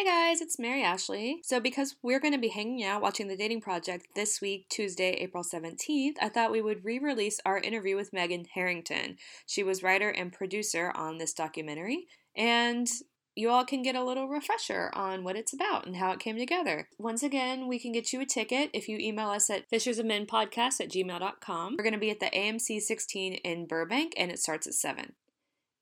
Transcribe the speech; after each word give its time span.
Hey 0.00 0.06
guys, 0.06 0.40
it's 0.40 0.58
Mary 0.58 0.82
Ashley. 0.82 1.40
So, 1.42 1.60
because 1.60 1.96
we're 2.02 2.20
going 2.20 2.32
to 2.32 2.40
be 2.40 2.48
hanging 2.48 2.82
out 2.82 3.02
watching 3.02 3.28
The 3.28 3.36
Dating 3.36 3.60
Project 3.60 4.06
this 4.14 4.40
week, 4.40 4.66
Tuesday, 4.70 5.10
April 5.10 5.44
17th, 5.44 6.14
I 6.22 6.30
thought 6.30 6.50
we 6.50 6.62
would 6.62 6.86
re 6.86 6.98
release 6.98 7.38
our 7.44 7.58
interview 7.58 7.96
with 7.96 8.10
Megan 8.10 8.46
Harrington. 8.54 9.18
She 9.44 9.62
was 9.62 9.82
writer 9.82 10.08
and 10.08 10.32
producer 10.32 10.90
on 10.94 11.18
this 11.18 11.34
documentary, 11.34 12.06
and 12.34 12.88
you 13.34 13.50
all 13.50 13.66
can 13.66 13.82
get 13.82 13.94
a 13.94 14.02
little 14.02 14.26
refresher 14.26 14.90
on 14.94 15.22
what 15.22 15.36
it's 15.36 15.52
about 15.52 15.84
and 15.84 15.96
how 15.96 16.12
it 16.12 16.18
came 16.18 16.38
together. 16.38 16.88
Once 16.98 17.22
again, 17.22 17.68
we 17.68 17.78
can 17.78 17.92
get 17.92 18.10
you 18.10 18.22
a 18.22 18.24
ticket 18.24 18.70
if 18.72 18.88
you 18.88 18.96
email 18.96 19.28
us 19.28 19.50
at 19.50 19.70
fishersofmenpodcast 19.70 20.80
at 20.80 20.88
gmail.com. 20.88 21.74
We're 21.76 21.84
going 21.84 21.92
to 21.92 22.00
be 22.00 22.10
at 22.10 22.20
the 22.20 22.30
AMC 22.34 22.80
16 22.80 23.34
in 23.34 23.66
Burbank, 23.66 24.14
and 24.16 24.30
it 24.30 24.38
starts 24.38 24.66
at 24.66 24.72
7. 24.72 25.12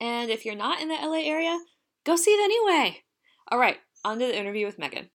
And 0.01 0.29
if 0.29 0.43
you're 0.43 0.55
not 0.55 0.81
in 0.81 0.89
the 0.89 0.95
LA 0.95 1.21
area, 1.23 1.57
go 2.03 2.17
see 2.17 2.31
it 2.31 2.43
anyway. 2.43 3.03
All 3.51 3.57
right, 3.57 3.77
on 4.03 4.19
to 4.19 4.25
the 4.25 4.37
interview 4.37 4.65
with 4.65 4.79
Megan. 4.79 5.09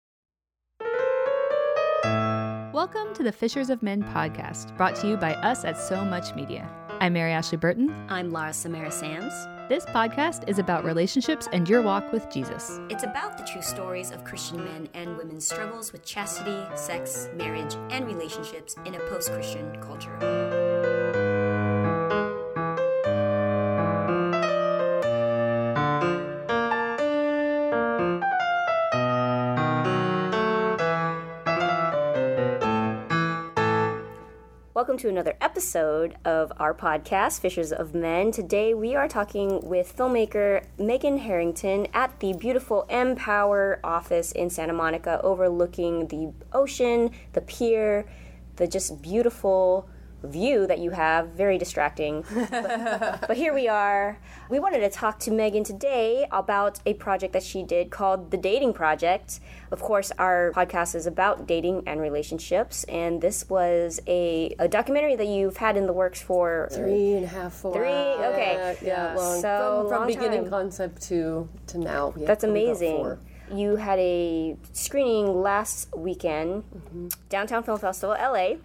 Welcome 2.73 3.13
to 3.13 3.23
the 3.23 3.31
Fishers 3.31 3.69
of 3.69 3.83
Men 3.83 4.01
podcast, 4.03 4.75
brought 4.75 4.95
to 4.97 5.07
you 5.07 5.17
by 5.17 5.35
us 5.35 5.63
at 5.65 5.77
So 5.77 6.03
Much 6.03 6.33
Media. 6.35 6.69
I'm 6.99 7.13
Mary 7.13 7.31
Ashley 7.31 7.57
Burton. 7.57 7.93
I'm 8.09 8.31
Lara 8.31 8.53
Samara 8.53 8.91
Sands. 8.91 9.33
This 9.69 9.85
podcast 9.85 10.49
is 10.49 10.59
about 10.59 10.83
relationships 10.83 11.47
and 11.51 11.67
your 11.67 11.81
walk 11.81 12.11
with 12.11 12.29
Jesus. 12.31 12.79
It's 12.89 13.03
about 13.03 13.37
the 13.37 13.43
true 13.43 13.61
stories 13.61 14.11
of 14.11 14.23
Christian 14.23 14.63
men 14.63 14.89
and 14.93 15.17
women's 15.17 15.45
struggles 15.45 15.91
with 15.91 16.03
chastity, 16.05 16.63
sex, 16.75 17.29
marriage, 17.35 17.75
and 17.89 18.05
relationships 18.05 18.75
in 18.85 18.95
a 18.95 18.99
post 19.01 19.31
Christian 19.31 19.79
culture. 19.81 21.20
Welcome 34.91 35.03
to 35.03 35.09
another 35.09 35.37
episode 35.39 36.17
of 36.25 36.51
our 36.57 36.73
podcast, 36.73 37.39
Fishers 37.39 37.71
of 37.71 37.95
Men. 37.95 38.29
Today 38.33 38.73
we 38.73 38.93
are 38.93 39.07
talking 39.07 39.61
with 39.61 39.95
filmmaker 39.95 40.65
Megan 40.77 41.17
Harrington 41.17 41.87
at 41.93 42.19
the 42.19 42.33
beautiful 42.33 42.85
Mpower 42.89 43.79
office 43.85 44.33
in 44.33 44.49
Santa 44.49 44.73
Monica, 44.73 45.21
overlooking 45.23 46.07
the 46.07 46.33
ocean, 46.51 47.11
the 47.31 47.39
pier, 47.39 48.05
the 48.57 48.67
just 48.67 49.01
beautiful 49.01 49.87
view 50.23 50.67
that 50.67 50.79
you 50.79 50.91
have. 50.91 51.29
Very 51.29 51.57
distracting. 51.57 52.23
but, 52.33 53.21
but 53.27 53.37
here 53.37 53.53
we 53.53 53.67
are. 53.67 54.17
We 54.49 54.59
wanted 54.59 54.79
to 54.81 54.89
talk 54.89 55.19
to 55.19 55.31
Megan 55.31 55.63
today 55.63 56.27
about 56.31 56.79
a 56.85 56.93
project 56.95 57.33
that 57.33 57.43
she 57.43 57.63
did 57.63 57.89
called 57.89 58.31
The 58.31 58.37
Dating 58.37 58.73
Project. 58.73 59.39
Of 59.71 59.79
course, 59.81 60.11
our 60.17 60.51
podcast 60.55 60.95
is 60.95 61.07
about 61.07 61.47
dating 61.47 61.83
and 61.87 62.01
relationships, 62.01 62.83
and 62.85 63.21
this 63.21 63.49
was 63.49 63.99
a, 64.07 64.53
a 64.59 64.67
documentary 64.67 65.15
that 65.15 65.27
you've 65.27 65.57
had 65.57 65.77
in 65.77 65.85
the 65.87 65.93
works 65.93 66.21
for 66.21 66.67
three 66.71 67.13
and 67.13 67.23
a 67.25 67.27
half, 67.27 67.53
four. 67.53 67.73
Three, 67.73 67.85
okay. 67.87 68.77
Yeah, 68.81 69.15
long. 69.15 69.41
So, 69.41 69.79
from, 69.81 69.89
from 69.89 69.97
long 69.99 70.07
beginning 70.07 70.41
time. 70.41 70.49
concept 70.49 71.01
to 71.03 71.47
to 71.67 71.77
now. 71.77 72.13
Yeah, 72.17 72.27
That's 72.27 72.43
amazing. 72.43 73.17
You 73.53 73.75
had 73.75 73.99
a 73.99 74.55
screening 74.71 75.41
last 75.41 75.89
weekend, 75.95 76.63
Mm-hmm. 76.71 77.07
Downtown 77.29 77.63
Film 77.63 77.79
Festival, 77.79 78.15
LA. 78.19 78.55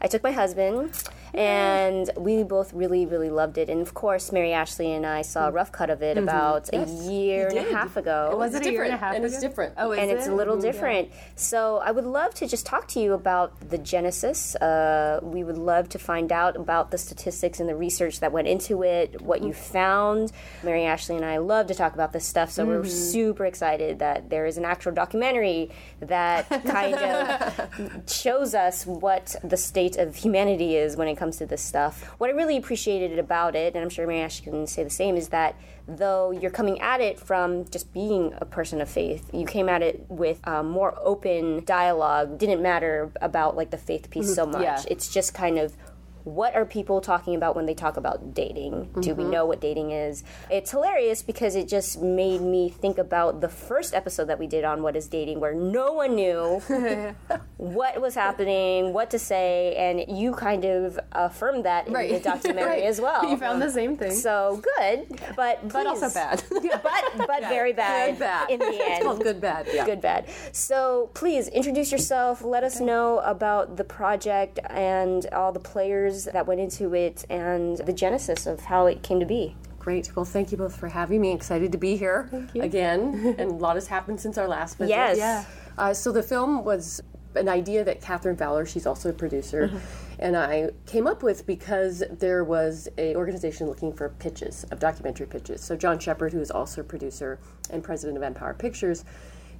I 0.00 0.06
took 0.06 0.22
my 0.22 0.32
husband, 0.32 0.92
and 1.34 2.10
we 2.16 2.42
both 2.44 2.72
really, 2.72 3.06
really 3.06 3.30
loved 3.30 3.58
it. 3.58 3.68
And 3.68 3.80
of 3.82 3.94
course, 3.94 4.30
Mary 4.32 4.52
Ashley 4.52 4.92
and 4.92 5.04
I 5.04 5.22
saw 5.22 5.48
a 5.48 5.50
rough 5.50 5.72
cut 5.72 5.90
of 5.90 6.02
it 6.02 6.16
about 6.18 6.64
Mm-hmm. 6.64 6.74
Yes, 6.74 7.06
a 7.08 7.12
year 7.12 7.48
and 7.48 7.58
a 7.58 7.72
half 7.74 7.96
ago. 7.96 8.30
It 8.32 8.38
was 8.38 8.54
It's 8.54 8.66
it 8.66 8.70
a 8.70 8.72
year 8.72 8.82
and 8.84 8.92
a 8.92 8.96
different, 8.96 9.00
half 9.00 9.14
and 9.16 9.24
it's 9.24 9.38
ago? 9.38 9.48
different. 9.48 9.74
Oh, 9.76 9.92
is 9.92 9.98
and 9.98 10.10
it's 10.10 10.26
a 10.26 10.32
little 10.34 10.58
different. 10.60 11.10
So 11.36 11.78
I 11.78 11.90
would 11.90 12.04
love 12.04 12.32
to 12.34 12.46
just 12.46 12.64
talk 12.66 12.86
to 12.88 13.00
you 13.00 13.12
about 13.14 13.68
the 13.70 13.78
genesis. 13.78 14.54
Uh, 14.56 15.20
we 15.22 15.42
would 15.44 15.58
love 15.58 15.88
to 15.90 15.98
find 15.98 16.30
out 16.32 16.56
about 16.56 16.90
the 16.90 16.98
statistics 16.98 17.60
and 17.60 17.68
the 17.68 17.74
research 17.74 18.20
that 18.20 18.30
went 18.32 18.46
into 18.48 18.82
it, 18.84 19.20
what 19.20 19.42
you 19.42 19.52
found. 19.52 20.32
Mary 20.62 20.84
Ashley 20.84 21.16
and 21.16 21.24
I 21.24 21.38
love 21.38 21.66
to 21.68 21.74
talk 21.74 21.94
about 21.94 22.12
this 22.12 22.24
stuff, 22.26 22.50
so 22.50 22.64
we're 22.64 22.84
super 22.84 23.44
excited 23.46 23.98
that 23.98 24.30
there 24.30 24.46
is 24.46 24.56
an 24.58 24.64
actual 24.64 24.92
documentary 24.92 25.70
that 26.00 26.48
kind 26.66 26.94
of 26.94 28.02
shows 28.10 28.54
us 28.54 28.86
what 28.86 29.34
the 29.42 29.56
state 29.56 29.96
of 29.96 30.14
humanity 30.16 30.76
is 30.76 30.96
when 30.96 31.08
it 31.08 31.16
comes 31.16 31.23
to 31.32 31.46
this 31.46 31.62
stuff. 31.62 32.02
What 32.18 32.30
I 32.30 32.32
really 32.32 32.56
appreciated 32.56 33.18
about 33.18 33.54
it, 33.54 33.74
and 33.74 33.82
I'm 33.82 33.90
sure 33.90 34.06
Mary 34.06 34.20
Ashley 34.20 34.50
can 34.50 34.66
say 34.66 34.84
the 34.84 34.90
same, 34.90 35.16
is 35.16 35.28
that 35.28 35.56
though 35.86 36.30
you're 36.30 36.50
coming 36.50 36.80
at 36.80 37.00
it 37.00 37.18
from 37.18 37.64
just 37.66 37.92
being 37.92 38.34
a 38.38 38.44
person 38.44 38.80
of 38.80 38.88
faith, 38.88 39.28
you 39.32 39.46
came 39.46 39.68
at 39.68 39.82
it 39.82 40.04
with 40.08 40.46
um, 40.46 40.68
more 40.68 40.94
open 41.02 41.64
dialogue. 41.64 42.38
Didn't 42.38 42.62
matter 42.62 43.10
about 43.20 43.56
like 43.56 43.70
the 43.70 43.78
faith 43.78 44.10
piece 44.10 44.34
so 44.34 44.46
much. 44.46 44.62
Yeah. 44.62 44.82
It's 44.88 45.12
just 45.12 45.34
kind 45.34 45.58
of 45.58 45.76
what 46.24 46.54
are 46.54 46.64
people 46.64 47.00
talking 47.02 47.34
about 47.34 47.54
when 47.54 47.66
they 47.66 47.74
talk 47.74 47.96
about 47.96 48.34
dating? 48.34 48.88
Do 49.00 49.14
we 49.14 49.22
mm-hmm. 49.22 49.30
know 49.30 49.46
what 49.46 49.60
dating 49.60 49.90
is? 49.90 50.24
It's 50.50 50.70
hilarious 50.70 51.22
because 51.22 51.54
it 51.54 51.68
just 51.68 52.00
made 52.00 52.40
me 52.40 52.70
think 52.70 52.96
about 52.96 53.42
the 53.42 53.48
first 53.48 53.94
episode 53.94 54.26
that 54.26 54.38
we 54.38 54.46
did 54.46 54.64
on 54.64 54.82
what 54.82 54.96
is 54.96 55.06
dating, 55.06 55.40
where 55.40 55.54
no 55.54 55.92
one 55.92 56.14
knew 56.14 56.62
what 57.58 58.00
was 58.00 58.14
happening, 58.14 58.94
what 58.94 59.10
to 59.10 59.18
say, 59.18 59.74
and 59.76 60.18
you 60.18 60.32
kind 60.32 60.64
of 60.64 60.98
affirmed 61.12 61.66
that 61.66 61.86
in 61.86 61.92
the 61.92 62.20
documentary 62.20 62.82
as 62.84 63.00
well. 63.00 63.28
You 63.28 63.36
found 63.36 63.60
the 63.60 63.70
same 63.70 63.96
thing. 63.98 64.12
So 64.12 64.62
good, 64.78 65.20
but 65.36 65.68
But 65.68 65.86
also 65.86 66.08
bad. 66.08 66.42
but 66.50 67.04
but 67.18 67.40
very 67.42 67.74
bad, 67.74 68.12
Good 68.12 68.18
bad. 68.20 68.50
in 68.50 68.58
the 68.60 68.66
It's 68.66 68.96
end. 68.96 69.04
called 69.04 69.22
good 69.22 69.40
bad. 69.42 69.66
Yeah. 69.72 69.84
Good 69.84 70.00
bad. 70.00 70.26
So 70.52 71.10
please 71.12 71.48
introduce 71.48 71.92
yourself. 71.92 72.42
Let 72.42 72.64
us 72.64 72.80
know 72.80 73.18
about 73.18 73.76
the 73.76 73.84
project 73.84 74.58
and 74.70 75.26
all 75.26 75.52
the 75.52 75.60
players 75.60 76.13
that 76.22 76.46
went 76.46 76.60
into 76.60 76.94
it 76.94 77.24
and 77.28 77.78
the 77.78 77.92
genesis 77.92 78.46
of 78.46 78.60
how 78.60 78.86
it 78.86 79.02
came 79.02 79.18
to 79.18 79.26
be. 79.26 79.56
Great. 79.78 80.16
Well, 80.16 80.24
thank 80.24 80.50
you 80.50 80.56
both 80.56 80.74
for 80.76 80.88
having 80.88 81.20
me. 81.20 81.32
Excited 81.32 81.72
to 81.72 81.78
be 81.78 81.96
here 81.96 82.30
again. 82.54 83.34
and 83.38 83.50
a 83.50 83.54
lot 83.54 83.74
has 83.74 83.88
happened 83.88 84.20
since 84.20 84.38
our 84.38 84.48
last 84.48 84.78
visit. 84.78 84.90
Yes. 84.90 85.18
Yeah. 85.18 85.44
Uh, 85.76 85.92
so 85.92 86.10
the 86.10 86.22
film 86.22 86.64
was 86.64 87.02
an 87.34 87.48
idea 87.48 87.84
that 87.84 88.00
Catherine 88.00 88.36
Fowler, 88.36 88.64
she's 88.64 88.86
also 88.86 89.10
a 89.10 89.12
producer, 89.12 89.70
and 90.18 90.36
I 90.36 90.70
came 90.86 91.06
up 91.06 91.22
with 91.22 91.46
because 91.46 92.02
there 92.10 92.44
was 92.44 92.88
a 92.96 93.14
organization 93.16 93.66
looking 93.66 93.92
for 93.92 94.08
pitches 94.08 94.64
of 94.70 94.78
documentary 94.78 95.26
pitches. 95.26 95.60
So 95.60 95.76
John 95.76 95.98
Shepard, 95.98 96.32
who 96.32 96.40
is 96.40 96.50
also 96.50 96.80
a 96.80 96.84
producer 96.84 97.38
and 97.70 97.82
president 97.82 98.22
of 98.22 98.34
Mpower 98.34 98.56
Pictures, 98.56 99.04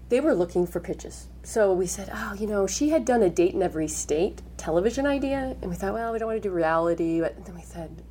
they 0.08 0.20
were 0.20 0.34
looking 0.34 0.66
for 0.66 0.80
pitches. 0.80 1.28
So 1.42 1.72
we 1.72 1.86
said, 1.86 2.10
oh, 2.12 2.34
you 2.34 2.46
know, 2.46 2.66
she 2.66 2.90
had 2.90 3.04
done 3.04 3.22
a 3.22 3.30
date 3.30 3.54
in 3.54 3.62
every 3.62 3.88
state 3.88 4.42
television 4.56 5.06
idea, 5.06 5.56
and 5.60 5.70
we 5.70 5.76
thought, 5.76 5.94
well, 5.94 6.12
we 6.12 6.18
don't 6.18 6.28
want 6.28 6.42
to 6.42 6.48
do 6.48 6.54
reality, 6.54 7.20
but 7.20 7.44
then 7.44 7.54
we 7.54 7.62
said, 7.62 8.02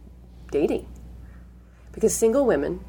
dating 0.51 0.87
because 1.93 2.13
single 2.13 2.45
women 2.45 2.83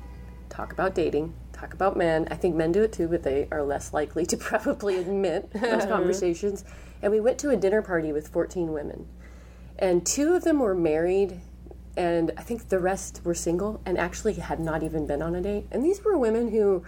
talk 0.48 0.72
about 0.72 0.94
dating, 0.94 1.32
talk 1.52 1.72
about 1.72 1.96
men. 1.96 2.26
I 2.30 2.34
think 2.34 2.56
men 2.56 2.72
do 2.72 2.82
it 2.82 2.92
too, 2.92 3.06
but 3.06 3.22
they 3.22 3.46
are 3.52 3.62
less 3.62 3.92
likely 3.92 4.26
to 4.26 4.36
probably 4.38 4.96
admit 4.96 5.50
those 5.52 5.84
uh-huh. 5.84 5.86
conversations. 5.86 6.64
And 7.00 7.12
we 7.12 7.20
went 7.20 7.38
to 7.40 7.50
a 7.50 7.56
dinner 7.56 7.82
party 7.82 8.12
with 8.12 8.28
14 8.28 8.72
women, 8.72 9.06
and 9.78 10.04
two 10.04 10.34
of 10.34 10.42
them 10.42 10.58
were 10.58 10.74
married, 10.74 11.40
and 11.96 12.32
I 12.36 12.42
think 12.42 12.70
the 12.70 12.80
rest 12.80 13.20
were 13.24 13.34
single 13.34 13.80
and 13.86 13.98
actually 13.98 14.34
had 14.34 14.58
not 14.58 14.82
even 14.82 15.06
been 15.06 15.22
on 15.22 15.34
a 15.34 15.40
date. 15.40 15.66
And 15.70 15.84
these 15.84 16.02
were 16.02 16.18
women 16.18 16.50
who. 16.50 16.84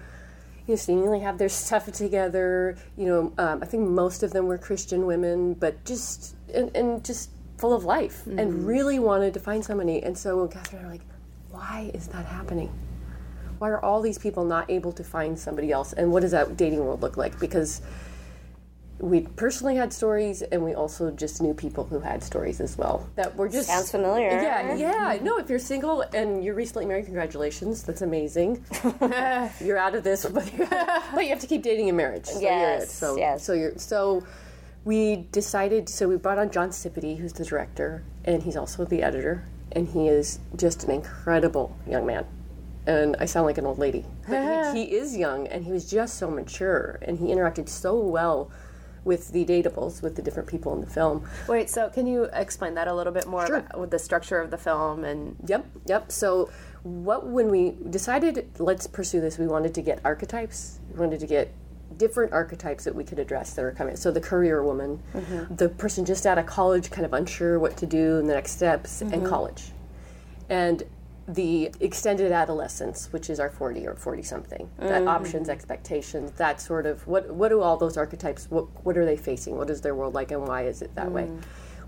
You 0.67 0.73
know, 0.73 0.77
seemingly 0.77 1.21
have 1.21 1.39
their 1.39 1.49
stuff 1.49 1.91
together. 1.93 2.77
You 2.97 3.07
know, 3.07 3.33
um, 3.39 3.63
I 3.63 3.67
think 3.67 3.89
most 3.89 4.23
of 4.23 4.33
them 4.33 4.47
were 4.47 4.59
Christian 4.59 5.07
women, 5.07 5.55
but 5.55 5.85
just 5.85 6.35
and, 6.55 6.75
and 6.77 7.05
just 7.05 7.31
full 7.59 7.73
of 7.73 7.85
life 7.85 8.27
and 8.27 8.67
really 8.67 8.99
wanted 8.99 9.33
to 9.35 9.41
find 9.41 9.65
somebody. 9.65 10.03
And 10.03 10.17
so 10.17 10.47
Catherine 10.49 10.81
and 10.81 10.87
I 10.87 10.89
were 10.89 10.95
like, 10.95 11.07
why 11.51 11.91
is 11.95 12.09
that 12.09 12.27
happening? 12.27 12.71
Why 13.59 13.71
are 13.71 13.83
all 13.83 14.03
these 14.03 14.19
people 14.19 14.45
not 14.45 14.71
able 14.71 14.93
to 14.93 15.03
find 15.03 15.39
somebody 15.39 15.73
else? 15.73 15.95
And 15.95 16.13
what 16.13 16.21
does 16.21 16.33
that 16.33 16.57
dating 16.57 16.81
world 16.81 17.01
look 17.01 17.17
like? 17.17 17.39
Because 17.41 17.81
we 18.99 19.21
personally 19.21 19.77
had 19.77 19.93
stories, 19.93 20.41
and 20.43 20.65
we 20.65 20.75
also 20.75 21.11
just 21.11 21.43
knew 21.43 21.53
people 21.53 21.85
who 21.85 22.01
had 22.01 22.23
stories 22.23 22.61
as 22.61 22.79
well 22.79 23.09
that 23.17 23.37
were 23.37 23.49
just 23.49 23.69
Sounds 23.69 23.91
familiar. 23.91 24.29
Yeah, 24.29 24.75
yeah. 24.75 25.19
No, 25.23 25.39
if 25.39 25.51
you're 25.51 25.59
single 25.59 26.01
and 26.15 26.43
you're 26.43 26.55
recently 26.55 26.87
married, 26.87 27.05
congratulations. 27.05 27.83
That's 27.83 28.01
amazing. 28.01 28.65
you're 29.61 29.77
out 29.77 29.95
of 29.95 30.03
this, 30.03 30.25
but, 30.33 30.51
but 31.15 31.25
you 31.25 31.31
have 31.31 31.41
to 31.41 31.47
keep 31.47 31.63
dating 31.63 31.89
in 31.89 31.97
marriage. 31.97 32.27
So 32.27 32.41
Yes. 32.41 32.93
So, 32.93 33.17
yes. 33.17 33.45
so 33.45 33.53
you're 33.53 33.77
so. 33.77 34.25
We 34.85 35.27
decided. 35.33 35.89
So 35.89 36.09
we 36.09 36.17
brought 36.17 36.39
on 36.39 36.51
John 36.51 36.71
Cipiti 36.71 37.19
who's 37.19 37.35
the 37.35 37.45
director, 37.45 38.03
and 38.25 38.43
he's 38.43 38.57
also 38.57 38.85
the 38.87 39.03
editor, 39.03 39.45
and 39.73 39.87
he 39.87 40.09
is 40.09 40.39
just 40.57 40.85
an 40.85 40.91
incredible 40.91 41.77
young 41.87 42.07
man. 42.07 42.25
And 42.87 43.17
I 43.19 43.25
sound 43.25 43.47
like 43.47 43.59
an 43.59 43.67
old 43.67 43.79
lady, 43.79 44.07
but 44.29 44.73
he, 44.73 44.87
he 44.87 44.95
is 44.95 45.17
young, 45.17 45.49
and 45.49 45.65
he 45.65 45.73
was 45.73 45.91
just 45.91 46.19
so 46.19 46.31
mature, 46.31 46.99
and 47.03 47.19
he 47.19 47.27
interacted 47.27 47.69
so 47.69 47.99
well 47.99 48.51
with 49.07 49.31
the 49.33 49.45
datables, 49.45 50.03
with 50.03 50.17
the 50.17 50.23
different 50.23 50.49
people 50.49 50.75
in 50.75 50.81
the 50.81 50.87
film. 50.87 51.25
Wait, 51.49 51.71
so 51.71 51.89
can 51.89 52.07
you 52.07 52.25
explain 52.33 52.75
that 52.75 52.89
a 52.89 52.95
little 52.95 53.13
bit 53.13 53.27
more 53.27 53.47
Sure. 53.47 53.59
about 53.59 53.79
with 53.81 53.91
the 53.91 53.99
structure 53.99 54.41
of 54.41 54.51
the 54.51 54.59
film 54.59 55.05
and 55.05 55.37
Yep, 55.47 55.65
yep. 55.87 56.13
So, 56.13 56.51
what 56.83 57.27
when 57.27 57.51
we 57.51 57.77
decided 57.89 58.49
let's 58.59 58.87
pursue 58.87 59.21
this, 59.21 59.39
we 59.39 59.47
wanted 59.47 59.75
to 59.75 59.83
get 59.83 60.01
archetypes. 60.05 60.81
We 60.93 61.01
wanted 61.01 61.21
to 61.21 61.27
get 61.27 61.53
different 61.97 62.33
archetypes 62.33 62.85
that 62.85 62.95
we 62.95 63.05
could 63.05 63.19
address 63.19 63.55
that 63.55 63.65
are 63.65 63.71
coming. 63.71 63.97
So 63.97 64.11
the 64.11 64.21
career 64.21 64.63
woman, 64.63 65.01
mm-hmm. 65.15 65.55
the 65.55 65.69
person 65.69 66.05
just 66.05 66.27
out 66.27 66.37
of 66.37 66.47
college, 66.47 66.91
kind 66.91 67.07
of 67.07 67.13
unsure 67.13 67.59
what 67.59 67.77
to 67.79 67.87
do 67.87 68.19
in 68.19 68.27
the 68.27 68.35
next 68.35 68.53
steps, 68.53 69.01
and 69.01 69.13
mm-hmm. 69.13 69.27
college, 69.27 69.73
and 70.49 70.83
the 71.29 71.73
extended 71.81 72.31
adolescence, 72.31 73.13
which 73.13 73.29
is 73.29 73.41
our 73.41 73.51
forty 73.51 73.87
or 73.87 73.95
forty 73.95 74.23
something. 74.23 74.71
That 74.79 75.03
mm. 75.03 75.09
options, 75.09 75.49
expectations, 75.49 76.33
that 76.33 76.61
sort 76.61 76.87
of 76.87 77.07
what 77.07 77.31
what 77.35 77.49
do 77.49 77.61
all 77.61 77.77
those 77.77 77.97
archetypes? 77.97 78.47
What 78.51 78.67
what 78.85 78.97
are 78.97 79.05
they 79.05 79.17
facing? 79.17 79.57
What 79.57 79.71
is 79.71 79.81
their 79.81 79.95
world 79.95 80.15
like, 80.15 80.31
and 80.31 80.47
why 80.47 80.67
is 80.67 80.83
it 80.83 80.95
that 80.95 81.11
way? 81.11 81.25
Mm. 81.25 81.43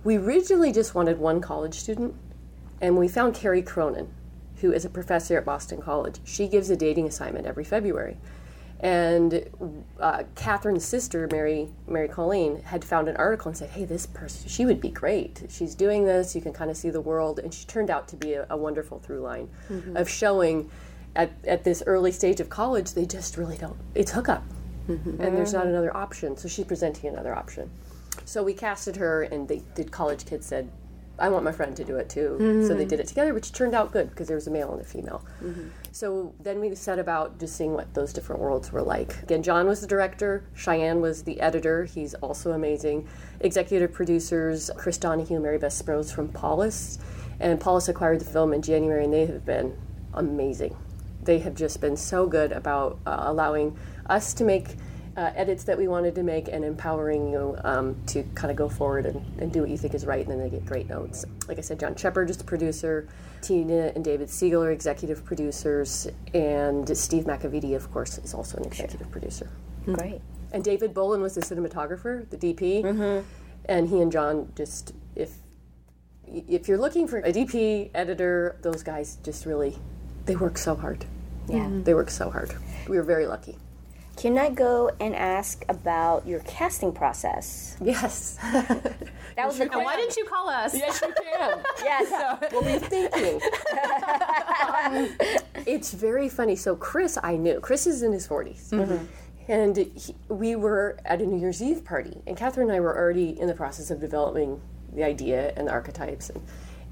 We 0.04 0.16
originally 0.16 0.72
just 0.72 0.94
wanted 0.94 1.18
one 1.18 1.40
college 1.40 1.74
student, 1.74 2.14
and 2.80 2.96
we 2.96 3.08
found 3.08 3.34
Kerry 3.34 3.62
Cronin, 3.62 4.08
who 4.56 4.72
is 4.72 4.84
a 4.84 4.90
professor 4.90 5.38
at 5.38 5.44
Boston 5.44 5.80
College. 5.80 6.20
She 6.24 6.48
gives 6.48 6.70
a 6.70 6.76
dating 6.76 7.06
assignment 7.06 7.46
every 7.46 7.64
February. 7.64 8.16
And 8.80 9.44
uh, 9.98 10.22
Catherine's 10.36 10.84
sister, 10.84 11.28
Mary 11.32 11.68
Mary 11.88 12.06
Colleen, 12.06 12.62
had 12.62 12.84
found 12.84 13.08
an 13.08 13.16
article 13.16 13.48
and 13.48 13.56
said, 13.56 13.70
"Hey, 13.70 13.84
this 13.84 14.06
person, 14.06 14.48
she 14.48 14.64
would 14.64 14.80
be 14.80 14.90
great. 14.90 15.42
She's 15.48 15.74
doing 15.74 16.04
this. 16.04 16.36
You 16.36 16.40
can 16.40 16.52
kind 16.52 16.70
of 16.70 16.76
see 16.76 16.90
the 16.90 17.00
world." 17.00 17.40
And 17.40 17.52
she 17.52 17.66
turned 17.66 17.90
out 17.90 18.06
to 18.08 18.16
be 18.16 18.34
a, 18.34 18.46
a 18.50 18.56
wonderful 18.56 19.00
through 19.00 19.20
line 19.20 19.48
mm-hmm. 19.68 19.96
of 19.96 20.08
showing, 20.08 20.70
at, 21.16 21.32
at 21.44 21.64
this 21.64 21.82
early 21.86 22.12
stage 22.12 22.38
of 22.38 22.48
college, 22.48 22.92
they 22.92 23.04
just 23.04 23.36
really 23.36 23.56
don't. 23.56 23.76
It's 23.96 24.12
hookup, 24.12 24.44
mm-hmm. 24.88 25.20
and 25.22 25.36
there's 25.36 25.52
not 25.52 25.64
mm. 25.64 25.70
another 25.70 25.96
option. 25.96 26.36
So 26.36 26.46
she's 26.46 26.66
presenting 26.66 27.10
another 27.10 27.34
option. 27.34 27.68
So 28.26 28.44
we 28.44 28.54
casted 28.54 28.94
her, 28.96 29.22
and 29.22 29.48
they, 29.48 29.62
the 29.74 29.84
college 29.84 30.24
kids 30.24 30.46
said, 30.46 30.70
I 31.18 31.28
want 31.30 31.44
my 31.44 31.52
friend 31.52 31.76
to 31.76 31.84
do 31.84 31.96
it 31.96 32.08
too. 32.08 32.36
So 32.38 32.74
they 32.74 32.82
mm-hmm. 32.82 32.88
did 32.88 33.00
it 33.00 33.08
together, 33.08 33.34
which 33.34 33.52
turned 33.52 33.74
out 33.74 33.90
good 33.90 34.10
because 34.10 34.28
there 34.28 34.36
was 34.36 34.46
a 34.46 34.50
male 34.50 34.72
and 34.72 34.80
a 34.80 34.84
female. 34.84 35.24
So 35.98 36.32
then 36.38 36.60
we 36.60 36.72
set 36.76 37.00
about 37.00 37.40
just 37.40 37.56
seeing 37.56 37.74
what 37.74 37.92
those 37.92 38.12
different 38.12 38.40
worlds 38.40 38.70
were 38.70 38.82
like. 38.82 39.20
Again, 39.24 39.42
John 39.42 39.66
was 39.66 39.80
the 39.80 39.88
director, 39.88 40.44
Cheyenne 40.54 41.00
was 41.00 41.24
the 41.24 41.40
editor. 41.40 41.86
He's 41.86 42.14
also 42.14 42.52
amazing. 42.52 43.08
Executive 43.40 43.92
producers, 43.92 44.70
Chris 44.76 44.96
Donahue 44.96 45.40
Mary 45.40 45.58
Beth 45.58 45.72
Sprose 45.72 46.12
from 46.12 46.28
Paulist. 46.28 47.00
And 47.40 47.60
Paulist 47.60 47.88
acquired 47.88 48.20
the 48.20 48.26
film 48.26 48.52
in 48.52 48.62
January, 48.62 49.02
and 49.02 49.12
they 49.12 49.26
have 49.26 49.44
been 49.44 49.76
amazing. 50.14 50.76
They 51.24 51.40
have 51.40 51.56
just 51.56 51.80
been 51.80 51.96
so 51.96 52.28
good 52.28 52.52
about 52.52 53.00
uh, 53.04 53.16
allowing 53.22 53.76
us 54.06 54.32
to 54.34 54.44
make 54.44 54.76
uh, 55.18 55.32
edits 55.34 55.64
that 55.64 55.76
we 55.76 55.88
wanted 55.88 56.14
to 56.14 56.22
make 56.22 56.46
and 56.46 56.64
empowering 56.64 57.28
you 57.32 57.56
um, 57.64 57.96
to 58.06 58.22
kind 58.36 58.52
of 58.52 58.56
go 58.56 58.68
forward 58.68 59.04
and, 59.04 59.16
and 59.40 59.52
do 59.52 59.60
what 59.60 59.68
you 59.68 59.76
think 59.76 59.92
is 59.92 60.06
right, 60.06 60.20
and 60.20 60.30
then 60.30 60.38
they 60.38 60.48
get 60.48 60.64
great 60.64 60.88
notes. 60.88 61.24
Like 61.48 61.58
I 61.58 61.60
said, 61.60 61.80
John 61.80 61.96
Shepard 61.96 62.30
is 62.30 62.36
the 62.36 62.44
producer, 62.44 63.08
Tina 63.42 63.92
and 63.96 64.04
David 64.04 64.30
Siegel 64.30 64.62
are 64.62 64.70
executive 64.70 65.24
producers, 65.24 66.06
and 66.34 66.96
Steve 66.96 67.24
McEveety, 67.24 67.74
of 67.74 67.92
course, 67.92 68.18
is 68.18 68.32
also 68.32 68.58
an 68.58 68.64
executive 68.64 69.10
producer. 69.10 69.50
Great. 69.84 70.20
And 70.52 70.62
David 70.62 70.94
Bolin 70.94 71.20
was 71.20 71.34
the 71.34 71.40
cinematographer, 71.40 72.28
the 72.30 72.36
DP, 72.36 73.24
and 73.64 73.88
he 73.88 74.00
and 74.00 74.12
John 74.12 74.52
just 74.54 74.94
if 75.16 75.32
if 76.26 76.68
you're 76.68 76.78
looking 76.78 77.08
for 77.08 77.18
a 77.18 77.32
DP 77.32 77.90
editor, 77.92 78.56
those 78.62 78.84
guys 78.84 79.18
just 79.24 79.46
really 79.46 79.76
they 80.26 80.36
work 80.36 80.58
so 80.58 80.76
hard. 80.76 81.04
Yeah. 81.48 81.68
They 81.70 81.94
work 81.94 82.10
so 82.10 82.30
hard. 82.30 82.54
We 82.88 82.96
were 82.96 83.02
very 83.02 83.26
lucky. 83.26 83.56
Can 84.18 84.36
I 84.36 84.50
go 84.50 84.90
and 84.98 85.14
ask 85.14 85.64
about 85.68 86.26
your 86.26 86.40
casting 86.40 86.92
process? 86.92 87.76
Yes. 87.80 88.36
That 89.36 89.46
was 89.46 89.58
the 89.58 89.72
And 89.72 89.84
why 89.84 89.94
didn't 89.94 90.16
you 90.16 90.24
call 90.24 90.48
us? 90.48 90.74
yes, 90.74 91.00
you 91.00 91.14
can. 91.14 91.60
Yes. 91.84 92.10
what 92.52 92.64
were 92.64 92.70
you 92.70 92.80
thinking? 92.80 93.40
Um, 94.82 95.16
it's 95.64 95.92
very 95.92 96.28
funny. 96.28 96.56
So 96.56 96.74
Chris, 96.74 97.16
I 97.22 97.36
knew. 97.36 97.60
Chris 97.60 97.86
is 97.86 98.02
in 98.02 98.10
his 98.10 98.26
40s. 98.26 98.72
And 99.46 99.76
he, 99.76 100.16
we 100.28 100.56
were 100.56 100.98
at 101.04 101.22
a 101.22 101.26
New 101.26 101.38
Year's 101.38 101.62
Eve 101.62 101.84
party, 101.84 102.20
and 102.26 102.36
Catherine 102.36 102.68
and 102.68 102.76
I 102.76 102.80
were 102.80 102.96
already 102.98 103.38
in 103.38 103.46
the 103.46 103.54
process 103.54 103.92
of 103.92 104.00
developing 104.00 104.60
the 104.92 105.04
idea 105.04 105.52
and 105.56 105.68
the 105.68 105.72
archetypes. 105.72 106.30
And, 106.30 106.42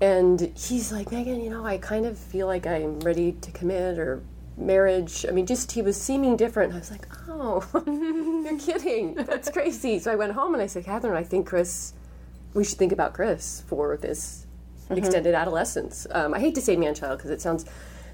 and 0.01 0.41
he's 0.57 0.93
like, 0.93 1.11
Megan, 1.11 1.41
you 1.41 1.51
know, 1.51 1.67
I 1.67 1.79
kind 1.79 2.07
of 2.07 2.17
feel 2.17 2.47
like 2.47 2.65
I'm 2.67 3.01
ready 3.01 3.33
to 3.33 3.51
commit 3.51 3.99
or 3.99 4.23
marriage. 4.57 5.25
I 5.29 5.33
mean, 5.33 5.47
just 5.47 5.73
he 5.73 5.83
was 5.83 6.01
seeming 6.01 6.37
different. 6.37 6.73
I 6.73 6.79
was 6.79 6.91
like, 6.91 7.07
oh, 7.29 7.65
you're 7.87 8.59
kidding. 8.59 9.15
That's 9.15 9.51
crazy. 9.51 9.99
So 9.99 10.13
I 10.13 10.17
went 10.17 10.33
home 10.33 10.55
and 10.55 10.63
I 10.63 10.67
said, 10.67 10.85
Catherine, 10.85 11.17
I 11.17 11.23
think 11.25 11.47
Chris, 11.47 11.93
we 12.55 12.65
should 12.65 12.79
think 12.79 12.93
about 12.93 13.15
Chris 13.15 13.63
for 13.67 13.97
this 13.97 14.47
extended 14.91 15.35
adolescence. 15.35 16.07
Um, 16.11 16.33
I 16.35 16.39
hate 16.41 16.55
to 16.55 16.61
say 16.61 16.77
man 16.77 16.95
child 16.95 17.19
because 17.19 17.31
it 17.31 17.41
sounds 17.41 17.67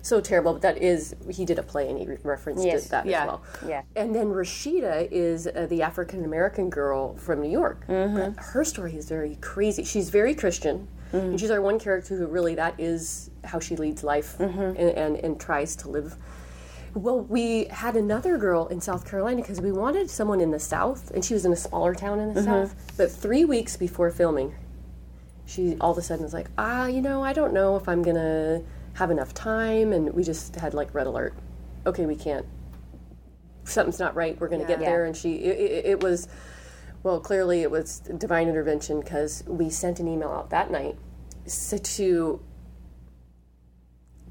so 0.04 0.20
terrible, 0.20 0.54
but 0.54 0.62
that 0.62 0.78
is, 0.82 1.14
he 1.30 1.44
did 1.44 1.58
a 1.60 1.62
play 1.62 1.88
and 1.88 1.96
he 1.96 2.06
re- 2.06 2.18
referenced 2.24 2.64
Yes. 2.64 2.88
that 2.88 3.06
Yeah. 3.06 3.20
as 3.22 3.26
well. 3.28 3.42
Yeah. 3.68 3.82
And 3.94 4.12
then 4.12 4.28
Rashida 4.28 5.06
is 5.12 5.46
uh, 5.46 5.66
the 5.70 5.82
African 5.82 6.24
American 6.24 6.70
girl 6.70 7.14
from 7.18 7.40
New 7.40 7.50
York. 7.50 7.86
Mm-hmm. 7.86 8.36
Her 8.40 8.64
story 8.64 8.96
is 8.96 9.08
very 9.08 9.36
crazy. 9.40 9.84
She's 9.84 10.10
very 10.10 10.34
Christian, 10.34 10.88
Mm-hmm. 11.12 11.26
and 11.26 11.38
she's 11.40 11.50
our 11.50 11.60
one 11.60 11.78
character 11.78 12.16
who 12.16 12.26
really 12.26 12.54
that 12.54 12.74
is 12.80 13.28
how 13.44 13.58
she 13.60 13.76
leads 13.76 14.02
life 14.04 14.36
Mm-hmm. 14.38 14.60
and, 14.60 14.78
and, 14.78 15.16
and 15.16 15.40
tries 15.40 15.76
to 15.76 15.88
live. 15.88 16.16
Well, 16.94 17.20
we 17.20 17.64
had 17.70 17.96
another 17.96 18.36
girl 18.36 18.66
in 18.66 18.80
South 18.80 19.08
Carolina 19.08 19.40
because 19.40 19.60
we 19.60 19.72
wanted 19.72 20.10
someone 20.10 20.40
in 20.40 20.50
the 20.50 20.58
South, 20.60 21.10
and 21.12 21.24
she 21.24 21.32
was 21.34 21.44
in 21.46 21.52
a 21.52 21.56
smaller 21.56 21.94
town 21.94 22.20
in 22.20 22.34
the 22.34 22.40
Mm-hmm. 22.40 22.50
South. 22.50 22.92
But 22.98 23.10
three 23.10 23.44
weeks 23.46 23.76
before 23.76 24.10
filming, 24.10 24.54
she 25.46 25.76
all 25.80 25.92
of 25.92 25.98
a 25.98 26.02
sudden 26.02 26.22
was 26.22 26.34
like, 26.34 26.48
ah, 26.58 26.86
you 26.86 27.00
know, 27.00 27.22
I 27.24 27.32
don't 27.32 27.52
know 27.54 27.76
if 27.76 27.88
I'm 27.88 28.02
gonna 28.02 28.62
have 28.94 29.10
enough 29.10 29.32
time, 29.32 29.92
and 29.92 30.12
we 30.12 30.22
just 30.22 30.56
had 30.56 30.74
like 30.74 30.94
red 30.94 31.06
alert. 31.06 31.34
Okay, 31.86 32.04
we 32.06 32.14
can't. 32.14 32.44
Something's 33.64 33.98
not 33.98 34.14
right. 34.14 34.38
We're 34.38 34.48
gonna 34.48 34.66
get 34.66 34.80
Yeah. 34.80 34.90
there, 34.90 35.04
and 35.06 35.16
she. 35.16 35.36
It, 35.36 35.58
it, 35.58 35.86
it 35.92 36.02
was, 36.02 36.28
well, 37.02 37.20
clearly 37.20 37.62
it 37.62 37.70
was 37.70 38.00
divine 38.00 38.48
intervention 38.48 39.00
because 39.00 39.44
we 39.46 39.70
sent 39.70 39.98
an 39.98 40.08
email 40.08 40.28
out 40.30 40.50
that 40.50 40.70
night 40.70 40.96
to 41.78 42.40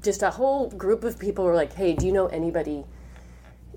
just 0.02 0.22
a 0.22 0.30
whole 0.30 0.68
group 0.70 1.04
of 1.04 1.18
people 1.18 1.44
were 1.44 1.54
like, 1.54 1.74
hey, 1.74 1.94
do 1.94 2.06
you 2.06 2.12
know 2.12 2.26
anybody 2.26 2.84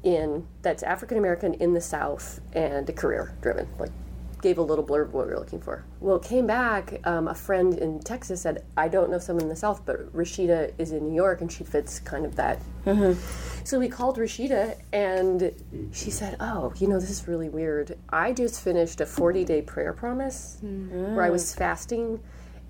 in 0.03 0.47
that's 0.61 0.83
African 0.83 1.17
American 1.17 1.53
in 1.55 1.73
the 1.73 1.81
South 1.81 2.39
and 2.53 2.93
career 2.95 3.35
driven? 3.41 3.67
Like, 3.79 3.91
gave 4.45 4.59
a 4.59 4.61
little 4.61 4.85
blurb 4.85 5.05
of 5.05 5.13
what 5.15 5.25
we 5.25 5.33
were 5.33 5.39
looking 5.39 5.59
for. 5.59 5.83
Well, 5.99 6.17
it 6.17 6.23
came 6.23 6.45
back. 6.45 6.99
Um, 7.03 7.27
a 7.27 7.33
friend 7.33 7.73
in 7.79 7.99
Texas 7.99 8.41
said, 8.41 8.63
I 8.77 8.87
don't 8.87 9.09
know 9.09 9.17
someone 9.17 9.41
in 9.41 9.49
the 9.49 9.55
South, 9.55 9.83
but 9.87 10.13
Rashida 10.13 10.71
is 10.77 10.91
in 10.91 11.07
New 11.09 11.15
York 11.15 11.41
and 11.41 11.51
she 11.51 11.63
fits 11.63 11.99
kind 11.99 12.27
of 12.27 12.35
that. 12.35 12.61
Mm-hmm. 12.85 13.19
So 13.65 13.79
we 13.79 13.89
called 13.89 14.17
Rashida 14.17 14.77
and 14.93 15.51
she 15.91 16.11
said, 16.11 16.37
Oh, 16.39 16.71
you 16.77 16.87
know, 16.87 16.99
this 16.99 17.09
is 17.09 17.27
really 17.27 17.49
weird. 17.49 17.97
I 18.09 18.33
just 18.33 18.61
finished 18.61 19.01
a 19.01 19.07
40 19.07 19.45
day 19.45 19.63
prayer 19.63 19.93
promise 19.93 20.59
mm. 20.63 21.15
where 21.15 21.23
I 21.23 21.31
was 21.31 21.43
mm. 21.51 21.57
fasting 21.57 22.19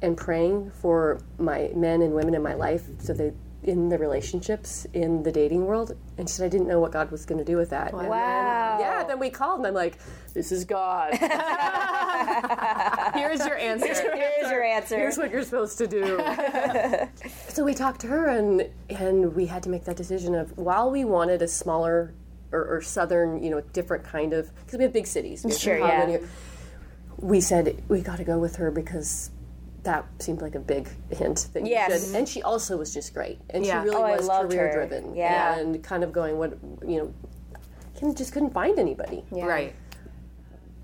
and 0.02 0.16
praying 0.16 0.72
for 0.72 1.20
my 1.38 1.72
men 1.76 2.02
and 2.02 2.14
women 2.14 2.36
in 2.36 2.42
my 2.42 2.54
life 2.54 2.84
so 3.00 3.12
they 3.12 3.34
in 3.66 3.90
the 3.90 3.98
relationships 3.98 4.86
in 4.94 5.24
the 5.24 5.32
dating 5.32 5.66
world 5.66 5.96
and 6.18 6.30
she 6.30 6.36
said 6.36 6.46
I 6.46 6.50
didn't 6.50 6.68
know 6.68 6.80
what 6.80 6.92
God 6.92 7.10
was 7.12 7.26
going 7.26 7.40
to 7.40 7.44
do 7.46 7.58
with 7.58 7.72
that. 7.72 7.92
And 7.92 8.02
then- 8.02 8.10
Wow. 8.10 8.78
yeah, 8.80 9.04
then 9.04 9.20
we 9.20 9.30
called 9.30 9.60
and 9.60 9.68
I'm 9.68 9.74
like, 9.74 9.98
this 10.34 10.52
is 10.52 10.66
God. 10.66 11.14
Here's 13.16 13.46
your 13.46 13.58
answer. 13.58 13.88
Here's 13.88 14.52
your 14.52 14.64
answer. 14.64 14.98
Here's 14.98 15.18
what 15.18 15.32
you're 15.32 15.44
supposed 15.44 15.78
to 15.80 15.88
do. 15.88 16.22
so 17.50 17.64
we 17.64 17.74
talked 17.74 18.02
to 18.02 18.08
her 18.08 18.28
and 18.28 18.70
and 18.90 19.36
we 19.36 19.46
had 19.48 19.64
to 19.64 19.70
make 19.70 19.86
that 19.86 19.96
decision 19.96 20.36
of 20.36 20.56
while 20.58 20.92
we 20.92 21.06
wanted 21.06 21.42
a 21.42 21.48
smaller 21.48 22.14
or, 22.52 22.64
or 22.66 22.82
southern, 22.82 23.42
you 23.44 23.50
know, 23.50 23.62
different 23.74 24.04
kind 24.04 24.34
of 24.34 24.54
because 24.66 24.78
we 24.78 24.84
have 24.84 24.94
big 24.94 25.08
cities. 25.08 25.44
We 25.44 25.52
have 25.52 25.60
Sure, 25.60 25.78
yeah. 25.78 26.18
We 27.18 27.42
said 27.42 27.82
we 27.88 28.02
got 28.02 28.18
to 28.18 28.24
go 28.24 28.38
with 28.38 28.58
her 28.58 28.70
because 28.72 29.32
that 29.86 30.06
seemed 30.20 30.42
like 30.42 30.56
a 30.56 30.60
big 30.60 30.88
hint 31.12 31.48
that 31.54 31.64
you 31.64 31.70
Yes. 31.70 32.08
should. 32.08 32.16
And 32.16 32.28
she 32.28 32.42
also 32.44 32.76
was 32.78 32.94
just 32.94 33.14
great, 33.14 33.40
and 33.52 33.66
Yeah. 33.66 33.82
she 33.84 33.90
really 33.90 34.02
Oh, 34.02 34.04
I 34.04 34.18
was 34.18 34.28
loved 34.28 34.52
career 34.52 34.68
her. 34.68 34.74
driven. 34.88 35.16
Yeah. 35.16 35.58
and 35.58 35.82
kind 35.84 36.04
of 36.04 36.12
going 36.12 36.38
what 36.38 36.58
you 36.86 36.98
know, 36.98 37.14
Kim 37.96 38.14
just 38.14 38.34
couldn't 38.34 38.52
find 38.52 38.78
anybody. 38.78 39.24
Yeah. 39.32 39.46
Right. 39.46 39.74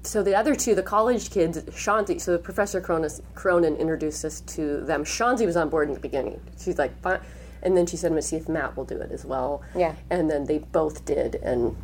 So 0.04 0.24
the 0.24 0.34
other 0.36 0.56
two, 0.56 0.74
the 0.74 0.82
college 0.82 1.30
kids, 1.30 1.60
Shanzi. 1.76 2.20
So 2.20 2.38
Professor 2.38 2.82
Cronin, 2.82 3.12
Cronin 3.36 3.76
introduced 3.76 4.26
us 4.26 4.40
to 4.42 4.82
them. 4.82 5.04
Shanzi 5.04 5.46
was 5.46 5.56
on 5.58 5.70
board 5.70 5.90
in 5.90 5.94
the 5.94 6.00
beginning. 6.00 6.40
She's 6.58 6.80
like, 6.80 7.00
fine. 7.02 7.20
And 7.62 7.78
then 7.78 7.86
she 7.86 7.98
said, 7.98 8.08
I'm 8.08 8.14
going 8.14 8.22
to 8.24 8.28
see 8.28 8.38
if 8.38 8.50
Matt 8.50 8.76
will 8.76 8.86
do 8.86 9.00
it 9.00 9.12
as 9.12 9.24
well. 9.26 9.62
Yeah. 9.76 9.94
And 10.10 10.32
then 10.32 10.46
they 10.46 10.58
both 10.58 11.06
did, 11.06 11.36
and 11.36 11.76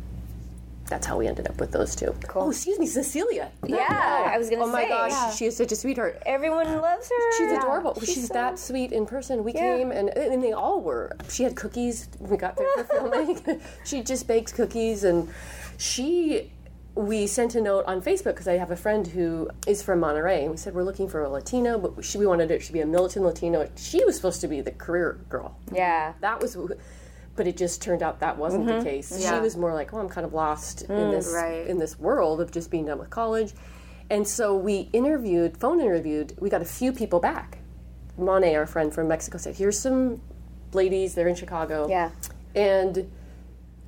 that's 0.88 1.06
how 1.06 1.16
we 1.18 1.26
ended 1.26 1.46
up 1.48 1.60
with 1.60 1.70
those 1.72 1.94
two. 1.94 2.14
Cool. 2.26 2.42
Oh, 2.42 2.50
excuse 2.50 2.78
me, 2.78 2.86
Cecilia. 2.86 3.50
Yeah, 3.66 4.30
I 4.32 4.38
was 4.38 4.48
gonna 4.50 4.64
Oh 4.64 4.68
my 4.68 4.82
say. 4.84 4.88
gosh, 4.88 5.10
Yeah. 5.12 5.30
she 5.30 5.46
is 5.46 5.56
such 5.56 5.70
a 5.72 5.76
sweetheart. 5.76 6.22
Everyone 6.26 6.66
loves 6.80 7.08
her. 7.08 7.32
She's 7.38 7.52
adorable. 7.52 7.94
She's, 8.00 8.14
She's 8.14 8.28
so- 8.28 8.34
that 8.34 8.58
sweet 8.58 8.92
in 8.92 9.04
person. 9.06 9.44
We 9.44 9.52
came 9.52 9.90
and 9.92 10.08
and 10.16 10.42
they 10.42 10.52
all 10.52 10.80
were. 10.80 11.16
She 11.28 11.42
had 11.44 11.54
cookies. 11.56 12.08
We 12.18 12.36
got 12.36 12.56
there 12.56 12.68
for 12.76 12.84
filming. 12.84 13.60
she 13.84 14.02
just 14.02 14.26
bakes 14.26 14.52
cookies 14.52 15.04
and 15.04 15.28
she. 15.78 16.50
We 16.94 17.28
sent 17.28 17.54
a 17.54 17.60
note 17.60 17.84
on 17.86 18.02
Facebook 18.02 18.32
because 18.34 18.48
I 18.48 18.54
have 18.56 18.72
a 18.72 18.76
friend 18.76 19.06
who 19.06 19.48
is 19.68 19.82
from 19.82 20.00
Monterey, 20.00 20.42
and 20.42 20.50
we 20.50 20.56
said 20.56 20.74
we're 20.74 20.82
looking 20.82 21.06
for 21.08 21.22
a 21.22 21.28
Latino, 21.28 21.78
but 21.78 22.04
she, 22.04 22.18
we 22.18 22.26
wanted 22.26 22.50
it 22.50 22.60
to 22.62 22.72
be 22.72 22.80
a 22.80 22.86
militant 22.86 23.24
Latino. 23.24 23.70
She 23.76 24.04
was 24.04 24.16
supposed 24.16 24.40
to 24.40 24.48
be 24.48 24.62
the 24.62 24.72
career 24.72 25.20
girl. 25.28 25.56
Yeah. 25.72 26.14
That 26.22 26.40
was, 26.40 26.56
but 27.38 27.46
it 27.46 27.56
just 27.56 27.80
turned 27.80 28.02
out 28.02 28.18
that 28.18 28.36
wasn't 28.36 28.66
the 28.66 28.72
mm-hmm. 28.72 28.82
case. 28.82 29.26
She 29.26 29.38
was 29.38 29.56
more 29.56 29.72
like, 29.72 29.94
"Oh, 29.94 29.98
I'm 29.98 30.08
kind 30.08 30.26
of 30.26 30.34
lost 30.34 30.82
in 30.82 30.88
mm, 30.88 31.10
this 31.12 31.32
Right. 31.32 31.66
in 31.66 31.78
this 31.78 31.96
world 31.98 32.40
of 32.40 32.50
just 32.50 32.68
being 32.68 32.84
done 32.84 32.98
with 32.98 33.10
college." 33.10 33.54
And 34.10 34.26
so 34.26 34.56
we 34.56 34.90
interviewed, 34.92 35.56
phone 35.56 35.80
interviewed. 35.80 36.34
We 36.40 36.50
got 36.50 36.62
a 36.62 36.66
few 36.66 36.92
people 36.92 37.20
back. 37.20 37.58
Monet, 38.18 38.56
our 38.56 38.66
friend 38.66 38.92
from 38.92 39.06
Mexico, 39.06 39.38
said, 39.38 39.54
"Here's 39.54 39.78
some 39.78 40.20
ladies. 40.72 41.14
They're 41.14 41.28
in 41.28 41.36
Chicago." 41.36 41.86
Yeah. 41.88 42.10
And 42.56 43.08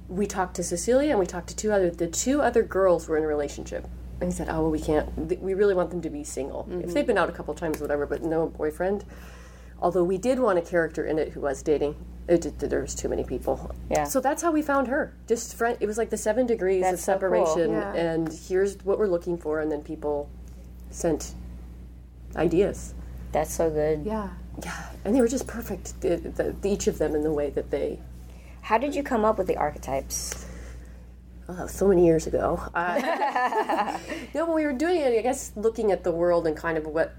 we 0.08 0.26
talked 0.26 0.54
to 0.56 0.62
Cecilia 0.62 1.10
and 1.10 1.18
we 1.18 1.26
talked 1.26 1.48
to 1.48 1.56
two 1.56 1.72
other. 1.72 1.90
The 1.90 2.06
two 2.06 2.40
other 2.40 2.62
girls 2.62 3.08
were 3.08 3.18
in 3.18 3.24
a 3.24 3.26
relationship. 3.26 3.84
And 4.20 4.30
he 4.30 4.36
said, 4.36 4.48
"Oh, 4.48 4.62
well, 4.62 4.70
we 4.70 4.80
can't. 4.80 5.08
We 5.42 5.54
really 5.54 5.74
want 5.74 5.90
them 5.90 6.02
to 6.02 6.10
be 6.10 6.22
single. 6.22 6.68
If 6.70 6.76
mm-hmm. 6.76 6.92
they've 6.92 7.06
been 7.06 7.18
out 7.18 7.28
a 7.28 7.32
couple 7.32 7.52
times, 7.54 7.80
whatever, 7.80 8.06
but 8.06 8.22
no 8.22 8.46
boyfriend." 8.46 9.04
Although 9.82 10.04
we 10.04 10.18
did 10.18 10.38
want 10.38 10.58
a 10.58 10.62
character 10.62 11.04
in 11.04 11.18
it 11.18 11.30
who 11.30 11.40
was 11.40 11.62
dating, 11.62 11.94
it 12.28 12.42
just, 12.42 12.58
there 12.60 12.80
was 12.82 12.94
too 12.94 13.08
many 13.08 13.24
people. 13.24 13.74
Yeah. 13.90 14.04
So 14.04 14.20
that's 14.20 14.42
how 14.42 14.52
we 14.52 14.62
found 14.62 14.88
her. 14.88 15.14
Just 15.26 15.56
friend. 15.56 15.76
It 15.80 15.86
was 15.86 15.98
like 15.98 16.10
the 16.10 16.16
seven 16.16 16.46
degrees 16.46 16.82
That's 16.82 16.94
of 16.94 17.00
so 17.00 17.12
cool. 17.28 17.46
separation, 17.46 17.72
Yeah. 17.72 17.94
and 17.94 18.32
here's 18.32 18.76
what 18.84 18.98
we're 18.98 19.06
looking 19.08 19.36
for, 19.38 19.60
and 19.60 19.70
then 19.72 19.82
people 19.82 20.28
sent 20.90 21.34
ideas. 22.36 22.94
That's 23.32 23.52
so 23.52 23.70
good. 23.70 24.04
Yeah. 24.04 24.28
Yeah, 24.62 24.90
and 25.04 25.14
they 25.14 25.20
were 25.20 25.28
just 25.28 25.46
perfect. 25.46 26.00
The, 26.02 26.16
the, 26.16 26.68
each 26.68 26.86
of 26.86 26.98
them 26.98 27.14
in 27.14 27.22
the 27.22 27.32
way 27.32 27.50
that 27.50 27.70
they 27.70 27.98
How 28.62 28.76
did 28.78 28.94
you 28.94 29.02
come 29.02 29.24
up 29.24 29.38
with 29.38 29.46
the 29.46 29.56
archetypes? 29.56 30.44
oh, 31.48 31.66
so 31.66 31.88
many 31.88 32.04
years 32.04 32.26
ago. 32.26 32.60
Uh, 32.74 33.98
no, 34.34 34.44
when 34.46 34.54
we 34.54 34.64
were 34.66 34.72
doing 34.72 35.00
it, 35.00 35.18
I 35.18 35.22
guess 35.22 35.52
looking 35.56 35.90
at 35.92 36.04
the 36.04 36.10
world 36.12 36.46
and 36.46 36.56
kind 36.56 36.76
of 36.76 36.86
what 36.86 37.14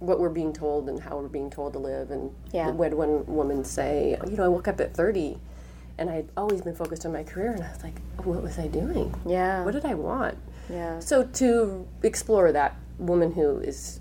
what 0.00 0.20
we're 0.20 0.28
being 0.28 0.52
told 0.52 0.88
and 0.88 1.00
how 1.00 1.16
we're 1.16 1.28
being 1.28 1.50
told 1.50 1.72
to 1.72 1.78
live. 1.78 2.10
And 2.10 2.32
Yeah. 2.52 2.70
when 2.70 2.96
one 2.96 3.26
woman 3.26 3.64
say, 3.64 4.16
you 4.28 4.36
know, 4.36 4.44
I 4.44 4.48
woke 4.48 4.68
up 4.68 4.80
at 4.80 4.94
30 4.94 5.38
and 5.98 6.08
I'd 6.08 6.28
always 6.36 6.60
been 6.62 6.76
focused 6.76 7.04
on 7.04 7.12
my 7.12 7.24
career, 7.24 7.50
and 7.50 7.62
I 7.62 7.72
was 7.72 7.82
like, 7.82 8.00
what 8.24 8.40
was 8.40 8.56
I 8.56 8.68
doing? 8.68 9.12
Yeah. 9.26 9.64
What 9.64 9.72
did 9.74 9.84
I 9.84 9.94
want? 9.94 10.38
Yeah. 10.70 11.00
So 11.00 11.24
to 11.24 11.88
explore 12.04 12.52
that 12.52 12.76
woman 12.98 13.32
who 13.32 13.58
is 13.58 14.00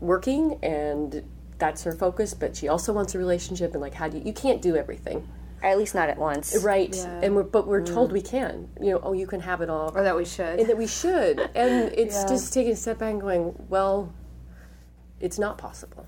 working 0.00 0.58
and 0.62 1.22
that's 1.58 1.84
her 1.84 1.92
focus, 1.92 2.34
but 2.34 2.56
she 2.56 2.68
also 2.68 2.92
wants 2.92 3.14
a 3.14 3.18
relationship, 3.18 3.72
and 3.72 3.80
like, 3.80 3.94
how 3.94 4.08
do 4.08 4.16
you, 4.18 4.24
you 4.24 4.32
can't 4.32 4.62
do 4.62 4.76
everything. 4.76 5.28
At 5.60 5.76
least 5.76 5.94
not 5.94 6.08
at 6.08 6.18
once. 6.18 6.56
Right, 6.62 6.94
and 6.96 7.34
we're, 7.34 7.42
but 7.42 7.66
we're 7.66 7.82
mm. 7.82 7.92
told 7.92 8.12
we 8.12 8.22
can. 8.22 8.68
You 8.80 8.92
know, 8.92 9.00
oh, 9.02 9.12
you 9.12 9.26
can 9.26 9.40
have 9.40 9.60
it 9.60 9.68
all, 9.68 9.90
Or 9.92 10.04
that 10.04 10.16
we 10.16 10.24
should. 10.24 10.60
and 10.60 10.68
that 10.68 10.78
we 10.78 10.86
should. 10.86 11.40
And 11.56 11.92
it's 11.96 12.22
just 12.24 12.54
taking 12.54 12.72
a 12.72 12.76
step 12.76 12.98
back 12.98 13.10
and 13.10 13.20
going, 13.20 13.66
well, 13.68 14.12
it's 15.20 15.38
not 15.38 15.58
possible. 15.58 16.06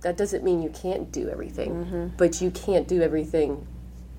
That 0.00 0.16
doesn't 0.16 0.42
mean 0.42 0.62
you 0.62 0.70
can't 0.70 1.12
do 1.12 1.28
everything, 1.28 2.12
but 2.16 2.40
you 2.40 2.50
can't 2.50 2.88
do 2.88 3.02
everything 3.02 3.66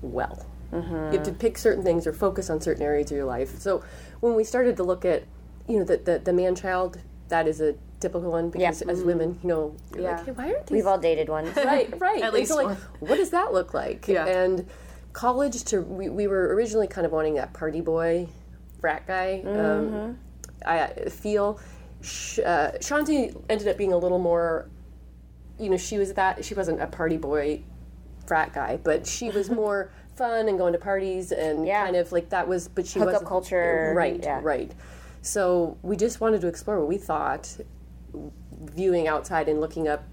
well. 0.02 0.46
You 0.72 0.80
have 1.12 1.22
to 1.24 1.32
pick 1.32 1.56
certain 1.56 1.84
things 1.84 2.04
or 2.06 2.12
focus 2.12 2.50
on 2.50 2.60
certain 2.60 2.82
areas 2.82 3.10
of 3.12 3.16
your 3.16 3.26
life. 3.26 3.58
So 3.60 3.84
when 4.20 4.34
we 4.34 4.42
started 4.42 4.76
to 4.78 4.82
look 4.82 5.04
at, 5.04 5.22
you 5.68 5.78
know, 5.78 5.84
the 5.84 5.98
the, 5.98 6.18
the 6.18 6.32
man 6.32 6.54
child, 6.56 6.98
that 7.28 7.46
is 7.46 7.60
a 7.60 7.74
typical 8.00 8.32
one 8.32 8.50
because 8.50 8.82
as 8.82 9.02
women, 9.04 9.38
you 9.42 9.48
know, 9.48 9.76
Yeah. 9.94 10.16
like, 10.16 10.24
hey, 10.26 10.32
why 10.32 10.44
aren't 10.52 10.66
these 10.66 10.76
We've 10.76 10.86
all 10.86 10.98
dated 10.98 11.28
one. 11.28 11.52
right, 11.56 12.00
right. 12.00 12.16
At 12.22 12.24
And 12.24 12.34
least 12.34 12.50
so, 12.50 12.56
like, 12.56 12.76
what 13.00 13.16
does 13.16 13.30
that 13.30 13.52
look 13.52 13.72
like? 13.72 14.08
Yeah. 14.08 14.26
And 14.26 14.66
college 15.12 15.62
to 15.64 15.80
we, 15.80 16.08
we 16.08 16.26
were 16.26 16.54
originally 16.54 16.88
kind 16.88 17.06
of 17.06 17.12
wanting 17.12 17.34
that 17.34 17.52
party 17.52 17.80
boy, 17.80 18.26
frat 18.80 19.06
guy. 19.06 19.42
Mm-hmm. 19.44 19.94
Um, 19.96 20.18
I 20.66 20.88
feel 21.08 21.60
Sh- 22.04 22.38
uh, 22.40 22.72
Shanzi 22.80 23.34
ended 23.48 23.68
up 23.68 23.76
being 23.78 23.92
a 23.92 23.98
little 23.98 24.18
more. 24.18 24.68
You 25.58 25.70
know, 25.70 25.76
she 25.76 25.98
was 25.98 26.12
that 26.14 26.44
she 26.44 26.54
wasn't 26.54 26.80
a 26.82 26.86
party 26.86 27.16
boy, 27.16 27.62
frat 28.26 28.52
guy, 28.52 28.76
but 28.82 29.06
she 29.06 29.30
was 29.30 29.50
more 29.62 29.90
fun 30.16 30.48
and 30.48 30.58
going 30.58 30.72
to 30.72 30.78
parties 30.78 31.32
and 31.32 31.66
Yeah. 31.66 31.84
kind 31.84 31.96
of 31.96 32.12
like 32.12 32.28
that 32.30 32.46
was. 32.46 32.68
But 32.68 32.86
she 32.86 32.98
Hookup 32.98 33.22
was 33.22 33.28
culture, 33.28 33.92
right? 33.96 34.20
yeah. 34.22 34.40
Right. 34.42 34.72
So 35.22 35.78
we 35.82 35.96
just 35.96 36.20
wanted 36.20 36.40
to 36.42 36.48
explore 36.48 36.78
what 36.78 36.88
we 36.88 36.98
thought 36.98 37.56
viewing 38.74 39.08
outside 39.08 39.48
and 39.48 39.60
looking 39.60 39.88
up 39.88 40.04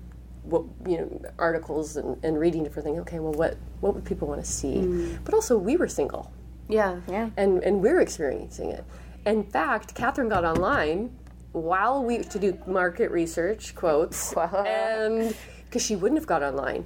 what 0.44 0.64
you 0.88 0.98
know 0.98 1.22
articles 1.38 1.98
and, 1.98 2.18
and 2.24 2.40
reading 2.40 2.64
different 2.64 2.84
things 2.86 3.00
okay 3.00 3.20
well 3.20 3.34
what 3.34 3.58
what 3.82 3.94
would 3.94 4.04
people 4.04 4.28
want 4.28 4.44
to 4.44 4.50
see 4.50 5.16
but 5.24 5.36
also 5.36 5.56
we 5.56 5.78
were 5.78 5.88
single 5.88 6.32
yeah. 6.68 7.00
Yeah. 7.08 7.30
and 7.38 7.64
and 7.64 7.82
we're 7.82 8.00
experiencing 8.02 8.72
it 8.72 8.84
in 9.26 9.44
fact 9.44 9.94
catherine 9.94 10.30
got 10.30 10.44
online 10.44 11.16
while 11.52 12.04
we 12.04 12.20
to 12.20 12.40
do 12.40 12.58
market 12.66 13.12
research 13.12 13.76
quotes 13.76 14.34
and 14.38 15.36
because 15.66 15.84
she 15.84 15.96
wouldn't 15.96 16.20
have 16.20 16.28
got 16.28 16.42
online 16.44 16.86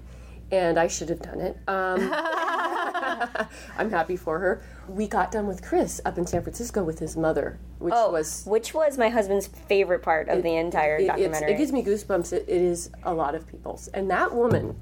and 0.51 0.79
i 0.79 0.87
should 0.87 1.09
have 1.09 1.21
done 1.21 1.39
it 1.39 1.57
um, 1.67 2.11
i'm 3.77 3.89
happy 3.89 4.15
for 4.15 4.39
her 4.39 4.63
we 4.87 5.07
got 5.07 5.31
done 5.31 5.47
with 5.47 5.61
chris 5.63 6.01
up 6.05 6.17
in 6.17 6.25
san 6.25 6.41
francisco 6.41 6.83
with 6.83 6.99
his 6.99 7.15
mother 7.15 7.59
which 7.79 7.93
Oh, 7.95 8.11
was 8.11 8.43
which 8.45 8.73
was 8.73 8.97
my 8.97 9.09
husband's 9.09 9.47
favorite 9.47 10.01
part 10.01 10.29
of 10.29 10.41
the 10.43 10.55
entire 10.55 10.97
it, 10.97 11.07
documentary. 11.07 11.53
it 11.53 11.57
gives 11.57 11.71
me 11.71 11.83
goosebumps. 11.83 12.33
It, 12.33 12.45
it 12.47 12.61
is 12.61 12.89
a 13.03 13.13
lot 13.13 13.35
of 13.35 13.45
people's. 13.47 13.89
And 13.89 14.09
that 14.09 14.33
woman 14.33 14.79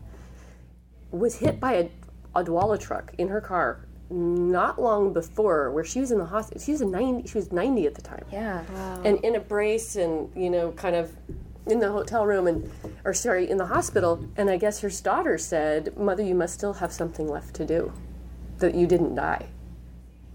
was 1.11 1.35
hit 1.35 1.59
by 1.59 1.73
a, 1.73 1.89
a 2.35 2.43
Dwala 2.43 2.79
truck 2.79 3.13
in 3.17 3.27
her 3.29 3.41
car 3.41 3.85
not 4.09 4.79
long 4.81 5.13
before, 5.13 5.71
where 5.71 5.83
she 5.83 5.99
was 5.99 6.11
in 6.11 6.17
the 6.19 6.25
hospital. 6.25 6.61
She 6.61 6.71
was 6.71 6.81
a 6.81 6.85
90. 6.85 7.27
She 7.27 7.37
was 7.37 7.51
90 7.51 7.87
at 7.87 7.95
the 7.95 8.01
time, 8.01 8.25
yeah. 8.31 8.63
and 9.03 9.17
in 9.23 9.35
a 9.35 9.39
brace, 9.39 9.95
and 9.95 10.29
you 10.35 10.49
know, 10.49 10.71
kind 10.73 10.95
of 10.95 11.15
in 11.65 11.79
the 11.79 11.91
hotel 11.91 12.25
room, 12.25 12.47
and 12.47 12.69
or 13.05 13.13
sorry, 13.13 13.49
in 13.49 13.57
the 13.57 13.65
hospital. 13.67 14.23
And 14.37 14.49
I 14.49 14.57
guess 14.57 14.81
her 14.81 14.89
daughter 14.89 15.37
said, 15.37 15.97
"Mother, 15.97 16.23
you 16.23 16.35
must 16.35 16.53
still 16.53 16.73
have 16.73 16.91
something 16.91 17.27
left 17.27 17.55
to 17.55 17.65
do, 17.65 17.91
that 18.59 18.75
you 18.75 18.85
didn't 18.87 19.15
die, 19.15 19.47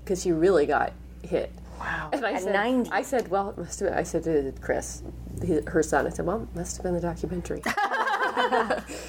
because 0.04 0.26
you 0.26 0.34
really 0.34 0.66
got 0.66 0.92
hit." 1.22 1.52
Wow. 1.78 2.10
And 2.12 2.26
I 2.26 2.32
At 2.32 2.42
said, 2.42 2.52
90. 2.54 2.90
I 2.90 3.02
said, 3.02 3.28
well, 3.28 3.50
it 3.50 3.58
must 3.58 3.78
have, 3.78 3.92
I 3.92 4.02
said 4.02 4.24
to 4.24 4.52
Chris, 4.60 5.04
he- 5.44 5.60
her 5.68 5.80
son, 5.82 6.08
I 6.08 6.10
said, 6.10 6.26
well, 6.26 6.42
it 6.42 6.56
must 6.56 6.76
have 6.76 6.82
been 6.82 6.94
the 6.94 7.00
documentary. 7.00 7.62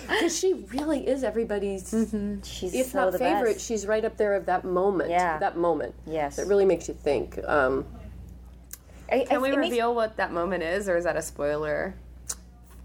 Because 0.07 0.38
she 0.38 0.53
really 0.71 1.07
is 1.07 1.24
everybody's, 1.24 1.89
She's 2.43 2.74
if 2.74 2.88
so 2.88 3.05
not 3.05 3.12
the 3.13 3.19
favorite, 3.19 3.53
best. 3.55 3.65
she's 3.65 3.86
right 3.88 4.03
up 4.03 4.17
there 4.17 4.33
of 4.36 4.45
that 4.48 4.63
moment. 4.65 5.09
Yeah. 5.09 5.38
That 5.39 5.57
moment. 5.57 5.93
Yes. 6.05 6.36
That 6.38 6.48
really 6.48 6.65
makes 6.65 6.88
you 6.88 6.93
think. 6.93 7.39
Um, 7.48 7.86
I- 9.12 9.21
I- 9.21 9.25
Can 9.25 9.41
we 9.41 9.50
it 9.50 9.57
makes- 9.57 9.69
reveal 9.71 9.95
what 9.95 10.17
that 10.17 10.31
moment 10.31 10.63
is, 10.63 10.88
or 10.89 10.98
is 10.98 11.03
that 11.05 11.15
a 11.15 11.21
spoiler? 11.21 11.93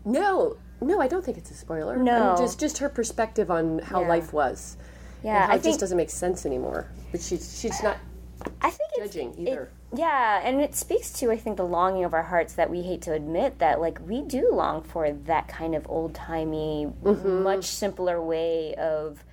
no, 0.05 0.57
no, 0.81 1.01
I 1.01 1.09
don't 1.09 1.25
think 1.25 1.39
it's 1.39 1.51
a 1.51 1.55
spoiler. 1.55 1.97
No. 1.97 2.13
I 2.13 2.29
mean, 2.35 2.37
just, 2.45 2.61
just 2.61 2.79
her 2.79 2.89
perspective 2.91 3.51
on 3.51 3.79
how 3.79 4.03
Yeah. 4.03 4.09
life 4.09 4.33
was. 4.35 4.77
Yeah, 5.23 5.37
and 5.37 5.45
how 5.45 5.53
I 5.53 5.55
it 5.57 5.63
think 5.63 5.73
just 5.73 5.81
doesn't 5.81 5.97
make 5.97 6.11
sense 6.11 6.45
anymore. 6.45 6.87
But 7.11 7.23
she's, 7.23 7.59
she's 7.59 7.83
not 7.83 7.97
I 8.61 8.71
think 8.71 8.91
it's, 8.97 9.15
judging 9.15 9.31
it- 9.39 9.49
either. 9.51 9.71
yeah, 9.95 10.41
and 10.45 10.61
it 10.61 10.75
speaks 10.75 11.13
to 11.21 11.31
I 11.31 11.37
think 11.37 11.57
the 11.57 11.65
longing 11.67 12.05
of 12.05 12.15
our 12.15 12.23
hearts 12.25 12.55
that 12.55 12.71
we 12.71 12.83
hate 12.83 13.03
to 13.03 13.13
admit 13.13 13.59
that 13.59 13.81
like 13.81 13.99
we 14.07 14.23
do 14.23 14.51
long 14.53 14.83
for 14.83 15.11
that 15.13 15.49
kind 15.49 15.75
of 15.75 15.87
old 15.89 16.15
timey, 16.15 16.89
Mm-hmm. 17.03 17.43
much 17.43 17.65
simpler 17.67 18.21
way 18.23 18.75
of 18.77 19.25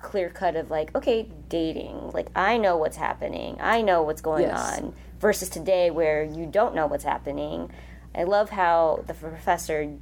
clear 0.00 0.28
cut 0.28 0.56
of 0.56 0.70
like 0.70 0.94
okay 0.96 1.28
dating. 1.48 2.10
Like 2.12 2.28
I 2.34 2.58
know 2.58 2.76
what's 2.76 2.96
happening, 2.96 3.56
I 3.60 3.82
know 3.82 4.02
what's 4.02 4.20
going 4.20 4.42
Yes. 4.42 4.78
on. 4.80 4.94
Versus 5.20 5.48
today 5.48 5.90
where 5.90 6.24
you 6.24 6.46
don't 6.46 6.74
know 6.74 6.86
what's 6.88 7.04
happening. 7.04 7.70
I 8.14 8.24
love 8.24 8.50
how 8.50 9.04
the 9.06 9.14
professor 9.14 9.92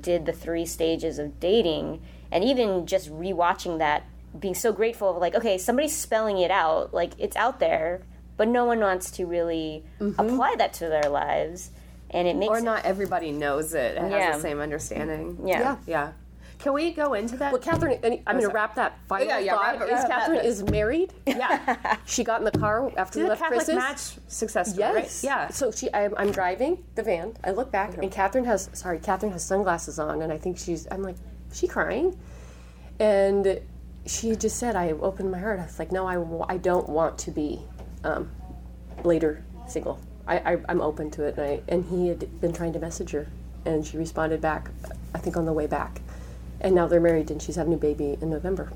did 0.00 0.26
the 0.26 0.32
three 0.32 0.66
stages 0.66 1.18
of 1.20 1.38
dating, 1.38 2.02
and 2.32 2.42
even 2.42 2.84
just 2.84 3.08
rewatching 3.12 3.78
that 3.78 4.02
being 4.38 4.54
so 4.54 4.72
grateful 4.72 5.10
of 5.10 5.16
like 5.18 5.34
okay 5.34 5.58
somebody's 5.58 5.96
spelling 5.96 6.38
it 6.38 6.50
out 6.50 6.92
like 6.92 7.12
it's 7.18 7.36
out 7.36 7.60
there 7.60 8.02
but 8.36 8.48
no 8.48 8.64
one 8.64 8.80
wants 8.80 9.10
to 9.12 9.26
really 9.26 9.84
mm-hmm. 10.00 10.18
apply 10.18 10.54
that 10.58 10.72
to 10.72 10.88
their 10.88 11.08
lives 11.08 11.70
and 12.10 12.28
it 12.28 12.36
makes 12.36 12.50
Or 12.50 12.60
not 12.60 12.84
everybody 12.84 13.32
knows 13.32 13.74
it 13.74 13.96
and 13.96 14.10
Yeah. 14.10 14.18
has 14.18 14.36
the 14.36 14.42
same 14.42 14.60
understanding. 14.60 15.38
yeah, 15.44 15.60
Yeah. 15.60 15.76
Yeah. 15.86 16.12
Can 16.60 16.72
we 16.72 16.92
go 16.92 17.12
into 17.14 17.36
that? 17.38 17.52
Well, 17.52 17.60
Catherine, 17.60 17.98
and 18.02 18.20
I'm 18.26 18.38
going 18.38 18.48
to 18.48 18.54
wrap 18.54 18.76
that 18.76 18.96
final 19.08 19.26
yeah, 19.26 19.38
yeah, 19.38 19.52
thought. 19.52 19.80
wrap 19.80 19.90
wrap 19.90 20.08
Catherine 20.08 20.46
is 20.46 20.62
married. 20.62 21.12
yeah. 21.26 21.96
She 22.06 22.24
got 22.24 22.40
in 22.40 22.44
the 22.44 22.56
car 22.58 22.90
after 22.96 23.18
we 23.18 23.24
the 23.24 23.30
left 23.30 23.42
Catholic 23.42 23.58
Chris's. 23.58 23.74
match 23.74 24.00
success 24.28 24.72
story, 24.72 24.94
Yes. 24.94 25.24
right? 25.24 25.24
Yeah. 25.24 25.48
So 25.48 25.72
she, 25.72 25.92
I'm, 25.92 26.14
I'm 26.16 26.30
driving 26.30 26.82
the 26.94 27.02
van. 27.02 27.34
I 27.42 27.50
look 27.50 27.70
back, 27.70 27.98
and 27.98 28.10
Catherine 28.10 28.44
has, 28.46 28.70
sorry, 28.72 28.98
Catherine 29.00 29.32
has 29.32 29.44
sunglasses 29.44 29.98
on, 29.98 30.22
and 30.22 30.32
I 30.32 30.38
think 30.38 30.56
she's, 30.56 30.86
I'm 30.90 31.02
like, 31.02 31.16
is 31.50 31.58
she 31.58 31.66
crying? 31.66 32.16
And 32.98 33.60
she 34.06 34.36
just 34.36 34.58
said, 34.58 34.76
I 34.76 34.92
opened 34.92 35.30
my 35.30 35.38
heart. 35.38 35.60
I 35.60 35.64
was 35.64 35.78
like, 35.78 35.92
no, 35.92 36.06
I, 36.06 36.54
I 36.54 36.58
don't 36.58 36.88
want 36.88 37.18
to 37.18 37.30
be 37.30 37.60
um, 38.02 38.30
later 39.02 39.44
single. 39.66 39.98
I, 40.26 40.38
I, 40.38 40.58
I'm 40.68 40.80
open 40.80 41.10
to 41.12 41.24
it. 41.24 41.36
And, 41.38 41.46
I, 41.46 41.62
and 41.68 41.84
he 41.84 42.08
had 42.08 42.40
been 42.40 42.52
trying 42.52 42.72
to 42.74 42.78
message 42.78 43.10
her, 43.12 43.28
and 43.64 43.86
she 43.86 43.96
responded 43.96 44.40
back, 44.40 44.70
I 45.14 45.18
think 45.18 45.36
on 45.36 45.46
the 45.46 45.52
way 45.52 45.66
back. 45.66 46.00
And 46.60 46.74
now 46.74 46.86
they're 46.86 47.00
married, 47.00 47.30
and 47.30 47.40
she's 47.40 47.56
having 47.56 47.74
a 47.74 47.78
baby 47.78 48.16
in 48.20 48.30
November. 48.30 48.70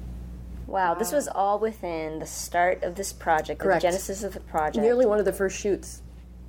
wow 0.67 0.93
this 0.95 1.13
was 1.13 1.27
all 1.29 1.59
within 1.59 2.19
the 2.19 2.27
start 2.27 2.83
of 2.83 2.95
this 2.95 3.11
project 3.13 3.61
Correct. 3.61 3.81
the 3.81 3.89
genesis 3.89 4.23
of 4.23 4.35
the 4.35 4.41
project 4.41 4.83
Nearly 4.85 5.07
one 5.07 5.19
of 5.19 5.25
the 5.25 5.33
first 5.33 5.59
shoots 5.59 6.03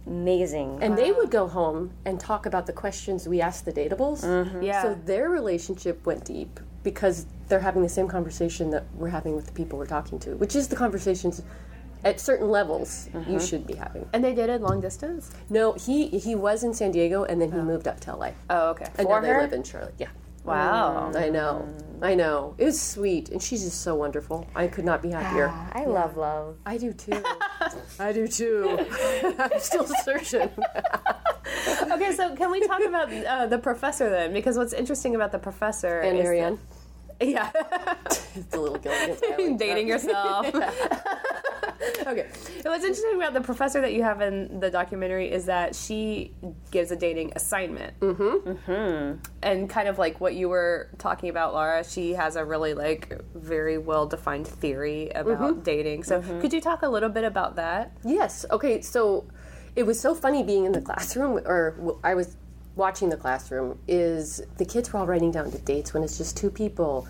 amazing 0.06 0.80
And 0.82 0.98
they 0.98 1.12
would 1.12 1.32
go 1.32 1.48
home 1.48 1.92
and 2.04 2.20
talk 2.20 2.46
about 2.46 2.66
the 2.66 2.74
questions 2.74 3.28
we 3.28 3.40
asked 3.42 3.64
the 3.66 3.72
datables. 3.72 4.24
Yeah. 4.62 4.82
So 4.82 4.96
their 5.06 5.30
relationship 5.30 6.06
went 6.06 6.26
deep. 6.26 6.60
Because 6.84 7.26
they're 7.48 7.60
having 7.60 7.82
the 7.82 7.90
same 7.90 8.08
conversation 8.08 8.70
that 8.72 8.86
we're 8.96 9.10
having 9.10 9.36
with 9.36 9.46
the 9.46 9.52
people 9.52 9.78
we're 9.78 9.86
talking 9.86 10.20
to, 10.20 10.36
which 10.36 10.56
is 10.56 10.68
the 10.68 10.76
conversations 10.76 11.42
at 12.04 12.20
certain 12.20 12.50
levels 12.50 13.10
you 13.14 13.20
mm-hmm. 13.20 13.40
should 13.40 13.68
be 13.68 13.76
having. 13.76 14.08
And 14.14 14.24
they 14.24 14.34
dated 14.34 14.62
long 14.62 14.80
distance? 14.80 15.32
No, 15.50 15.74
he 15.74 16.08
he 16.08 16.36
was 16.36 16.64
in 16.64 16.74
San 16.74 16.92
Diego 16.92 17.24
and 17.24 17.42
then 17.42 17.52
he 17.52 17.60
oh. 17.60 17.64
moved 17.64 17.88
up 17.88 18.00
to 18.02 18.16
LA. 18.16 18.32
Oh, 18.50 18.70
okay. 18.70 18.86
And 18.98 19.08
For 19.08 19.22
now 19.22 19.22
they 19.22 19.42
live 19.42 19.54
in 19.54 19.64
Charlotte. 19.64 19.96
Yeah. 19.98 20.10
Wow. 20.44 21.12
I 21.16 21.30
know. 21.30 21.68
I 22.02 22.16
know. 22.16 22.56
It 22.58 22.66
was 22.66 22.80
sweet 22.82 23.30
and 23.30 23.42
she's 23.42 23.64
just 23.64 23.82
so 23.82 23.96
wonderful. 23.96 24.48
I 24.56 24.68
could 24.68 24.86
not 24.86 25.02
be 25.02 25.10
happier. 25.10 25.50
I 25.74 25.86
love 25.86 26.18
love. 26.18 26.58
I 26.66 26.78
do 26.78 26.94
too. 26.94 27.22
I 28.00 28.14
do 28.14 28.28
too. 28.28 28.80
I'm 29.40 29.60
still 29.60 29.88
searching. 30.04 30.50
Okay, 31.92 32.14
so 32.14 32.36
can 32.36 32.52
we 32.52 32.66
talk 32.66 32.82
about 32.86 33.12
uh, 33.12 33.48
the 33.48 33.58
professor 33.58 34.10
then? 34.10 34.34
Because 34.34 34.58
what's 34.58 34.74
interesting 34.74 35.16
about 35.16 35.32
the 35.32 35.40
professor 35.40 36.00
And 36.00 36.18
is 36.18 36.24
Marianne, 36.24 36.60
yeah, 37.22 37.52
the 38.52 38.60
little 38.60 38.78
Gilligan's 38.78 39.22
Island. 39.24 39.60
dating 39.60 39.88
yourself. 39.88 40.48
okay, 42.08 42.28
so 42.62 42.70
what's 42.70 42.84
interesting 42.84 43.16
about 43.16 43.34
the 43.34 43.42
professor 43.42 43.82
that 43.82 43.94
you 43.94 44.04
have 44.04 44.22
in 44.22 44.60
the 44.60 44.70
documentary 44.70 45.32
is 45.32 45.46
that 45.46 45.76
she 45.76 46.34
gives 46.72 46.92
a 46.92 46.96
dating 46.96 47.34
assignment, 47.36 48.00
mm-hmm. 48.00 48.50
Mm-hmm. 48.50 49.20
and 49.44 49.70
kind 49.70 49.88
of 49.88 49.98
like 49.98 50.22
what 50.22 50.36
you 50.36 50.50
were 50.50 50.90
talking 50.98 51.30
about, 51.30 51.54
Laura. 51.54 51.84
She 51.84 52.14
has 52.14 52.36
a 52.36 52.46
really 52.46 52.74
like 52.74 53.22
very 53.36 53.78
well 53.78 54.06
defined 54.06 54.48
theory 54.48 55.10
about 55.10 55.64
dating. 55.64 56.04
So 56.04 56.22
could 56.22 56.54
you 56.54 56.62
talk 56.62 56.84
a 56.84 56.90
little 56.90 57.10
bit 57.10 57.24
about 57.24 57.56
that? 57.58 57.92
Yes. 58.04 58.46
Okay. 58.52 58.82
So 58.82 59.28
it 59.76 59.84
was 59.84 60.00
so 60.00 60.16
funny 60.16 60.44
being 60.44 60.66
in 60.66 60.72
the 60.72 60.82
classroom, 60.82 61.40
or 61.46 61.98
I 62.04 62.16
was 62.16 62.36
watching 62.76 63.10
the 63.10 63.18
classroom. 63.18 63.80
Is 63.88 64.42
the 64.58 64.66
kids 64.66 64.92
were 64.92 65.00
all 65.00 65.08
writing 65.08 65.32
down 65.32 65.52
the 65.52 65.60
dates 65.60 65.94
when 65.94 66.04
it's 66.04 66.18
just 66.18 66.38
two 66.38 66.50
people. 66.50 67.08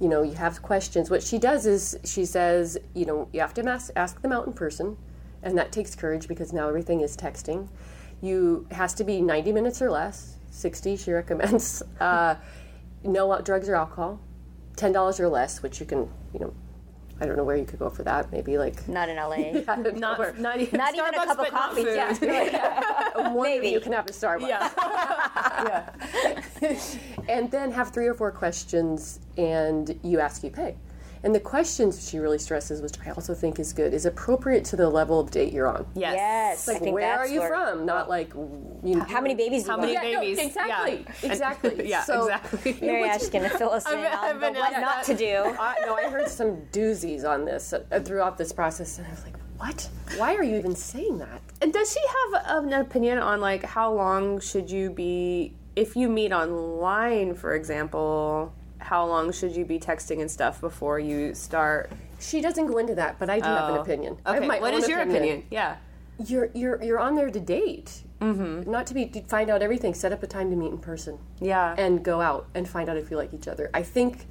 You 0.00 0.08
know, 0.08 0.22
you 0.22 0.34
have 0.34 0.62
questions. 0.62 1.10
What 1.10 1.22
she 1.22 1.38
does 1.38 1.64
is 1.66 1.96
she 2.04 2.24
says, 2.24 2.76
you 2.94 3.06
know, 3.06 3.28
you 3.32 3.40
have 3.40 3.54
to 3.54 3.68
ask, 3.68 3.90
ask 3.94 4.20
them 4.20 4.32
out 4.32 4.46
in 4.46 4.52
person, 4.52 4.96
and 5.42 5.56
that 5.56 5.70
takes 5.70 5.94
courage 5.94 6.26
because 6.26 6.52
now 6.52 6.68
everything 6.68 7.00
is 7.00 7.16
texting. 7.16 7.68
You 8.20 8.66
has 8.70 8.94
to 8.94 9.04
be 9.04 9.20
ninety 9.20 9.52
minutes 9.52 9.80
or 9.80 9.90
less. 9.90 10.36
Sixty, 10.50 10.96
she 10.96 11.12
recommends. 11.12 11.82
Uh, 12.00 12.36
no 13.04 13.40
drugs 13.40 13.68
or 13.68 13.74
alcohol. 13.74 14.20
Ten 14.76 14.92
dollars 14.92 15.18
or 15.20 15.28
less, 15.28 15.62
which 15.62 15.80
you 15.80 15.86
can, 15.86 16.08
you 16.32 16.40
know, 16.40 16.54
I 17.22 17.26
don't 17.26 17.36
know 17.36 17.44
where 17.44 17.56
you 17.56 17.64
could 17.64 17.78
go 17.78 17.88
for 17.88 18.02
that. 18.02 18.32
Maybe 18.32 18.58
like 18.58 18.88
Not 18.88 19.08
in 19.08 19.14
LA. 19.16 19.36
Not 19.94 20.38
not 20.40 20.60
even 20.60 20.76
Not 20.78 20.94
even 20.94 21.14
a 21.14 21.24
cup 21.24 21.38
of 21.38 21.48
coffee. 21.50 21.84
food. 21.84 21.94
Yeah. 21.94 23.12
one 23.32 23.42
Maybe. 23.44 23.68
you 23.68 23.78
can 23.78 23.92
have 23.92 24.06
a 24.08 24.12
Starbucks. 24.12 24.48
Yeah. 24.48 25.90
and 27.28 27.48
then 27.48 27.70
have 27.70 27.90
three 27.90 28.08
or 28.08 28.14
four 28.14 28.32
questions 28.32 29.20
and 29.38 29.96
you 30.02 30.18
ask 30.18 30.42
you 30.42 30.50
pay 30.50 30.74
and 31.24 31.34
the 31.34 31.40
questions 31.40 32.08
she 32.10 32.18
really 32.18 32.38
stresses 32.38 32.80
which 32.82 32.94
i 33.06 33.10
also 33.10 33.32
think 33.34 33.58
is 33.58 33.72
good 33.72 33.94
is 33.94 34.06
appropriate 34.06 34.64
to 34.64 34.76
the 34.76 34.88
level 34.88 35.20
of 35.20 35.30
date 35.30 35.52
you're 35.52 35.66
on 35.68 35.86
Yes. 35.94 36.14
Yes. 36.16 36.68
I 36.68 36.72
like 36.72 36.82
think 36.82 36.94
where 36.94 37.18
are 37.18 37.26
you 37.28 37.40
where- 37.40 37.48
from 37.48 37.86
not 37.86 38.08
like 38.08 38.32
you 38.34 38.96
know, 38.96 39.04
How 39.04 39.20
many 39.20 39.34
babies 39.34 39.66
How 39.66 39.76
many 39.76 39.94
want? 39.94 40.06
Yeah, 40.08 40.14
no, 40.14 40.20
babies? 40.20 40.38
exactly 40.38 41.06
Yeah. 41.06 41.14
exactly 41.32 41.88
yeah, 41.88 42.02
so, 42.04 42.22
exactly. 42.24 42.78
Mary 42.86 43.04
Ash's 43.08 43.28
gonna 43.30 43.48
fill 43.50 43.70
us 43.70 43.86
in 43.90 43.98
I've- 43.98 44.06
on 44.16 44.24
I've 44.24 44.40
been 44.40 44.54
what 44.54 44.72
asked 44.72 44.80
not 44.80 45.06
that. 45.06 45.12
to 45.12 45.14
do. 45.16 45.56
I, 45.60 45.76
no, 45.86 45.94
I 45.94 46.10
heard 46.10 46.28
some 46.28 46.56
doozies 46.72 47.24
on 47.24 47.44
this 47.44 47.72
uh, 47.72 48.00
throughout 48.00 48.36
this 48.38 48.52
process, 48.52 48.98
and 48.98 49.06
I 49.06 49.10
was 49.10 49.22
like, 49.24 49.36
"What? 49.58 49.88
Why 50.16 50.34
are 50.34 50.42
you 50.42 50.56
even 50.56 50.74
saying 50.74 51.18
that?" 51.18 51.40
And 51.60 51.72
does 51.72 51.92
she 51.92 52.00
have 52.34 52.64
an 52.64 52.72
opinion 52.72 53.18
on 53.18 53.40
like 53.40 53.62
how 53.64 53.92
long 53.92 54.40
should 54.40 54.68
you 54.70 54.90
be 54.90 55.54
if 55.76 55.94
you 55.96 56.08
meet 56.08 56.32
online, 56.32 57.34
for 57.34 57.54
example? 57.54 58.52
How 58.82 59.06
long 59.06 59.32
should 59.32 59.54
you 59.54 59.64
be 59.64 59.78
texting 59.78 60.20
and 60.20 60.30
stuff 60.30 60.60
before 60.60 60.98
you 60.98 61.34
start? 61.34 61.90
She 62.18 62.40
doesn't 62.40 62.66
go 62.66 62.78
into 62.78 62.94
that, 62.96 63.18
but 63.18 63.30
I 63.30 63.38
do 63.40 63.46
have 63.46 63.70
an 63.70 63.78
Oh. 63.78 63.82
opinion. 63.82 64.16
I 64.26 64.34
have 64.34 64.38
Okay, 64.38 64.48
my 64.48 64.60
what 64.60 64.74
own 64.74 64.80
is 64.82 64.88
your 64.88 65.00
opinion? 65.00 65.44
Yeah. 65.50 65.76
You're 66.26 66.50
you're 66.54 66.82
you're 66.82 66.98
on 67.00 67.14
there 67.14 67.30
to 67.30 67.40
date, 67.40 68.02
mm-hmm. 68.20 68.70
not 68.70 68.86
to 68.88 68.94
be 68.94 69.06
to 69.06 69.22
find 69.22 69.48
out 69.50 69.62
everything. 69.62 69.94
Set 69.94 70.12
up 70.12 70.22
a 70.22 70.26
time 70.26 70.50
to 70.50 70.56
meet 70.56 70.70
in 70.72 70.78
person. 70.78 71.18
Yeah. 71.40 71.74
and 71.78 72.04
go 72.04 72.20
out 72.20 72.46
and 72.54 72.68
find 72.68 72.88
out 72.88 72.96
if 72.96 73.10
you 73.10 73.16
like 73.16 73.32
each 73.32 73.48
other. 73.48 73.70
I 73.74 73.82
think 73.82 74.26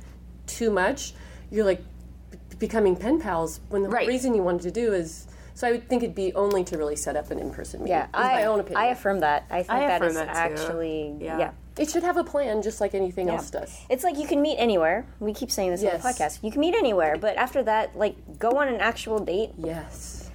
too 0.48 0.70
much, 0.70 1.14
you're 1.50 1.66
like 1.66 1.82
b- 2.30 2.38
becoming 2.60 2.96
pen 2.96 3.20
pals 3.20 3.62
when 3.70 3.84
the 3.84 3.90
Right. 3.90 4.08
reason 4.08 4.34
you 4.36 4.44
wanted 4.44 4.62
to 4.64 4.72
do 4.72 4.94
is. 4.94 5.28
So 5.54 5.68
I 5.68 5.72
would 5.72 5.88
think 5.90 6.02
it'd 6.02 6.16
be 6.16 6.34
only 6.34 6.64
to 6.64 6.78
really 6.78 6.96
set 6.96 7.16
up 7.18 7.30
an 7.30 7.38
in-person 7.40 7.82
meeting. 7.82 7.92
Yeah, 7.98 8.06
is 8.06 8.10
I, 8.14 8.34
my 8.36 8.46
own 8.46 8.60
opinion. 8.62 8.82
I 8.82 8.86
affirm 8.88 9.20
that. 9.20 9.44
I 9.50 9.58
think 9.64 9.72
I 9.72 9.80
that 9.88 9.96
affirm 10.02 10.08
is 10.10 10.16
that 10.16 10.30
actually 10.30 11.16
Yeah. 11.20 11.38
yeah. 11.38 11.52
It 11.82 11.90
should 11.90 12.04
have 12.04 12.16
a 12.16 12.24
plan, 12.24 12.62
just 12.62 12.80
like 12.80 12.94
anything 12.94 13.28
else 13.28 13.50
does. 13.50 13.76
It's 13.90 14.04
like 14.04 14.16
you 14.18 14.28
can 14.28 14.40
meet 14.40 14.58
anywhere. 14.58 15.08
We 15.20 15.34
keep 15.34 15.50
saying 15.50 15.72
this 15.72 15.84
on 15.84 15.94
the 15.94 15.98
podcast. 15.98 16.44
You 16.44 16.52
can 16.52 16.62
meet 16.62 16.76
anywhere, 16.76 17.18
but 17.20 17.36
after 17.38 17.64
that, 17.64 17.98
like 17.98 18.16
go 18.38 18.52
on 18.52 18.68
an 18.68 18.80
actual 18.80 19.18
date. 19.18 19.50
Yes, 19.58 20.30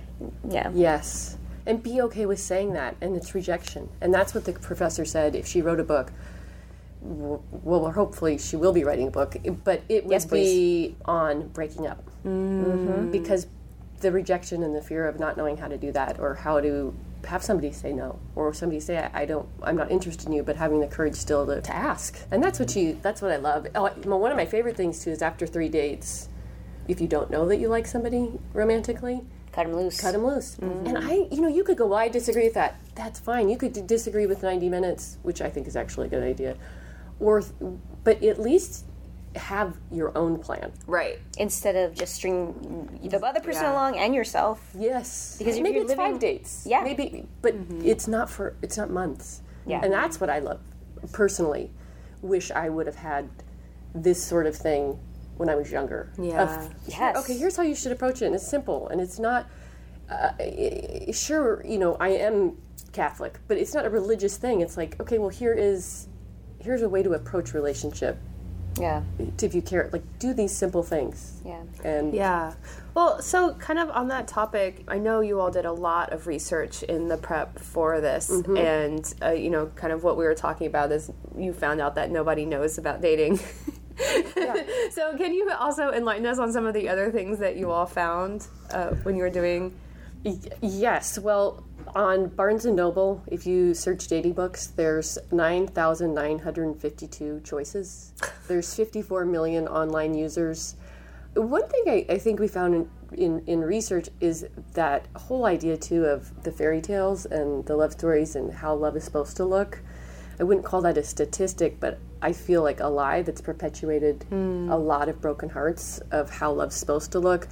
Yeah. 0.49 0.71
yes, 0.75 1.39
and 1.65 1.81
be 1.83 2.01
okay 2.03 2.27
with 2.27 2.41
saying 2.41 2.73
that 2.73 2.97
and 3.01 3.17
its 3.17 3.33
rejection. 3.33 3.89
And 4.01 4.13
that's 4.13 4.35
what 4.35 4.45
the 4.45 4.55
professor 4.55 5.05
said. 5.05 5.37
If 5.37 5.47
she 5.47 5.63
wrote 5.63 5.79
a 5.79 5.85
book, 5.85 6.13
well, 7.01 7.93
hopefully 7.93 8.39
she 8.39 8.57
will 8.57 8.73
be 8.73 8.83
writing 8.83 9.07
a 9.07 9.13
book, 9.13 9.37
but 9.63 9.83
it 9.89 10.05
would 10.05 10.13
Yes, 10.13 10.25
be 10.25 10.97
on 11.05 11.47
breaking 11.49 11.87
up 11.87 12.03
mm-hmm. 12.27 13.13
because 13.13 13.47
the 14.01 14.11
rejection 14.11 14.65
and 14.65 14.75
the 14.75 14.83
fear 14.83 15.07
of 15.07 15.21
not 15.21 15.37
knowing 15.37 15.57
how 15.57 15.69
to 15.69 15.79
do 15.79 15.93
that 15.93 16.19
or 16.19 16.35
how 16.35 16.61
to 16.61 16.93
have 17.27 17.43
somebody 17.43 17.73
say 17.73 17.93
no 17.93 18.19
or 18.35 18.55
somebody 18.55 18.81
say 18.81 18.99
I, 18.99 19.23
I 19.23 19.25
don't 19.27 19.49
i'm 19.63 19.77
not 19.77 19.91
interested 19.91 20.27
in 20.27 20.33
you 20.33 20.43
but 20.43 20.57
having 20.57 20.81
the 20.81 20.87
courage 20.87 21.15
still 21.15 21.45
to, 21.47 21.61
to 21.61 21.75
ask. 21.77 22.19
And 22.31 22.43
that's 22.43 22.59
what 22.59 22.75
you 22.77 22.99
that's 23.03 23.21
what 23.23 23.31
i 23.33 23.37
love. 23.37 23.67
Oh, 23.75 23.91
well, 24.05 24.19
one 24.19 24.31
of 24.31 24.37
my 24.37 24.47
favorite 24.47 24.77
things 24.77 25.03
too 25.05 25.11
is 25.11 25.23
after 25.23 25.47
three 25.47 25.69
dates 25.69 26.29
if 26.89 27.01
you 27.01 27.09
don't 27.09 27.31
know 27.31 27.47
that 27.49 27.57
you 27.59 27.69
like 27.69 27.87
somebody 27.87 28.31
romantically 28.55 29.23
Cut 29.53 29.67
them 29.67 29.75
loose. 29.77 30.01
cut 30.01 30.13
them 30.13 30.25
loose. 30.27 30.57
Mm-hmm. 30.57 30.87
And 30.87 30.99
i 30.99 31.27
you 31.35 31.41
know 31.41 31.49
you 31.49 31.65
could 31.65 31.77
go 31.77 31.87
well 31.87 31.99
i 31.99 32.09
disagree 32.09 32.45
with 32.45 32.55
that. 32.55 32.81
That's 32.95 33.21
fine. 33.21 33.49
You 33.49 33.57
could 33.59 33.73
d- 33.75 33.83
disagree 33.83 34.27
with 34.27 34.43
90 34.43 34.69
minutes 34.69 35.19
which 35.23 35.41
i 35.43 35.51
think 35.51 35.67
is 35.67 35.77
actually 35.77 36.07
a 36.07 36.11
good 36.11 36.23
idea. 36.23 36.57
Or 37.21 37.43
but 38.05 38.23
at 38.23 38.41
least 38.41 38.86
have 39.37 39.77
your 39.91 40.17
own 40.17 40.39
plan 40.39 40.73
right. 40.87 41.19
Instead 41.39 41.77
of 41.77 41.95
just 41.95 42.15
string 42.15 42.99
the 43.03 43.19
other 43.25 43.41
person 43.41 43.63
Yeah. 43.65 43.73
along 43.73 43.97
and 43.99 44.15
yourself. 44.15 44.59
Yes, 44.79 45.37
Because 45.39 45.57
maybe 45.61 45.75
you're 45.77 45.83
it's 45.83 45.91
living- 45.91 46.13
five 46.13 46.21
dates. 46.21 46.65
Yeah. 46.67 46.83
maybe, 46.83 47.27
but 47.43 47.55
it's 47.85 48.09
not 48.09 48.29
for 48.31 48.55
it's 48.63 48.77
not 48.77 48.91
months. 48.91 49.43
Yeah. 49.67 49.81
and 49.83 49.93
that's 49.93 50.21
what 50.21 50.31
I 50.31 50.39
love 50.39 50.61
personally. 51.13 51.71
Wish 52.23 52.51
I 52.51 52.69
would 52.69 52.87
have 52.87 52.97
had 52.97 53.29
this 53.95 54.23
sort 54.23 54.47
of 54.47 54.55
thing 54.57 54.99
when 55.37 55.49
I 55.49 55.55
was 55.55 55.71
younger. 55.71 56.13
Yeah. 56.19 56.43
Of, 56.43 56.75
Yes. 56.87 57.17
okay, 57.19 57.37
here's 57.37 57.57
how 57.57 57.63
you 57.63 57.75
should 57.75 57.93
approach 57.93 58.23
it. 58.23 58.27
And 58.27 58.35
it's 58.35 58.47
simple, 58.47 58.89
and 58.89 59.01
it's 59.01 59.19
not. 59.19 59.47
Uh, 60.09 60.31
i- 60.39 61.07
i- 61.09 61.11
sure, 61.11 61.63
you 61.67 61.79
know, 61.79 61.97
I 61.99 62.11
am 62.11 62.57
Catholic, 62.93 63.41
but 63.49 63.57
it's 63.59 63.75
not 63.75 63.85
a 63.85 63.91
religious 63.91 64.37
thing. 64.37 64.61
It's 64.61 64.77
like, 64.77 64.99
okay, 65.01 65.19
well, 65.19 65.29
here 65.31 65.53
is, 65.53 66.07
here's 66.61 66.83
a 66.83 66.89
way 66.89 67.03
to 67.03 67.13
approach 67.15 67.53
relationship. 67.55 68.17
Yeah. 68.79 69.03
If 69.43 69.55
you 69.55 69.63
care, 69.63 69.89
like, 69.93 70.03
do 70.19 70.35
these 70.35 70.55
simple 70.57 70.83
things. 70.83 71.41
Yeah. 71.45 71.63
And 71.85 72.15
Yeah. 72.15 72.55
Well, 72.95 73.21
so 73.21 73.53
kind 73.55 73.79
of 73.79 73.91
on 73.91 74.09
that 74.09 74.27
topic, 74.27 74.85
I 74.89 74.99
know 74.99 75.21
you 75.21 75.39
all 75.39 75.51
did 75.51 75.67
a 75.67 75.73
lot 75.73 76.13
of 76.13 76.27
research 76.27 76.83
in 76.83 77.09
the 77.09 77.19
prep 77.19 77.59
for 77.59 78.01
this, 78.01 78.31
and 78.57 79.15
uh, 79.23 79.33
you 79.33 79.51
know, 79.51 79.67
kind 79.77 79.93
of 79.93 80.03
what 80.03 80.17
we 80.17 80.25
were 80.25 80.35
talking 80.35 80.67
about 80.67 80.91
is 80.93 81.11
you 81.37 81.53
found 81.53 81.81
out 81.81 81.95
that 81.97 82.11
nobody 82.11 82.47
knows 82.47 82.79
about 82.79 83.03
dating. 83.03 83.37
so, 84.91 85.17
can 85.17 85.35
you 85.35 85.51
also 85.59 85.91
enlighten 85.91 86.25
us 86.25 86.39
on 86.39 86.53
some 86.53 86.65
of 86.67 86.73
the 86.73 86.89
other 86.89 87.11
things 87.11 87.39
that 87.39 87.57
you 87.57 87.71
all 87.71 87.87
found 87.87 88.47
uh, 88.71 88.91
when 89.03 89.15
you 89.15 89.23
were 89.23 89.31
doing? 89.31 89.75
Yes. 90.63 91.19
Well, 91.19 91.66
on 91.95 92.29
Barnes 92.29 92.65
and 92.65 92.77
Noble, 92.77 93.23
if 93.27 93.47
you 93.47 93.75
search 93.75 94.09
dating 94.09 94.33
books, 94.33 94.69
there's 94.69 95.19
9,952 95.33 97.41
choices. 97.45 98.13
There's 98.49 98.75
54 98.75 99.25
million 99.25 99.69
online 99.69 100.15
users. 100.15 100.77
One 101.35 101.69
thing 101.69 101.85
I, 101.87 102.07
I 102.13 102.19
think 102.19 102.41
we 102.41 102.49
found 102.49 102.75
in, 102.75 102.91
in, 103.13 103.45
in 103.47 103.61
research 103.61 104.09
is 104.21 104.47
that 104.75 105.07
whole 105.17 105.47
idea, 105.47 105.77
too, 105.77 106.07
of 106.07 106.43
the 106.43 106.53
fairy 106.53 106.81
tales 106.81 107.27
and 107.27 107.65
the 107.67 107.77
love 107.77 107.93
stories 107.93 108.37
and 108.37 108.53
how 108.53 108.75
love 108.75 108.97
is 108.97 109.05
supposed 109.05 109.37
to 109.37 109.45
look. 109.45 109.81
I 110.39 110.45
wouldn't 110.45 110.67
call 110.67 110.83
that 110.83 110.99
a 110.99 111.03
statistic, 111.03 111.81
but 111.81 111.99
I 112.21 112.33
feel 112.33 112.63
like 112.63 112.81
a 112.81 112.89
lie 112.89 113.23
that's 113.23 113.41
perpetuated 113.41 114.25
hmm. 114.29 114.69
a 114.71 114.77
lot 114.77 115.09
of 115.09 115.21
broken 115.21 115.49
hearts 115.49 115.99
of 116.11 116.31
how 116.31 116.53
love's 116.53 116.77
supposed 116.77 117.13
to 117.13 117.19
look. 117.19 117.49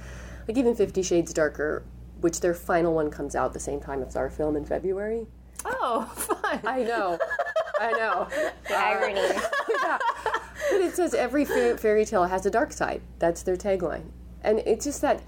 Like 0.47 0.57
even 0.57 0.75
Fifty 0.75 1.01
Shades 1.01 1.33
Darker, 1.33 1.83
which 2.21 2.39
their 2.39 2.53
final 2.53 2.93
one 2.93 3.09
comes 3.09 3.35
out 3.35 3.53
the 3.53 3.59
same 3.59 3.79
time 3.79 4.01
as 4.03 4.15
our 4.15 4.29
film 4.29 4.55
in 4.55 4.65
February. 4.65 5.27
Oh, 5.63 6.03
fun! 6.15 6.61
I 6.65 6.83
know, 6.83 7.17
I 7.79 7.91
know. 7.91 8.27
Irony. 8.69 9.21
Yeah. 9.83 9.97
But 10.71 10.81
it 10.81 10.95
says 10.95 11.13
every 11.13 11.45
fairy 11.45 12.05
tale 12.05 12.23
has 12.23 12.45
a 12.45 12.49
dark 12.49 12.71
side. 12.71 13.01
That's 13.19 13.43
their 13.43 13.57
tagline. 13.57 14.05
And 14.41 14.59
it's 14.59 14.85
just 14.85 15.01
that 15.01 15.21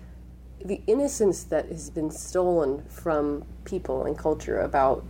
the 0.64 0.82
innocence 0.88 1.44
that 1.44 1.68
has 1.68 1.90
been 1.90 2.10
stolen 2.10 2.84
from 2.90 3.44
people 3.66 4.06
and 4.06 4.18
culture 4.18 4.60
about 4.62 5.04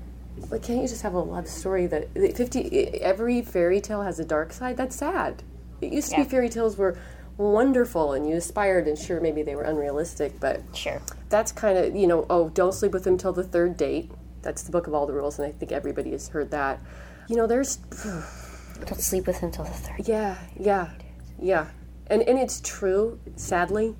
like 0.49 0.63
can't 0.63 0.81
you 0.81 0.87
just 0.87 1.01
have 1.01 1.13
a 1.13 1.19
love 1.19 1.47
story 1.47 1.87
that 1.87 2.13
50 2.13 3.01
every 3.01 3.41
fairy 3.41 3.81
tale 3.81 4.01
has 4.01 4.19
a 4.19 4.25
dark 4.25 4.53
side 4.53 4.77
that's 4.77 4.95
sad 4.95 5.41
it 5.81 5.91
used 5.91 6.11
to 6.11 6.17
be 6.17 6.23
fairy 6.23 6.49
tales 6.49 6.77
were 6.77 6.97
wonderful 7.37 8.13
and 8.13 8.27
you 8.27 8.35
aspired 8.35 8.87
and 8.87 8.97
sure 8.97 9.19
maybe 9.21 9.43
they 9.43 9.55
were 9.55 9.63
unrealistic 9.63 10.39
but 10.39 10.61
Sure. 10.73 10.99
that's 11.29 11.51
kind 11.51 11.77
of 11.77 11.95
you 11.95 12.07
know 12.07 12.25
oh 12.29 12.49
don't 12.49 12.73
sleep 12.73 12.91
with 12.91 13.05
him 13.05 13.17
till 13.17 13.33
the 13.33 13.43
third 13.43 13.77
date. 13.77 14.11
That's 14.41 14.63
the 14.63 14.71
book 14.71 14.87
of 14.87 14.93
all 14.93 15.05
the 15.05 15.13
rules 15.13 15.37
and 15.39 15.47
i 15.47 15.51
think 15.51 15.71
everybody 15.71 16.11
has 16.11 16.29
heard 16.29 16.51
that. 16.51 16.79
You 17.27 17.35
know 17.35 17.47
there's 17.47 17.77
Don't 18.85 19.01
sleep 19.01 19.25
with 19.27 19.37
him 19.39 19.51
till 19.51 19.65
the 19.65 19.71
third. 19.71 20.07
yeah 20.07 20.37
yeah 20.59 20.89
yeah. 21.39 21.67
And 22.07 22.21
and 22.23 22.37
it's 22.39 22.61
true 22.61 23.19
sadly. 23.35 23.95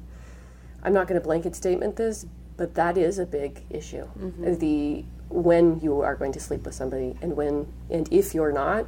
I'm 0.84 0.93
not 0.93 1.08
going 1.08 1.19
to 1.19 1.23
blanket 1.23 1.56
statement 1.56 1.95
this 1.95 2.26
but 2.56 2.73
that 2.76 2.97
is 2.97 3.19
a 3.19 3.26
big 3.26 3.62
issue. 3.69 4.06
Mm-hmm. 4.17 4.56
The 4.56 5.06
when 5.30 5.80
you 5.82 6.02
are 6.02 6.15
going 6.15 6.32
to 6.32 6.39
sleep 6.39 6.63
with 6.63 6.73
somebody 6.73 7.15
and 7.21 7.36
when 7.36 7.71
and 7.89 8.08
if 8.12 8.34
you're 8.34 8.52
not 8.54 8.86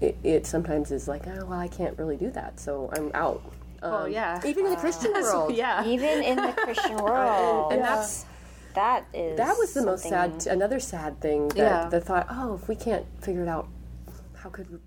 it, 0.00 0.16
it 0.24 0.46
sometimes 0.46 0.90
is 0.90 1.06
like 1.06 1.26
oh 1.26 1.44
well 1.44 1.58
i 1.60 1.68
can't 1.68 1.96
really 1.98 2.16
do 2.16 2.30
that 2.30 2.58
so 2.58 2.90
i'm 2.96 3.10
out 3.12 3.42
Well, 3.82 4.04
Um, 4.04 4.12
yeah. 4.12 4.40
even 4.44 4.64
in 4.66 4.70
the 4.72 4.76
christian 4.78 5.12
world 5.22 5.54
yeah. 5.54 5.84
Even 5.84 6.22
in 6.22 6.36
the 6.36 6.52
Christian 6.52 6.96
world. 7.06 7.72
and 7.72 7.82
that's 7.82 8.24
that 8.74 9.04
is 9.12 9.36
that 9.36 9.56
was 9.58 9.74
the 9.74 9.82
most 9.84 10.04
something- 10.04 10.40
sad 10.40 10.52
another 10.52 10.80
sad 10.80 11.20
thing 11.20 11.48
that 11.48 11.56
Yeah. 11.58 11.88
the 11.88 12.00
thought 12.00 12.26
oh 12.30 12.54
if 12.54 12.68
we 12.68 12.76
can't 12.76 13.04
figure 13.20 13.42
it 13.42 13.48
out 13.48 13.66
how 14.34 14.48
could 14.50 14.80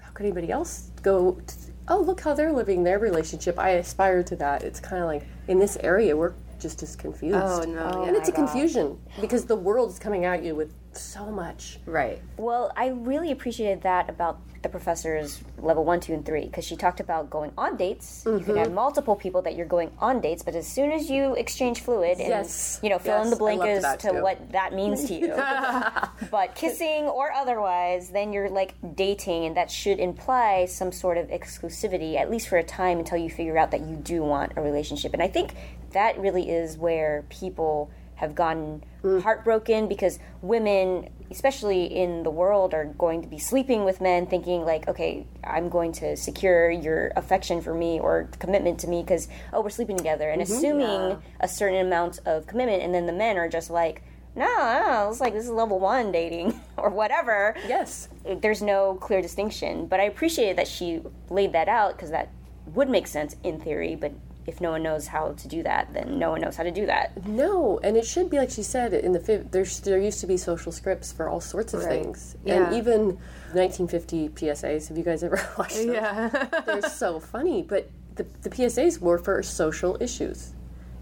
how 0.00 0.10
could 0.12 0.26
anybody 0.26 0.50
else 0.50 0.90
go 1.02 1.32
t 1.46 1.54
oh 1.88 2.00
look 2.00 2.20
how 2.20 2.32
they're 2.34 2.52
living 2.52 2.82
their 2.84 2.98
relationship 2.98 3.58
i 3.58 3.70
aspire 3.84 4.22
to 4.24 4.34
that 4.36 4.62
it's 4.64 4.80
kind 4.80 5.00
of 5.02 5.06
like 5.08 5.24
in 5.48 5.58
this 5.58 5.76
area 5.82 6.16
we're 6.16 6.32
just 6.58 6.82
as 6.82 6.94
confused 6.96 7.36
Oh 7.38 7.62
no. 7.62 8.04
and 8.06 8.16
it's 8.16 8.28
a 8.28 8.32
confusion 8.32 8.98
because 9.20 9.44
the 9.46 9.56
world's 9.56 9.98
coming 9.98 10.24
at 10.24 10.42
you 10.44 10.54
with 10.54 10.72
so 10.98 11.30
much 11.30 11.78
Right. 11.86 12.20
Well, 12.36 12.72
I 12.76 12.88
really 12.88 13.30
appreciated 13.30 13.82
that 13.82 14.08
about 14.08 14.40
the 14.62 14.68
professor's 14.68 15.42
level 15.58 15.84
one, 15.84 16.00
two, 16.00 16.14
and 16.14 16.24
three 16.24 16.44
because 16.46 16.64
she 16.64 16.76
talked 16.76 17.00
about 17.00 17.30
going 17.30 17.52
on 17.58 17.76
dates. 17.76 18.22
You 18.24 18.38
can 18.40 18.56
have 18.56 18.66
mm-hmm. 18.68 18.76
multiple 18.76 19.16
people 19.16 19.42
that 19.42 19.56
you're 19.56 19.66
going 19.66 19.90
on 19.98 20.20
dates, 20.20 20.42
but 20.42 20.54
as 20.54 20.66
soon 20.66 20.92
as 20.92 21.10
you 21.10 21.34
exchange 21.34 21.80
fluid 21.80 22.18
and 22.18 22.28
Yes. 22.28 22.78
you 22.82 22.88
know 22.88 22.98
fill 22.98 23.22
in 23.22 23.30
the 23.30 23.36
blank 23.36 23.62
as 23.62 23.82
to 24.02 24.10
too. 24.10 24.22
what 24.22 24.52
that 24.52 24.72
means 24.72 25.04
to 25.06 25.14
you, 25.14 25.34
but 26.30 26.54
kissing 26.54 27.04
or 27.04 27.32
otherwise, 27.32 28.10
then 28.10 28.32
you're 28.32 28.50
like 28.50 28.74
dating, 28.94 29.44
and 29.46 29.56
that 29.56 29.70
should 29.70 29.98
imply 29.98 30.66
some 30.66 30.92
sort 30.92 31.18
of 31.18 31.28
exclusivity 31.28 32.16
at 32.16 32.30
least 32.30 32.48
for 32.48 32.58
a 32.58 32.64
time 32.64 32.98
until 32.98 33.18
you 33.18 33.30
figure 33.30 33.58
out 33.58 33.72
that 33.72 33.80
you 33.80 33.96
do 33.96 34.22
want 34.22 34.52
a 34.56 34.62
relationship. 34.62 35.12
And 35.12 35.22
I 35.22 35.28
think 35.28 35.54
that 35.90 36.18
really 36.18 36.48
is 36.48 36.76
where 36.78 37.24
people 37.28 37.90
have 38.22 38.36
gotten 38.36 38.84
mm. 39.02 39.20
heartbroken 39.20 39.88
because 39.88 40.20
women 40.40 41.08
especially 41.30 41.84
in 41.84 42.22
the 42.22 42.30
world 42.30 42.72
are 42.72 42.84
going 42.84 43.20
to 43.20 43.26
be 43.26 43.38
sleeping 43.38 43.84
with 43.84 44.00
men 44.00 44.26
thinking 44.26 44.64
like 44.64 44.86
okay 44.86 45.26
i'm 45.44 45.68
going 45.68 45.90
to 45.90 46.16
secure 46.16 46.70
your 46.70 47.12
affection 47.16 47.60
for 47.60 47.74
me 47.74 47.98
or 47.98 48.28
commitment 48.38 48.78
to 48.78 48.86
me 48.86 49.02
because 49.02 49.28
oh 49.52 49.60
we're 49.60 49.70
sleeping 49.70 49.96
together 49.96 50.30
and 50.30 50.40
mm-hmm. 50.40 50.52
assuming 50.52 51.20
a 51.40 51.48
certain 51.48 51.84
amount 51.84 52.20
of 52.26 52.46
commitment 52.46 52.80
and 52.80 52.94
then 52.94 53.06
the 53.06 53.12
men 53.12 53.36
are 53.36 53.48
just 53.48 53.70
like 53.70 54.02
no, 54.36 54.46
no 54.46 55.08
it's 55.10 55.20
like 55.20 55.34
this 55.34 55.44
is 55.44 55.50
level 55.50 55.78
one 55.78 56.10
dating 56.10 56.58
or 56.78 56.88
whatever. 56.88 57.54
Yes. 57.68 58.08
There's 58.40 58.62
no 58.62 58.94
clear 58.94 59.20
distinction 59.20 59.86
but 59.86 60.00
i 60.00 60.04
appreciated 60.04 60.56
that 60.56 60.68
she 60.68 61.02
laid 61.28 61.52
that 61.52 61.68
out 61.68 61.96
because 61.96 62.10
that 62.10 62.30
would 62.66 62.88
make 62.88 63.06
sense 63.06 63.36
in 63.42 63.60
theory 63.60 63.94
but 63.94 64.12
if 64.46 64.60
no 64.60 64.70
one 64.72 64.82
knows 64.82 65.06
how 65.06 65.32
to 65.32 65.46
do 65.48 65.62
that 65.62 65.92
then 65.92 66.18
no 66.18 66.30
one 66.30 66.40
knows 66.40 66.56
how 66.56 66.62
to 66.64 66.70
do 66.70 66.86
that 66.86 67.24
No, 67.26 67.78
and 67.82 67.96
it 67.96 68.04
should 68.04 68.28
be 68.30 68.38
like 68.38 68.50
she 68.50 68.62
said 68.62 68.92
in 68.92 69.12
the 69.12 69.46
there's 69.50 69.80
there 69.80 69.98
used 69.98 70.20
to 70.20 70.26
be 70.26 70.36
social 70.36 70.72
scripts 70.72 71.12
for 71.12 71.28
all 71.28 71.40
sorts 71.40 71.74
of 71.74 71.82
things, 71.82 72.36
Yeah. 72.44 72.66
and 72.66 72.74
even 72.76 73.18
1950 73.52 74.30
PSAs. 74.30 74.88
Have 74.88 74.96
you 74.98 75.04
guys 75.04 75.22
ever 75.22 75.40
watched 75.58 75.76
them? 75.76 75.92
Yeah. 75.92 76.28
They're 76.66 76.82
so 76.82 77.20
funny, 77.20 77.62
but 77.62 77.88
the 78.16 78.24
the 78.42 78.50
PSAs 78.50 78.98
were 78.98 79.18
for 79.18 79.42
social 79.42 79.96
issues, 80.00 80.52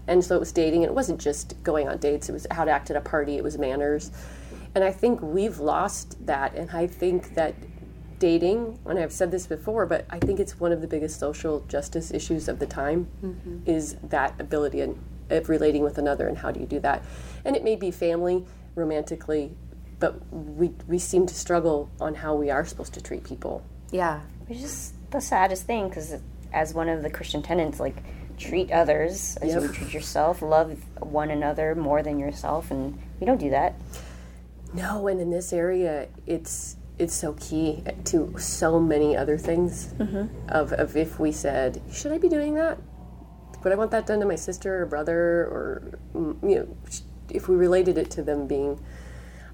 and 0.07 0.23
so 0.23 0.35
it 0.35 0.39
was 0.39 0.51
dating. 0.51 0.83
And 0.83 0.91
it 0.91 0.95
wasn't 0.95 1.19
just 1.19 1.61
going 1.63 1.87
on 1.87 1.97
dates; 1.97 2.29
it 2.29 2.33
was 2.33 2.45
how 2.51 2.65
to 2.65 2.71
act 2.71 2.89
at 2.91 2.95
a 2.97 3.01
party. 3.01 3.37
It 3.37 3.43
was 3.43 3.57
manners, 3.57 4.11
and 4.75 4.83
I 4.83 4.91
think 4.91 5.21
we've 5.21 5.59
lost 5.59 6.25
that. 6.25 6.53
And 6.55 6.69
I 6.71 6.87
think 6.87 7.33
that 7.35 7.55
dating, 8.21 8.79
and 8.85 8.97
I've 8.99 9.11
said 9.11 9.31
this 9.31 9.47
before, 9.47 9.85
but 9.85 10.05
I 10.09 10.19
think 10.19 10.39
it's 10.39 10.59
one 10.59 10.71
of 10.71 10.79
the 10.81 10.87
biggest 10.87 11.19
social 11.19 11.61
justice 11.67 12.11
issues 12.11 12.47
of 12.47 12.59
the 12.59 12.67
time 12.67 13.07
mm-hmm. 13.23 13.59
is 13.65 13.95
that 14.03 14.39
ability 14.39 14.79
and 14.81 14.97
of 15.29 15.49
relating 15.49 15.83
with 15.83 15.97
another 15.97 16.27
and 16.27 16.37
how 16.37 16.51
do 16.51 16.59
you 16.59 16.65
do 16.65 16.79
that. 16.81 17.03
And 17.45 17.55
it 17.57 17.63
may 17.63 17.75
be 17.75 17.89
family, 17.91 18.45
romantically, 18.75 19.51
but 19.99 20.13
we 20.31 20.67
we 20.87 20.99
seem 20.99 21.25
to 21.27 21.33
struggle 21.35 21.89
on 21.99 22.15
how 22.15 22.35
we 22.35 22.49
are 22.49 22.65
supposed 22.65 22.93
to 22.93 23.01
treat 23.01 23.23
people. 23.23 23.63
yeah. 23.91 24.21
which 24.47 24.59
is 24.59 24.93
the 25.11 25.21
saddest 25.21 25.65
thing 25.65 25.89
because 25.89 26.15
as 26.53 26.73
one 26.73 26.89
of 26.89 27.01
the 27.03 27.09
christian 27.09 27.41
tenets 27.41 27.79
like 27.79 27.97
treat 28.37 28.71
others 28.71 29.37
as 29.41 29.47
you 29.49 29.53
Yep. 29.55 29.61
would 29.61 29.73
treat 29.79 29.93
yourself 29.93 30.41
love 30.41 30.69
one 30.99 31.29
another 31.31 31.75
more 31.75 32.01
than 32.07 32.17
yourself 32.19 32.71
and 32.71 32.83
we 33.19 33.25
don't 33.27 33.39
do 33.47 33.49
that 33.51 33.71
No, 34.73 35.07
and 35.09 35.19
in 35.21 35.29
this 35.31 35.51
area, 35.53 36.07
it's 36.25 36.77
it's 37.01 37.15
so 37.15 37.33
key 37.33 37.83
to 38.05 38.37
so 38.37 38.79
many 38.79 39.17
other 39.17 39.37
things. 39.37 39.93
Of, 40.49 40.71
of 40.73 40.95
if 40.95 41.19
we 41.19 41.31
said, 41.31 41.81
should 41.91 42.11
I 42.11 42.19
be 42.19 42.29
doing 42.29 42.53
that? 42.55 42.77
Would 43.63 43.73
I 43.73 43.75
want 43.75 43.91
that 43.91 44.05
done 44.05 44.19
to 44.19 44.25
my 44.25 44.35
sister 44.35 44.83
or 44.83 44.85
brother, 44.85 45.17
or 45.45 45.99
mm, 46.15 46.49
you 46.49 46.55
know, 46.57 46.77
if 47.29 47.47
we 47.47 47.55
related 47.55 47.97
it 47.97 48.09
to 48.11 48.23
them 48.23 48.47
being, 48.47 48.79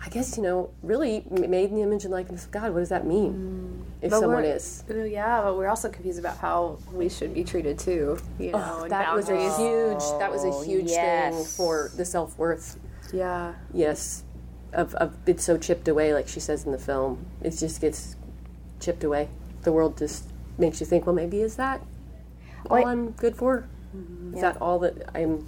I 0.05 0.09
guess 0.09 0.37
you 0.37 0.43
know, 0.43 0.71
really 0.81 1.23
made 1.29 1.69
in 1.69 1.75
the 1.75 1.81
image 1.81 2.03
and 2.03 2.13
likeness 2.13 2.45
of 2.45 2.51
God. 2.51 2.73
What 2.73 2.79
does 2.79 2.89
that 2.89 3.05
mean? 3.05 3.85
if 4.01 4.11
But 4.11 4.19
someone 4.19 4.45
is, 4.45 4.83
Yeah, 4.89 5.41
but 5.41 5.57
we're 5.57 5.67
also 5.67 5.89
confused 5.89 6.19
about 6.19 6.37
how 6.37 6.79
we 6.93 7.09
should 7.09 7.33
be 7.33 7.43
treated 7.43 7.79
too. 7.79 8.17
You 8.39 8.51
know, 8.51 8.83
and 8.83 8.91
that 8.91 9.13
was 9.13 9.29
a 9.29 9.57
huge. 9.57 10.03
That 10.19 10.31
was 10.31 10.43
a 10.43 10.63
huge 10.65 10.89
thing 10.89 11.43
for 11.43 11.91
the 11.95 12.05
self 12.05 12.37
worth. 12.37 12.77
Yeah. 13.13 13.53
Yes, 13.73 14.23
of, 14.73 14.93
of 14.95 15.15
it's 15.25 15.43
so 15.43 15.57
chipped 15.57 15.87
away, 15.87 16.13
like 16.13 16.27
she 16.27 16.39
says 16.39 16.65
in 16.65 16.71
the 16.71 16.77
film. 16.77 17.25
It 17.41 17.51
just 17.51 17.81
gets 17.81 18.15
chipped 18.79 19.03
away. 19.03 19.29
The 19.63 19.71
world 19.71 19.97
just 19.97 20.25
makes 20.57 20.79
you 20.79 20.85
think, 20.85 21.05
well, 21.05 21.15
maybe 21.15 21.41
is 21.41 21.55
that 21.55 21.81
all 22.69 22.77
Well, 22.77 22.87
I'm 22.87 23.11
good 23.11 23.35
for? 23.35 23.67
Mm-hmm. 23.95 24.35
Is 24.35 24.41
that 24.41 24.61
all 24.61 24.79
that 24.79 25.09
I'm 25.15 25.47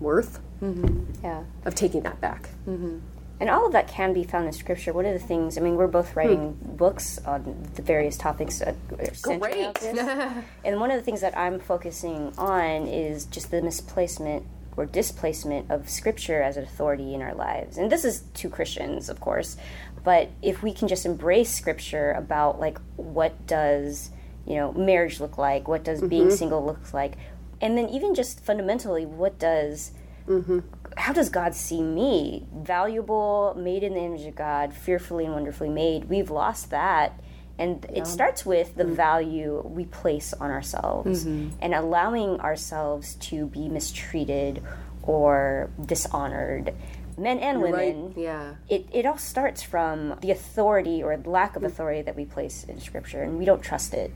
worth? 0.00 0.40
Mm-hmm. 0.62 1.22
yeah 1.22 1.44
Of 1.64 1.74
taking 1.74 2.02
that 2.02 2.20
back. 2.20 2.48
Mm-hmm. 2.66 2.98
and 3.40 3.50
all 3.50 3.66
of 3.66 3.72
that 3.72 3.88
can 3.88 4.14
be 4.14 4.24
found 4.24 4.46
in 4.46 4.52
scripture 4.52 4.94
one 4.94 5.04
of 5.04 5.12
the 5.12 5.26
things 5.26 5.58
i 5.58 5.60
mean 5.60 5.76
we're 5.76 5.86
both 5.86 6.12
hmm. 6.12 6.18
writing 6.18 6.58
books 6.62 7.18
on 7.26 7.68
the 7.74 7.82
various 7.82 8.16
topics 8.16 8.62
uh, 8.62 8.72
centering 9.12 9.72
Great. 9.72 9.82
and 10.64 10.80
one 10.80 10.90
of 10.90 10.96
the 10.96 11.02
things 11.02 11.20
that 11.20 11.36
i'm 11.36 11.60
focusing 11.60 12.32
on 12.38 12.86
is 12.86 13.26
just 13.26 13.50
the 13.50 13.60
misplacement 13.60 14.46
or 14.76 14.86
displacement 14.86 15.70
of 15.70 15.88
scripture 15.88 16.42
as 16.42 16.56
an 16.56 16.64
authority 16.64 17.14
in 17.14 17.22
our 17.22 17.34
lives 17.34 17.78
and 17.78 17.90
this 17.90 18.04
is 18.04 18.22
to 18.34 18.48
christians 18.48 19.08
of 19.08 19.20
course 19.20 19.56
but 20.04 20.30
if 20.42 20.62
we 20.62 20.72
can 20.72 20.86
just 20.88 21.06
embrace 21.06 21.50
scripture 21.50 22.12
about 22.12 22.60
like 22.60 22.78
what 22.96 23.46
does 23.46 24.10
you 24.46 24.54
know 24.54 24.72
marriage 24.72 25.20
look 25.20 25.38
like 25.38 25.66
what 25.66 25.84
does 25.84 26.00
being 26.02 26.26
mm-hmm. 26.26 26.36
single 26.36 26.64
look 26.64 26.92
like 26.92 27.16
and 27.60 27.76
then 27.76 27.88
even 27.88 28.14
just 28.14 28.40
fundamentally 28.44 29.06
what 29.06 29.38
does 29.38 29.92
mm-hmm. 30.26 30.60
how 30.96 31.12
does 31.12 31.28
God 31.28 31.54
see 31.54 31.82
me? 31.82 32.46
Valuable, 32.54 33.54
made 33.56 33.82
in 33.82 33.94
the 33.94 34.00
image 34.00 34.26
of 34.26 34.34
God, 34.34 34.74
fearfully 34.74 35.24
and 35.24 35.34
wonderfully 35.34 35.70
made. 35.70 36.04
We've 36.04 36.30
lost 36.30 36.70
that. 36.70 37.18
And 37.58 37.86
it 37.94 38.06
starts 38.06 38.44
with 38.44 38.74
the 38.76 38.84
mm. 38.84 38.94
value 38.94 39.62
we 39.64 39.86
place 39.86 40.34
on 40.34 40.50
ourselves 40.50 41.24
mm-hmm. 41.24 41.56
and 41.60 41.74
allowing 41.74 42.40
ourselves 42.40 43.14
to 43.14 43.46
be 43.46 43.68
mistreated 43.68 44.62
or 45.02 45.70
dishonored. 45.84 46.74
Men 47.16 47.38
and 47.38 47.62
women. 47.62 48.12
Yeah. 48.14 48.56
It, 48.68 48.88
it 48.92 49.06
all 49.06 49.16
starts 49.16 49.62
from 49.62 50.18
the 50.20 50.30
authority 50.30 51.02
or 51.02 51.16
lack 51.16 51.56
of 51.56 51.62
mm. 51.62 51.66
authority 51.66 52.02
that 52.02 52.14
we 52.14 52.26
place 52.26 52.64
in 52.64 52.78
Scripture, 52.78 53.22
and 53.22 53.38
we 53.38 53.46
don't 53.46 53.62
trust 53.62 53.94
it. 53.94 54.12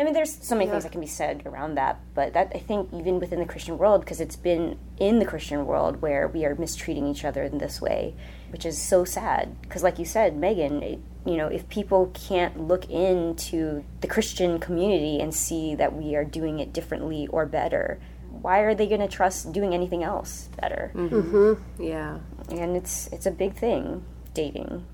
I 0.00 0.02
mean, 0.02 0.14
there's 0.14 0.42
so 0.42 0.56
many 0.56 0.70
things 0.70 0.84
that 0.84 0.92
can 0.92 1.00
be 1.02 1.06
said 1.06 1.42
around 1.44 1.74
that, 1.74 2.00
but 2.14 2.32
that 2.32 2.52
I 2.54 2.58
think 2.58 2.88
even 2.94 3.20
within 3.20 3.38
the 3.38 3.44
Christian 3.44 3.76
world, 3.76 4.00
because 4.00 4.18
it's 4.18 4.34
been 4.34 4.78
in 4.98 5.18
the 5.18 5.26
Christian 5.26 5.66
world 5.66 6.00
where 6.00 6.26
we 6.26 6.46
are 6.46 6.54
mistreating 6.54 7.06
each 7.06 7.22
other 7.22 7.42
in 7.42 7.58
this 7.58 7.82
way, 7.82 8.14
which 8.50 8.66
is 8.66 8.80
so 8.80 9.04
sad. 9.04 9.60
Because, 9.62 9.82
like 9.82 9.98
you 9.98 10.04
said, 10.04 10.36
Megan, 10.36 10.82
it, 10.82 11.00
you 11.24 11.36
know, 11.36 11.48
if 11.48 11.68
people 11.68 12.10
can't 12.14 12.68
look 12.68 12.88
into 12.90 13.84
the 14.00 14.06
Christian 14.06 14.58
community 14.58 15.20
and 15.20 15.34
see 15.34 15.74
that 15.74 15.94
we 15.94 16.14
are 16.16 16.24
doing 16.24 16.58
it 16.58 16.72
differently 16.72 17.26
or 17.28 17.46
better, 17.46 18.00
why 18.30 18.60
are 18.60 18.74
they 18.74 18.86
going 18.86 19.00
to 19.00 19.08
trust 19.08 19.52
doing 19.52 19.74
anything 19.74 20.02
else 20.02 20.48
better? 20.60 20.92
Mm-hmm. 20.94 21.16
Mm-hmm. 21.16 21.82
Yeah. 21.82 22.18
And 22.50 22.76
it's 22.76 23.08
it's 23.08 23.26
a 23.26 23.30
big 23.30 23.54
thing, 23.54 24.04
dating. 24.34 24.86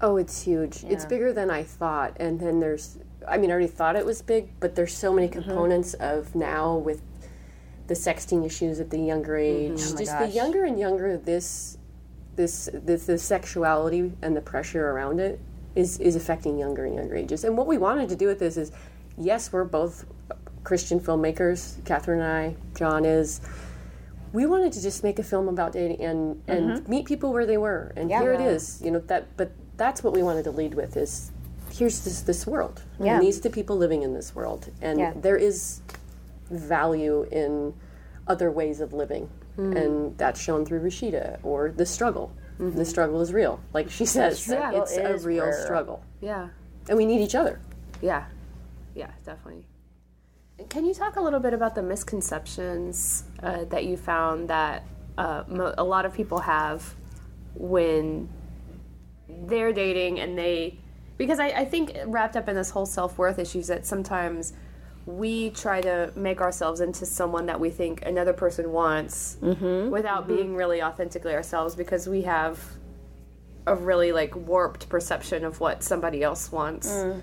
Oh, 0.00 0.16
it's 0.16 0.42
huge. 0.42 0.84
It's 0.84 1.04
bigger 1.04 1.32
than 1.32 1.50
I 1.50 1.64
thought. 1.64 2.16
And 2.20 2.38
then 2.38 2.60
there's, 2.60 2.98
I 3.26 3.36
mean, 3.36 3.50
I 3.50 3.54
already 3.54 3.66
thought 3.66 3.96
it 3.96 4.06
was 4.06 4.22
big, 4.22 4.50
but 4.60 4.76
there's 4.76 4.96
so 4.96 5.12
many 5.12 5.28
mm-hmm. 5.28 5.42
components 5.42 5.94
of 5.94 6.34
now 6.34 6.76
with 6.76 7.02
the 7.88 7.94
sexting 7.94 8.46
issues 8.46 8.78
at 8.78 8.90
the 8.90 8.98
younger 8.98 9.36
age. 9.36 9.80
Oh 9.80 9.96
Just 9.96 10.18
the 10.18 10.28
younger 10.28 10.64
and 10.64 10.78
younger 10.78 11.16
this, 11.16 11.78
this, 12.38 12.70
this, 12.72 13.04
the 13.06 13.18
sexuality 13.18 14.12
and 14.22 14.34
the 14.34 14.40
pressure 14.40 14.90
around 14.90 15.18
it 15.18 15.40
is 15.74 15.98
is 15.98 16.16
affecting 16.16 16.56
younger 16.58 16.86
and 16.86 16.94
younger 16.94 17.16
ages. 17.16 17.44
And 17.44 17.56
what 17.56 17.66
we 17.66 17.76
wanted 17.76 18.08
to 18.08 18.16
do 18.16 18.26
with 18.28 18.38
this 18.38 18.56
is 18.56 18.72
yes, 19.18 19.52
we're 19.52 19.64
both 19.64 20.06
Christian 20.64 21.00
filmmakers. 21.00 21.84
Catherine 21.84 22.20
and 22.20 22.32
I, 22.32 22.56
John 22.74 23.04
is. 23.04 23.40
We 24.32 24.46
wanted 24.46 24.72
to 24.74 24.82
just 24.82 25.02
make 25.02 25.18
a 25.18 25.22
film 25.22 25.48
about 25.48 25.72
dating 25.72 26.00
and 26.02 26.42
and 26.46 26.70
mm-hmm. 26.70 26.90
meet 26.90 27.06
people 27.06 27.32
where 27.32 27.44
they 27.44 27.58
were, 27.58 27.92
and 27.96 28.10
here 28.10 28.32
it 28.32 28.40
Yeah. 28.40 28.58
You 28.84 28.90
know 28.92 29.00
that, 29.00 29.36
but 29.36 29.50
that's 29.76 30.02
what 30.04 30.12
we 30.12 30.22
wanted 30.22 30.44
to 30.44 30.50
lead 30.50 30.74
with 30.74 30.96
is 30.96 31.32
here's 31.72 32.00
this 32.04 32.22
this 32.22 32.46
world, 32.46 32.82
Yeah. 33.00 33.14
and 33.14 33.22
these 33.22 33.40
the 33.40 33.50
people 33.50 33.76
living 33.76 34.02
in 34.02 34.14
this 34.14 34.34
world, 34.34 34.70
and 34.80 34.98
Yeah. 34.98 35.12
there 35.16 35.36
is 35.36 35.80
value 36.50 37.26
in 37.32 37.74
other 38.26 38.50
ways 38.50 38.80
of 38.80 38.92
living, 38.92 39.28
and 39.58 40.16
that's 40.16 40.40
shown 40.40 40.64
through 40.64 40.80
Rashida 40.80 41.38
or 41.42 41.70
the 41.72 41.84
struggle. 41.84 42.32
The 42.58 42.84
struggle 42.84 43.20
is 43.20 43.32
real, 43.32 43.60
like 43.72 43.88
she 43.90 44.04
says. 44.04 44.40
struggle 44.42 44.82
it's 44.82 44.96
a 44.96 45.16
real 45.26 45.44
real. 45.46 45.52
struggle, 45.52 46.02
Yeah. 46.20 46.48
and 46.88 46.96
we 46.98 47.06
need 47.06 47.20
each 47.20 47.34
other. 47.36 47.60
Yeah. 48.02 48.24
Yeah, 48.96 49.10
definitely. 49.24 49.64
Can 50.68 50.84
you 50.84 50.92
talk 50.92 51.14
a 51.16 51.20
little 51.20 51.38
bit 51.38 51.54
about 51.54 51.76
the 51.76 51.82
misconceptions 51.82 53.22
uh, 53.44 53.64
that 53.66 53.84
you 53.84 53.96
found 53.96 54.48
that 54.48 54.84
uh, 55.16 55.44
mo- 55.46 55.74
a 55.78 55.84
lot 55.84 56.04
of 56.04 56.12
people 56.14 56.40
have 56.40 56.94
when 57.54 58.28
they're 59.28 59.72
dating 59.72 60.18
and 60.20 60.36
they. 60.36 60.78
Because 61.16 61.38
I, 61.40 61.46
I 61.48 61.64
think 61.64 61.96
wrapped 62.06 62.36
up 62.36 62.48
in 62.48 62.56
this 62.56 62.70
whole 62.70 62.86
self 62.86 63.18
worth 63.18 63.38
issues 63.38 63.68
that 63.68 63.86
sometimes 63.86 64.52
we 65.08 65.48
try 65.50 65.80
to 65.80 66.12
make 66.14 66.42
ourselves 66.42 66.82
into 66.82 67.06
someone 67.06 67.46
that 67.46 67.58
we 67.58 67.70
think 67.70 68.02
another 68.04 68.34
person 68.34 68.70
wants 68.72 69.38
mm-hmm. 69.40 69.88
without 69.88 70.26
mm-hmm. 70.26 70.36
being 70.36 70.54
really 70.54 70.82
authentically 70.82 71.32
ourselves 71.32 71.74
because 71.74 72.06
we 72.06 72.22
have 72.22 72.62
a 73.66 73.74
really 73.74 74.12
like 74.12 74.36
warped 74.36 74.86
perception 74.90 75.46
of 75.46 75.60
what 75.60 75.82
somebody 75.82 76.22
else 76.22 76.52
wants. 76.52 76.90
Mm. 76.90 77.22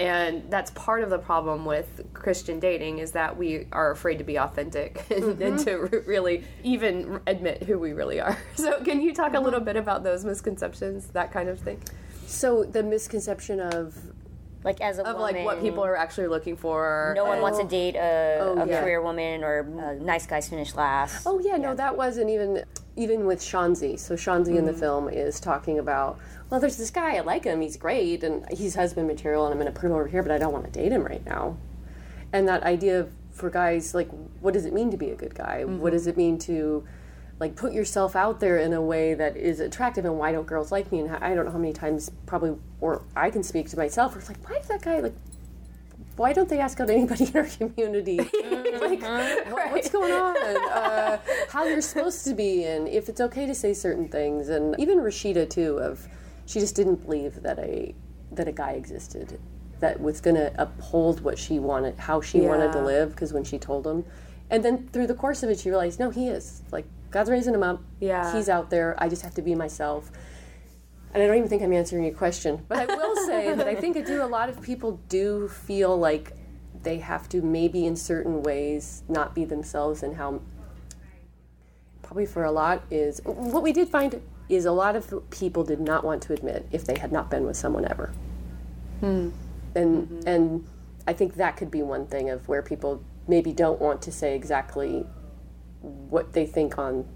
And 0.00 0.50
that's 0.50 0.72
part 0.72 1.04
of 1.04 1.10
the 1.10 1.18
problem 1.18 1.64
with 1.64 2.00
christian 2.12 2.58
dating 2.58 2.98
is 2.98 3.12
that 3.12 3.36
we 3.36 3.68
are 3.70 3.92
afraid 3.92 4.18
to 4.18 4.24
be 4.24 4.36
authentic 4.36 5.06
and, 5.10 5.40
and 5.40 5.58
mm-hmm. 5.58 5.64
to 5.64 5.76
re- 5.76 6.02
really 6.06 6.44
even 6.64 7.20
admit 7.28 7.62
who 7.62 7.78
we 7.78 7.92
really 7.92 8.20
are. 8.20 8.36
So 8.56 8.82
can 8.82 9.00
you 9.00 9.14
talk 9.14 9.34
a 9.34 9.40
little 9.40 9.60
bit 9.60 9.76
about 9.76 10.02
those 10.02 10.24
misconceptions 10.24 11.06
that 11.08 11.30
kind 11.30 11.48
of 11.48 11.60
thing? 11.60 11.80
So 12.26 12.64
the 12.64 12.82
misconception 12.82 13.60
of 13.60 13.96
Like 14.64 14.80
as 14.80 14.98
a 14.98 15.06
of 15.06 15.16
woman, 15.16 15.34
like 15.36 15.44
what 15.44 15.60
people 15.60 15.84
are 15.84 15.96
actually 15.96 16.28
looking 16.28 16.56
for 16.56 17.12
No 17.16 17.24
one 17.24 17.40
wants 17.40 17.58
to 17.58 17.66
date 17.66 17.96
a, 17.96 18.54
a 18.56 18.66
yeah. 18.66 18.80
career 18.80 19.02
woman 19.02 19.42
or 19.42 19.66
uh, 19.80 19.94
nice 20.04 20.26
guys 20.26 20.48
finish 20.48 20.74
last. 20.74 21.26
oh 21.26 21.40
yeah, 21.40 21.56
no, 21.56 21.74
that 21.74 21.96
wasn't 21.96 22.30
even 22.30 22.64
even 22.94 23.26
with 23.26 23.40
Shanzi. 23.40 23.98
So 23.98 24.14
Shanzi 24.14 24.56
in 24.56 24.66
the 24.66 24.72
film 24.72 25.08
is 25.08 25.40
talking 25.40 25.78
about 25.78 26.18
well, 26.52 26.60
there's 26.60 26.76
this 26.76 26.90
guy 26.90 27.16
I 27.16 27.20
like 27.20 27.44
him, 27.44 27.62
he's 27.62 27.78
great, 27.78 28.22
and 28.22 28.44
he's 28.52 28.74
husband 28.74 29.08
material, 29.08 29.46
and 29.46 29.54
I'm 29.54 29.58
going 29.58 29.72
to 29.72 29.80
put 29.80 29.86
him 29.86 29.92
over 29.92 30.06
here, 30.06 30.22
but 30.22 30.30
I 30.30 30.36
don't 30.36 30.52
want 30.52 30.66
to 30.66 30.70
date 30.70 30.92
him 30.92 31.02
right 31.02 31.24
now. 31.24 31.56
And 32.30 32.46
that 32.46 32.62
idea 32.62 33.00
of, 33.00 33.10
for 33.30 33.48
guys, 33.48 33.94
like, 33.94 34.10
what 34.42 34.52
does 34.52 34.66
it 34.66 34.74
mean 34.74 34.90
to 34.90 34.98
be 34.98 35.08
a 35.08 35.16
good 35.16 35.34
guy? 35.34 35.64
What 35.64 35.92
does 35.92 36.06
it 36.06 36.18
mean 36.18 36.38
to 36.40 36.86
like 37.40 37.56
put 37.56 37.72
yourself 37.72 38.14
out 38.14 38.40
there 38.40 38.58
in 38.58 38.72
a 38.72 38.80
way 38.82 39.14
that 39.14 39.36
is 39.36 39.58
attractive 39.60 40.04
and 40.04 40.18
why 40.18 40.32
don't 40.32 40.46
girls 40.46 40.70
like 40.70 40.92
me? 40.92 41.00
And 41.00 41.10
I 41.16 41.34
don't 41.34 41.44
know 41.46 41.50
how 41.52 41.58
many 41.58 41.72
times 41.72 42.10
probably 42.26 42.56
or 42.80 43.02
I 43.16 43.30
can 43.30 43.42
speak 43.42 43.68
to 43.70 43.76
myself 43.76 44.16
it's 44.16 44.28
like 44.28 44.48
why 44.48 44.56
is 44.56 44.68
that 44.68 44.82
guy 44.82 45.00
like 45.00 45.14
why 46.16 46.32
don't 46.34 46.48
they 46.48 46.58
ask 46.60 46.78
out 46.78 46.90
anybody 46.90 47.24
in 47.28 47.36
our 47.36 47.44
community? 47.46 48.18
Like 48.82 49.02
what- 49.02 49.72
what's 49.72 49.90
going 49.90 50.12
on? 50.12 50.36
Uh, 50.72 51.18
how 51.50 51.64
you're 51.64 51.80
supposed 51.80 52.24
to 52.24 52.34
be 52.34 52.64
and 52.64 52.88
if 52.88 53.08
it's 53.08 53.20
okay 53.20 53.46
to 53.46 53.54
say 53.54 53.72
certain 53.74 54.08
things. 54.08 54.48
And 54.48 54.74
even 54.78 54.98
Rashida 54.98 55.48
too 55.48 55.78
of 55.78 56.06
she 56.46 56.58
just 56.60 56.74
didn't 56.74 57.04
believe 57.04 57.42
that 57.42 57.58
a 57.58 57.94
that 58.32 58.48
a 58.48 58.52
guy 58.52 58.72
existed 58.72 59.38
that 59.80 60.00
was 60.00 60.20
going 60.20 60.36
to 60.36 60.52
uphold 60.62 61.20
what 61.22 61.38
she 61.38 61.58
wanted 61.58 61.98
how 61.98 62.20
she 62.20 62.40
wanted 62.40 62.72
to 62.72 62.80
live 62.82 63.10
because 63.10 63.32
when 63.32 63.44
she 63.44 63.58
told 63.58 63.86
him. 63.86 64.04
And 64.50 64.64
then 64.64 64.88
through 64.92 65.06
the 65.06 65.14
course 65.14 65.42
of 65.42 65.50
it 65.50 65.58
she 65.60 65.70
realized 65.70 65.98
no 66.00 66.10
he 66.10 66.28
is. 66.28 66.62
Like 66.72 66.86
God's 67.12 67.30
raising 67.30 67.54
him 67.54 67.62
up. 67.62 67.80
Yeah. 68.00 68.34
he's 68.34 68.48
out 68.48 68.70
there. 68.70 68.96
I 68.98 69.08
just 69.08 69.22
have 69.22 69.34
to 69.34 69.42
be 69.42 69.54
myself. 69.54 70.10
And 71.14 71.22
I 71.22 71.26
don't 71.26 71.36
even 71.36 71.48
think 71.48 71.62
I'm 71.62 71.74
answering 71.74 72.04
your 72.04 72.14
question, 72.14 72.64
but 72.68 72.90
I 72.90 72.94
will 72.94 73.14
say 73.26 73.54
that 73.54 73.68
I 73.68 73.74
think 73.74 73.96
I 73.96 74.00
do. 74.00 74.22
A 74.22 74.24
lot 74.24 74.48
of 74.48 74.60
people 74.62 74.98
do 75.08 75.46
feel 75.48 75.96
like 75.96 76.32
they 76.82 76.98
have 76.98 77.28
to 77.28 77.42
maybe 77.42 77.86
in 77.86 77.96
certain 77.96 78.42
ways 78.42 79.04
not 79.08 79.34
be 79.34 79.44
themselves, 79.44 80.02
and 80.02 80.16
how 80.16 80.40
probably 82.02 82.26
for 82.26 82.44
a 82.44 82.50
lot 82.50 82.82
is 82.90 83.20
what 83.24 83.62
we 83.62 83.72
did 83.72 83.88
find 83.88 84.22
is 84.48 84.64
a 84.64 84.72
lot 84.72 84.96
of 84.96 85.30
people 85.30 85.64
did 85.64 85.80
not 85.80 86.02
want 86.02 86.22
to 86.22 86.32
admit 86.32 86.66
if 86.72 86.84
they 86.84 86.98
had 86.98 87.12
not 87.12 87.30
been 87.30 87.44
with 87.44 87.56
someone 87.56 87.84
ever, 87.84 88.12
hmm. 89.00 89.28
and 89.74 90.08
mm-hmm. 90.08 90.20
and 90.26 90.66
I 91.06 91.12
think 91.12 91.34
that 91.34 91.58
could 91.58 91.70
be 91.70 91.82
one 91.82 92.06
thing 92.06 92.30
of 92.30 92.48
where 92.48 92.62
people 92.62 93.04
maybe 93.28 93.52
don't 93.52 93.80
want 93.80 94.00
to 94.02 94.12
say 94.12 94.34
exactly 94.34 95.06
what 95.82 96.32
they 96.32 96.46
think 96.46 96.78
on 96.78 97.06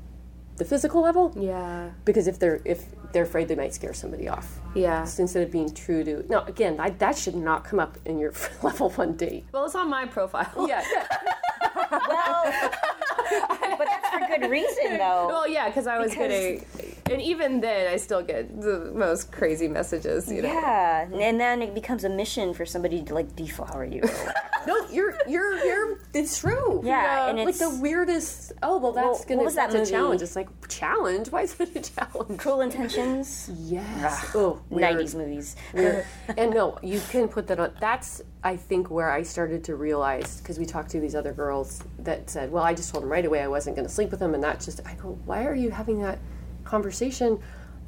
the 0.57 0.65
physical 0.65 1.03
level. 1.03 1.33
Yeah. 1.37 1.91
Because 2.05 2.27
if 2.27 2.39
they're 2.39 2.61
if 2.65 2.85
they're 3.13 3.23
afraid 3.25 3.49
they 3.49 3.55
might 3.55 3.75
scare 3.75 3.95
somebody 3.95 4.29
off. 4.29 4.61
Yeah. 4.75 5.05
So 5.05 5.23
instead 5.23 5.43
of 5.43 5.51
being 5.51 5.73
true 5.75 6.05
to 6.05 6.25
no 6.29 6.41
again 6.43 6.77
I, 6.79 6.91
that 6.91 7.17
should 7.17 7.35
not 7.37 7.65
come 7.65 7.79
up 7.81 7.97
in 8.05 8.19
your 8.19 8.33
level 8.63 8.91
one 8.91 9.15
date. 9.17 9.45
Well 9.53 9.65
it's 9.65 9.75
on 9.75 9.89
my 9.91 10.07
profile. 10.07 10.67
Yeah. 10.69 10.83
Well, 11.91 12.45
but 13.79 13.87
that's 13.87 14.09
for 14.09 14.39
good 14.39 14.51
reason, 14.51 14.99
though. 14.99 15.27
well 15.29 15.49
yeah 15.49 15.69
because 15.69 15.87
i 15.87 15.99
was 15.99 16.15
getting 16.15 16.65
and 17.11 17.21
even 17.21 17.61
then 17.61 17.93
i 17.93 17.97
still 17.97 18.23
get 18.23 18.61
the 18.61 18.91
most 18.95 19.31
crazy 19.33 19.69
messages 19.69 20.31
you 20.31 20.43
know? 20.43 20.53
Yeah, 20.53 21.03
and 21.13 21.39
then 21.41 21.61
it 21.63 21.75
becomes 21.75 22.05
a 22.05 22.09
mission 22.09 22.55
for 22.55 22.65
somebody 22.65 23.03
to 23.03 23.15
like 23.15 23.35
deflower 23.37 23.85
you. 23.85 24.03
no 24.67 24.75
you're 24.91 25.15
you're 25.29 25.59
you're 25.65 25.99
it's 26.15 26.41
true. 26.41 26.81
Yeah, 26.85 27.29
and 27.29 27.39
like 27.39 27.49
it's- 27.55 27.59
the 27.71 27.79
weirdest 27.81 28.53
oh 28.63 28.79
well 28.79 28.93
that's 28.93 29.05
Well, 29.07 29.25
gonna 29.29 29.37
what 29.39 29.45
was 29.47 29.55
that 29.57 29.71
that's 29.71 29.75
a 29.75 29.79
movie? 29.79 29.91
challenge. 29.91 30.23
It's 30.23 30.37
like 30.37 30.49
challenge? 30.69 31.29
Why 31.31 31.43
is 31.43 31.61
it 31.61 31.77
a 31.77 31.81
challenge? 31.81 32.39
Cruel 32.39 32.63
Intentions, 32.63 32.96
yes 32.97 33.51
ah, 34.05 34.31
oh 34.35 34.61
weird. 34.71 34.97
'90s 34.99 35.15
movies. 35.15 35.57
Weird. 35.75 36.05
and 36.37 36.51
no, 36.53 36.79
you 36.83 37.01
can 37.11 37.29
put 37.29 37.47
that 37.49 37.59
on. 37.61 37.73
That's 37.81 38.23
I 38.43 38.57
think 38.57 38.91
where 38.91 39.11
I 39.11 39.23
started 39.23 39.65
to 39.65 39.77
realize 39.77 40.39
because 40.41 40.59
we 40.59 40.67
talked 40.67 40.91
to 40.91 41.01
these 41.01 41.15
other 41.15 41.33
girls 41.33 41.83
that 41.99 42.29
said, 42.31 42.51
"Well, 42.53 42.65
I 42.65 42.75
just 42.75 42.93
told 42.93 43.05
him 43.05 43.11
right 43.11 43.25
away 43.25 43.43
I 43.43 43.49
wasn't 43.49 43.77
going 43.77 43.87
to 43.89 43.93
sleep 43.93 44.11
with 44.11 44.21
him," 44.21 44.35
and 44.35 44.43
that's 44.43 44.65
just 44.65 44.81
I 44.87 44.95
go, 44.95 45.19
"Why 45.25 45.45
are 45.47 45.55
you 45.55 45.71
having 45.71 46.01
that 46.03 46.19
conversation 46.65 47.41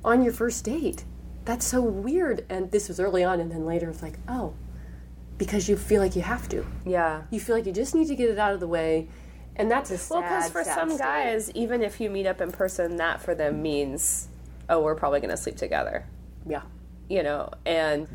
on 0.05 0.23
your 0.23 0.33
first 0.33 0.65
date? 0.65 1.05
That's 1.45 1.67
so 1.67 1.81
weird." 1.81 2.45
And 2.49 2.71
this 2.71 2.89
was 2.89 3.01
early 3.01 3.25
on, 3.25 3.41
and 3.41 3.51
then 3.51 3.67
later 3.67 3.89
it's 3.91 4.03
like, 4.03 4.19
"Oh, 4.29 4.55
because 5.37 5.69
you 5.69 5.77
feel 5.77 6.03
like 6.03 6.17
you 6.17 6.23
have 6.23 6.49
to. 6.49 6.67
yeah 6.85 7.23
You 7.31 7.41
feel 7.41 7.55
like 7.57 7.67
you 7.67 7.73
just 7.73 7.95
need 7.95 8.09
to 8.09 8.17
get 8.17 8.29
it 8.31 8.39
out 8.39 8.53
of 8.55 8.61
the 8.61 8.69
way." 8.69 9.09
And 9.57 9.69
that's 9.69 9.91
a 9.91 9.99
sad, 9.99 10.15
Well, 10.15 10.23
because 10.23 10.51
for 10.51 10.63
sad 10.63 10.75
some 10.77 10.91
state. 10.91 10.99
guys, 11.01 11.51
even 11.51 11.83
if 11.83 12.01
you 12.01 12.11
meet 12.11 12.27
up 12.27 12.41
in 12.41 12.53
person, 12.53 12.95
that 12.99 13.21
for 13.21 13.35
them 13.35 13.61
means, 13.61 14.29
oh, 14.69 14.81
we're 14.81 14.95
probably 14.95 15.21
going 15.21 15.31
to 15.31 15.37
sleep 15.37 15.57
together, 15.57 16.07
yeah, 16.47 16.63
you 17.09 17.23
know, 17.23 17.51
and 17.67 18.09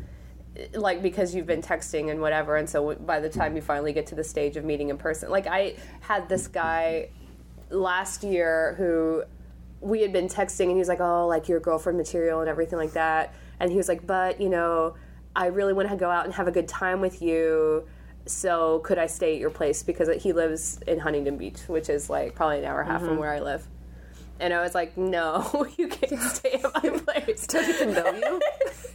like 0.74 1.02
because 1.02 1.34
you've 1.34 1.46
been 1.46 1.62
texting 1.62 2.10
and 2.10 2.20
whatever, 2.20 2.56
and 2.56 2.68
so 2.68 2.94
by 2.94 3.20
the 3.20 3.28
time 3.28 3.56
you 3.56 3.62
finally 3.62 3.92
get 3.92 4.06
to 4.06 4.14
the 4.14 4.24
stage 4.24 4.56
of 4.56 4.64
meeting 4.64 4.90
in 4.90 4.96
person, 4.96 5.30
like 5.30 5.46
I 5.46 5.74
had 6.00 6.28
this 6.28 6.46
guy 6.46 7.08
last 7.70 8.22
year 8.22 8.74
who 8.78 9.24
we 9.80 10.00
had 10.00 10.12
been 10.12 10.28
texting, 10.28 10.64
and 10.64 10.72
he 10.72 10.78
was 10.78 10.88
like, 10.88 11.00
oh, 11.00 11.26
like 11.26 11.48
your 11.48 11.60
girlfriend 11.60 11.98
material 11.98 12.40
and 12.40 12.48
everything 12.48 12.78
like 12.78 12.92
that, 12.92 13.34
and 13.60 13.70
he 13.70 13.76
was 13.76 13.88
like, 13.88 14.06
but 14.06 14.40
you 14.40 14.48
know, 14.48 14.94
I 15.36 15.46
really 15.46 15.72
want 15.72 15.88
to 15.90 15.96
go 15.96 16.10
out 16.10 16.24
and 16.24 16.34
have 16.34 16.46
a 16.46 16.52
good 16.52 16.68
time 16.68 17.00
with 17.00 17.20
you. 17.20 17.86
So 18.26 18.78
could 18.78 18.98
I 18.98 19.06
stay 19.06 19.34
at 19.34 19.40
your 19.40 19.50
place 19.50 19.82
because 19.82 20.08
he 20.22 20.32
lives 20.32 20.80
in 20.86 20.98
Huntington 20.98 21.36
Beach, 21.36 21.60
which 21.66 21.90
is 21.90 22.08
like 22.08 22.34
probably 22.34 22.60
an 22.60 22.64
hour 22.64 22.80
and 22.80 22.88
a 22.88 22.92
half 22.92 23.00
from 23.02 23.10
mm-hmm. 23.10 23.18
where 23.18 23.32
I 23.32 23.40
live. 23.40 23.66
And 24.40 24.52
I 24.52 24.62
was 24.62 24.74
like, 24.74 24.96
no, 24.96 25.66
you 25.78 25.86
can't 25.88 26.20
stay 26.20 26.60
at 26.64 26.74
my 26.82 26.90
place. 26.98 27.46
does 27.46 27.78
he 27.78 27.86
know 27.86 28.40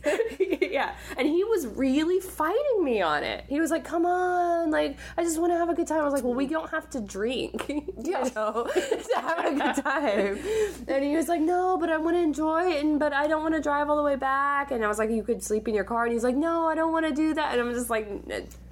you? 0.06 0.58
yeah. 0.72 0.96
And 1.18 1.28
he 1.28 1.44
was 1.46 1.66
really 1.68 2.20
fighting 2.20 2.84
me 2.84 3.02
on 3.02 3.24
it. 3.24 3.46
He 3.48 3.60
was 3.60 3.72
like, 3.72 3.84
come 3.86 4.06
on, 4.06 4.70
like, 4.70 4.98
I 5.18 5.24
just 5.24 5.40
want 5.40 5.54
to 5.54 5.58
have 5.58 5.70
a 5.70 5.74
good 5.74 5.88
time. 5.88 6.02
I 6.02 6.04
was 6.04 6.14
like, 6.14 6.24
well, 6.24 6.34
we 6.34 6.46
don't 6.46 6.70
have 6.72 6.90
to 6.92 7.00
drink, 7.02 7.66
you 7.70 7.86
know, 8.36 8.68
to 8.74 9.16
have 9.22 9.46
a 9.46 9.56
good 9.56 9.84
time. 9.84 10.40
And 10.88 11.04
he 11.06 11.16
was 11.16 11.28
like, 11.30 11.42
no, 11.42 11.78
but 11.78 11.90
I 11.90 11.98
want 11.98 12.16
to 12.18 12.22
enjoy 12.22 12.72
it, 12.72 12.84
and 12.84 13.00
but 13.00 13.14
I 13.14 13.28
don't 13.28 13.42
want 13.42 13.56
to 13.56 13.62
drive 13.62 13.90
all 13.90 13.96
the 13.98 14.04
way 14.04 14.16
back. 14.18 14.72
And 14.72 14.84
I 14.84 14.88
was 14.90 14.98
like, 15.00 15.10
you 15.10 15.24
could 15.24 15.42
sleep 15.42 15.68
in 15.70 15.74
your 15.74 15.84
car. 15.86 16.04
And 16.04 16.14
he's 16.14 16.24
like, 16.24 16.36
no, 16.36 16.68
I 16.68 16.76
don't 16.76 16.92
want 16.92 17.06
to 17.08 17.14
do 17.14 17.34
that. 17.34 17.54
And 17.58 17.62
I'm 17.62 17.74
just 17.74 17.90
like, 17.90 18.08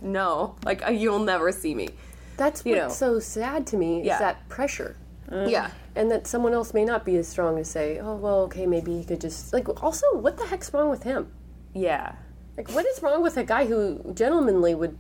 no, 0.01 0.55
like, 0.65 0.85
uh, 0.85 0.91
you'll 0.91 1.19
never 1.19 1.51
see 1.51 1.73
me. 1.73 1.89
That's 2.35 2.65
You 2.65 2.75
what's 2.77 2.97
so 2.97 3.19
sad 3.19 3.65
to 3.67 3.77
me 3.77 4.03
Yeah. 4.03 4.13
is 4.15 4.19
that 4.19 4.47
pressure. 4.49 4.95
Yeah. 5.31 5.71
And 5.97 6.09
that 6.11 6.27
someone 6.27 6.53
else 6.53 6.73
may 6.73 6.85
not 6.85 7.03
be 7.03 7.15
as 7.17 7.27
strong 7.27 7.57
to 7.57 7.65
say, 7.65 7.99
oh 7.99 8.15
well, 8.15 8.39
okay, 8.43 8.65
maybe 8.65 8.97
he 8.97 9.03
could 9.03 9.19
just 9.21 9.51
like. 9.53 9.67
Also, 9.83 10.05
what 10.15 10.37
the 10.37 10.45
heck's 10.45 10.71
wrong 10.73 10.89
with 10.89 11.03
him? 11.03 11.31
Yeah. 11.73 12.15
Like, 12.55 12.71
what 12.71 12.85
is 12.85 13.01
wrong 13.03 13.21
with 13.21 13.37
a 13.37 13.43
guy 13.43 13.65
who 13.65 14.13
gentlemanly 14.13 14.73
would 14.73 14.97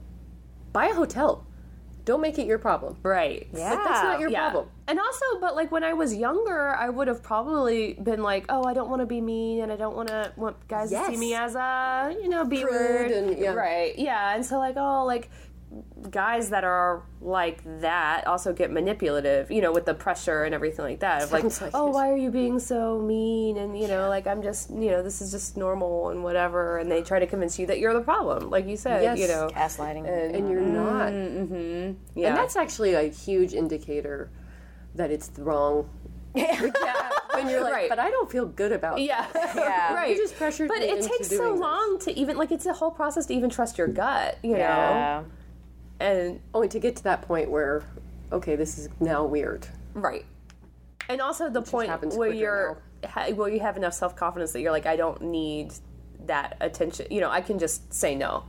buy 0.73 0.87
a 0.87 0.93
hotel, 0.93 1.43
Don't 2.05 2.21
make 2.21 2.39
it 2.39 2.47
your 2.47 2.57
problem. 2.57 2.95
Right. 3.03 3.47
Yeah. 3.53 3.71
Like, 3.73 3.83
that's 3.83 4.03
not 4.03 4.19
your 4.21 4.29
Yeah. 4.29 4.39
problem. 4.49 4.69
And 4.87 4.97
also, 4.97 5.25
but 5.41 5.55
like 5.57 5.73
when 5.73 5.83
I 5.83 5.91
was 5.91 6.15
younger, 6.15 6.69
I 6.69 6.87
would 6.87 7.09
have 7.09 7.21
probably 7.21 7.93
been 8.01 8.23
like, 8.23 8.45
"Oh, 8.47 8.63
I 8.63 8.73
don't 8.73 8.89
want 8.89 9.01
to 9.01 9.05
be 9.05 9.19
mean, 9.19 9.59
and 9.61 9.73
I 9.73 9.75
don't 9.75 9.93
want 9.99 10.07
to 10.07 10.31
want 10.37 10.55
guys 10.69 10.89
to 10.91 11.03
see 11.05 11.17
me 11.17 11.33
as 11.35 11.55
a 11.55 12.15
you 12.21 12.29
know 12.29 12.45
b 12.45 12.61
Prude 12.61 12.71
word." 12.71 13.11
and- 13.11 13.37
yeah. 13.37 13.51
Right? 13.53 13.91
Yeah. 13.99 14.33
And 14.35 14.45
so 14.45 14.57
like, 14.57 14.77
oh, 14.77 15.03
like 15.03 15.29
guys 16.09 16.49
that 16.49 16.63
are 16.63 17.03
like 17.21 17.61
that 17.81 18.25
also 18.25 18.53
get 18.53 18.71
manipulative, 18.71 19.51
you 19.51 19.61
know, 19.61 19.71
with 19.71 19.85
the 19.85 19.93
pressure 19.93 20.43
and 20.43 20.55
everything 20.55 20.85
like 20.85 20.99
that. 21.01 21.23
Of 21.23 21.31
like, 21.31 21.43
like 21.61 21.71
oh, 21.73 21.89
why 21.89 22.09
are 22.09 22.17
you 22.17 22.31
being 22.31 22.59
so 22.59 22.99
mean? 23.01 23.57
And 23.57 23.77
you 23.77 23.87
know, 23.87 24.07
like 24.07 24.27
I'm 24.27 24.41
just, 24.41 24.69
you 24.69 24.91
know, 24.91 25.03
this 25.03 25.21
is 25.21 25.31
just 25.31 25.57
normal 25.57 26.09
and 26.09 26.23
whatever. 26.23 26.77
And 26.77 26.89
they 26.89 27.01
try 27.01 27.19
to 27.19 27.27
convince 27.27 27.59
you 27.59 27.65
that 27.67 27.79
you're 27.79 27.93
the 27.93 28.01
problem, 28.01 28.49
like 28.49 28.67
you 28.67 28.77
said, 28.77 29.03
Yes. 29.03 29.19
you 29.19 29.27
know. 29.27 29.49
Gaslighting. 29.53 30.07
And 30.07 30.49
you're 30.49 30.61
mm-hmm. 30.61 30.73
not. 30.73 31.11
Mm-hmm. 31.11 32.19
Yeah. 32.19 32.29
And 32.29 32.37
that's 32.37 32.55
actually 32.55 32.93
a 32.93 33.03
huge 33.03 33.53
indicator 33.53 34.29
that 34.95 35.11
it's 35.11 35.31
wrong. 35.37 35.89
yeah. 36.35 36.69
When 37.33 37.49
you're 37.49 37.61
like, 37.61 37.73
Right. 37.73 37.89
but 37.89 37.99
I 37.99 38.09
don't 38.09 38.31
feel 38.31 38.45
good 38.45 38.71
about 38.71 39.01
yeah. 39.01 39.27
Yeah. 39.35 39.93
right. 39.93 40.11
You 40.11 40.17
just 40.17 40.35
pressured 40.37 40.69
but 40.69 40.81
it 40.81 41.01
takes 41.01 41.29
so 41.29 41.37
doing 41.37 41.51
this. 41.53 41.61
long 41.61 41.99
to 42.01 42.17
even 42.17 42.37
like 42.37 42.51
it's 42.51 42.65
a 42.65 42.73
whole 42.73 42.91
process 42.91 43.25
to 43.27 43.33
even 43.33 43.49
trust 43.49 43.77
your 43.77 43.87
gut, 43.87 44.37
you 44.43 44.53
know. 44.53 45.25
And 45.99 46.39
Only 46.53 46.67
to 46.69 46.79
get 46.79 46.95
to 46.97 47.03
that 47.05 47.23
point 47.23 47.49
where, 47.49 47.83
okay, 48.31 48.55
this 48.55 48.77
is 48.77 48.89
now 48.99 49.25
weird. 49.25 49.67
right. 49.93 50.25
And 51.09 51.21
also 51.21 51.49
the 51.49 51.61
point 51.61 51.89
where 52.17 52.33
you're 52.33 52.81
ha- 53.05 53.29
where 53.31 53.47
you 53.47 53.61
have 53.61 53.77
enough 53.77 53.93
self 53.93 54.15
confidence 54.17 54.51
that 54.51 54.59
you're 54.59 54.73
like, 54.73 54.85
I 54.85 54.97
don't 54.97 55.21
need 55.21 55.71
that 56.25 56.57
attention. 56.59 57.07
You 57.09 57.21
know, 57.21 57.29
I 57.29 57.39
can 57.39 57.59
just 57.59 57.93
say 57.93 58.13
no. 58.13 58.43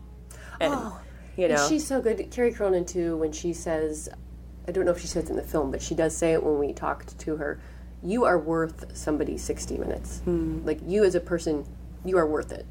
And 0.60 0.74
oh, 0.74 0.98
you 1.36 1.46
know, 1.46 1.68
She's 1.68 1.86
so 1.86 2.00
good. 2.00 2.30
Kerry 2.32 2.52
Cronin 2.52 2.84
too, 2.84 3.16
when 3.16 3.30
she 3.30 3.52
says, 3.52 4.08
I 4.66 4.72
don't 4.72 4.84
know 4.84 4.90
if 4.90 5.00
she 5.00 5.06
says 5.06 5.26
it 5.26 5.30
in 5.30 5.36
the 5.36 5.42
film, 5.44 5.70
but 5.70 5.80
she 5.80 5.94
does 5.94 6.16
say 6.16 6.32
it 6.32 6.42
when 6.42 6.58
we 6.58 6.72
talked 6.72 7.16
to 7.20 7.36
her. 7.36 7.60
You 8.02 8.24
are 8.24 8.38
worth 8.40 8.96
somebody 8.96 9.38
sixty 9.38 9.78
minutes. 9.78 10.18
Hmm. 10.24 10.64
Like 10.64 10.80
you 10.84 11.04
as 11.04 11.14
a 11.14 11.20
person, 11.20 11.64
you 12.04 12.18
are 12.18 12.26
worth 12.26 12.50
it. 12.50 12.66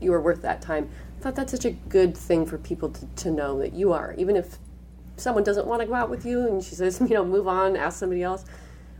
You 0.00 0.14
are 0.14 0.20
worth 0.20 0.40
that 0.42 0.62
time. 0.62 0.88
I 1.24 1.28
thought 1.28 1.36
that's 1.36 1.52
such 1.52 1.64
a 1.64 1.70
good 1.70 2.14
thing 2.14 2.44
for 2.44 2.58
people 2.58 2.90
to, 2.90 3.06
to 3.06 3.30
know 3.30 3.58
that 3.60 3.72
you 3.72 3.94
are, 3.94 4.14
even 4.18 4.36
if 4.36 4.58
someone 5.16 5.42
doesn't 5.42 5.66
want 5.66 5.80
to 5.80 5.86
go 5.86 5.94
out 5.94 6.10
with 6.10 6.26
you, 6.26 6.46
and 6.46 6.62
she 6.62 6.74
says, 6.74 7.00
you 7.08 7.08
know, 7.14 7.24
move 7.24 7.48
on, 7.48 7.76
ask 7.76 7.98
somebody 7.98 8.22
else. 8.22 8.44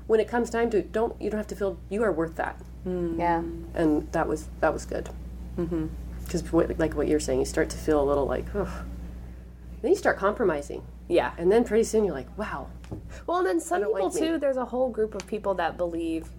When 0.07 0.21
it 0.21 0.27
comes 0.27 0.49
time 0.49 0.71
to, 0.71 0.81
don't 0.81 1.21
you 1.21 1.29
don't 1.29 1.37
have 1.37 1.47
to 1.49 1.55
feel 1.55 1.79
you 1.91 2.03
are 2.03 2.11
worth 2.11 2.37
that, 2.37 2.57
hmm. 2.85 3.21
Yeah. 3.21 3.43
and 3.75 4.11
that 4.13 4.27
was 4.27 4.49
that 4.61 4.73
was 4.73 4.87
good. 4.87 5.11
Mm-hmm. 5.59 5.89
Because 6.25 6.51
like 6.79 6.95
what 6.95 7.09
you're 7.09 7.21
saying, 7.21 7.41
you 7.41 7.45
start 7.45 7.69
to 7.71 7.77
feel 7.77 8.03
a 8.03 8.07
little 8.07 8.25
like, 8.25 8.47
Ugh. 8.55 8.69
then 9.83 9.91
you 9.91 9.97
start 9.97 10.17
compromising. 10.17 10.83
yeah. 11.09 11.33
And 11.37 11.53
then 11.53 11.63
pretty 11.65 11.85
soon 11.85 12.07
you're 12.07 12.15
like, 12.15 12.39
wow. 12.39 12.69
Well, 13.27 13.39
and 13.39 13.47
then 13.47 13.61
some 13.61 13.83
don't 13.83 13.93
people 13.95 14.07
like 14.09 14.15
me. 14.15 14.29
too. 14.29 14.39
There's 14.39 14.57
a 14.57 14.65
whole 14.65 14.89
group 14.89 15.15
of 15.15 15.27
people 15.27 15.53
that 15.57 15.77
believe, 15.77 16.31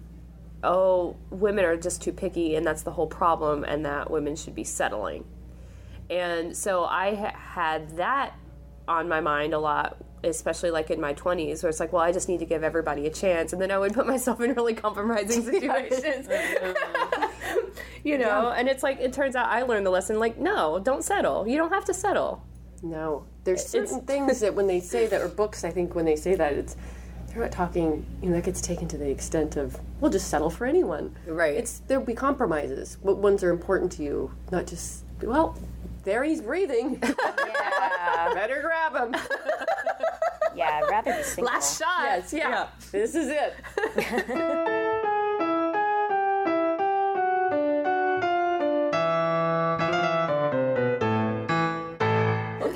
oh, 0.64 1.14
women 1.30 1.64
are 1.64 1.76
just 1.76 2.02
too 2.02 2.10
picky, 2.12 2.56
and 2.56 2.66
that's 2.66 2.82
the 2.82 2.90
whole 2.90 3.06
problem, 3.06 3.62
and 3.62 3.84
that 3.86 4.10
women 4.10 4.34
should 4.34 4.56
be 4.56 4.64
settling. 4.64 5.24
And 6.10 6.56
so 6.56 6.84
I 6.84 7.14
ha- 7.14 7.36
had 7.36 7.96
that 7.96 8.34
on 8.88 9.08
my 9.08 9.20
mind 9.20 9.54
a 9.54 9.58
lot, 9.58 9.96
especially 10.22 10.70
like 10.70 10.90
in 10.90 11.00
my 11.00 11.14
20s, 11.14 11.62
where 11.62 11.70
it's 11.70 11.80
like, 11.80 11.92
well, 11.92 12.02
I 12.02 12.12
just 12.12 12.28
need 12.28 12.38
to 12.38 12.44
give 12.46 12.62
everybody 12.62 13.06
a 13.06 13.10
chance, 13.10 13.52
and 13.52 13.60
then 13.60 13.70
I 13.70 13.78
would 13.78 13.92
put 13.92 14.06
myself 14.14 14.40
in 14.40 14.54
really 14.54 14.74
compromising 14.74 15.44
situations. 15.52 16.28
you 18.04 18.18
know, 18.18 18.50
and 18.50 18.68
it's 18.68 18.82
like 18.82 19.00
it 19.00 19.12
turns 19.12 19.34
out 19.36 19.48
I 19.48 19.62
learned 19.62 19.86
the 19.86 19.90
lesson. 19.90 20.18
Like, 20.18 20.38
no, 20.38 20.78
don't 20.78 21.02
settle. 21.02 21.46
You 21.46 21.56
don't 21.56 21.72
have 21.72 21.84
to 21.86 21.94
settle. 21.94 22.44
No. 22.82 23.24
There's 23.44 23.64
certain 23.64 24.00
things 24.02 24.40
that 24.40 24.54
when 24.54 24.66
they 24.66 24.80
say 24.80 25.06
that, 25.06 25.20
or 25.20 25.28
books, 25.28 25.64
I 25.64 25.70
think 25.70 25.94
when 25.94 26.04
they 26.04 26.16
say 26.16 26.34
that, 26.34 26.52
it's 26.52 26.76
they're 27.28 27.42
not 27.42 27.52
talking. 27.52 28.04
You 28.22 28.30
know, 28.30 28.36
that 28.36 28.44
gets 28.44 28.60
taken 28.60 28.88
to 28.88 28.98
the 28.98 29.08
extent 29.08 29.56
of 29.56 29.78
we'll 30.00 30.10
just 30.10 30.28
settle 30.28 30.50
for 30.50 30.66
anyone. 30.66 31.16
Right. 31.26 31.54
It's 31.54 31.80
there'll 31.86 32.04
be 32.04 32.14
compromises. 32.14 32.98
What 33.02 33.18
ones 33.18 33.42
are 33.42 33.50
important 33.50 33.92
to 33.92 34.02
you? 34.02 34.32
Not 34.50 34.66
just 34.66 35.04
well, 35.22 35.56
there 36.06 36.24
he's 36.24 36.40
breathing. 36.40 37.02
Yeah. 38.16 38.32
Better 38.34 38.60
grab 38.62 38.94
him. 38.94 39.14
yeah. 40.56 40.80
I'd 40.82 40.90
rather 40.90 41.14
be 41.16 41.22
single. 41.22 41.52
Last 41.52 41.78
shot. 41.78 42.04
yes. 42.04 42.32
Yeah. 42.32 42.68
This 42.92 43.14
is 43.14 43.28
it. 43.28 43.54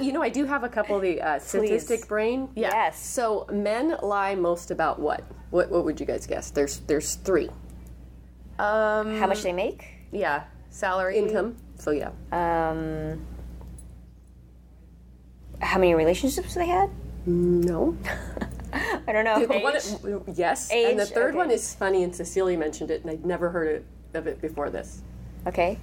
You 0.00 0.12
know, 0.12 0.22
I 0.22 0.28
do 0.28 0.44
have 0.44 0.64
a 0.64 0.68
couple 0.68 0.96
of 0.96 1.02
the 1.02 1.20
uh, 1.20 1.38
statistic 1.38 2.08
brain. 2.08 2.48
Yes. 2.56 2.98
So 2.98 3.46
men 3.52 3.96
lie 4.02 4.34
most 4.34 4.70
about 4.70 4.98
what? 4.98 5.24
What? 5.50 5.70
What 5.70 5.84
would 5.84 6.00
you 6.00 6.06
guys 6.06 6.26
guess? 6.26 6.50
There's 6.50 6.80
there's 6.80 7.14
three 7.16 7.48
Um. 8.58 9.18
How 9.18 9.26
much 9.26 9.42
they 9.42 9.52
make? 9.52 9.86
Yeah. 10.10 10.44
Salary. 10.70 11.18
income. 11.18 11.56
So 11.80 11.90
yeah, 11.92 12.10
Um. 12.32 13.24
How 15.60 15.78
many 15.78 15.94
relationships 15.94 16.54
they 16.54 16.66
had? 16.66 16.90
no. 17.26 17.96
I 18.72 19.12
don't 19.12 19.24
know. 19.24 19.40
One- 19.60 20.22
yes, 20.36 20.70
and 20.70 20.98
the 20.98 21.04
third 21.06 21.30
okay. 21.30 21.36
one 21.38 21.50
is 21.50 21.74
funny, 21.74 22.04
and 22.04 22.14
Cecilia 22.14 22.56
mentioned 22.56 22.90
it, 22.90 23.02
and 23.02 23.10
I'd 23.10 23.24
never 23.26 23.50
heard 23.50 23.68
it, 23.68 23.84
of 24.14 24.26
it 24.28 24.40
before 24.40 24.70
this. 24.70 25.02
Okay. 25.46 25.78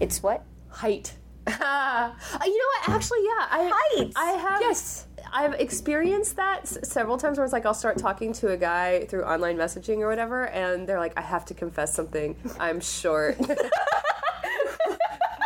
It's 0.00 0.22
what? 0.22 0.42
Height. 0.70 1.14
Uh, 1.46 2.12
you 2.44 2.58
know 2.58 2.64
what? 2.78 2.88
Actually, 2.96 3.18
yeah. 3.24 3.46
I, 3.50 3.70
Heights. 3.96 4.14
I 4.16 4.30
have. 4.32 4.60
Yes. 4.60 5.06
I've 5.32 5.54
experienced 5.54 6.36
that 6.36 6.60
s- 6.62 6.78
several 6.88 7.18
times 7.18 7.38
where 7.38 7.44
it's 7.44 7.52
like 7.52 7.66
I'll 7.66 7.74
start 7.74 7.98
talking 7.98 8.32
to 8.34 8.52
a 8.52 8.56
guy 8.56 9.04
through 9.06 9.24
online 9.24 9.56
messaging 9.56 9.98
or 9.98 10.08
whatever, 10.08 10.46
and 10.48 10.88
they're 10.88 11.00
like, 11.00 11.12
I 11.18 11.22
have 11.22 11.44
to 11.46 11.54
confess 11.54 11.92
something. 11.94 12.36
I'm 12.60 12.80
short. 12.80 13.36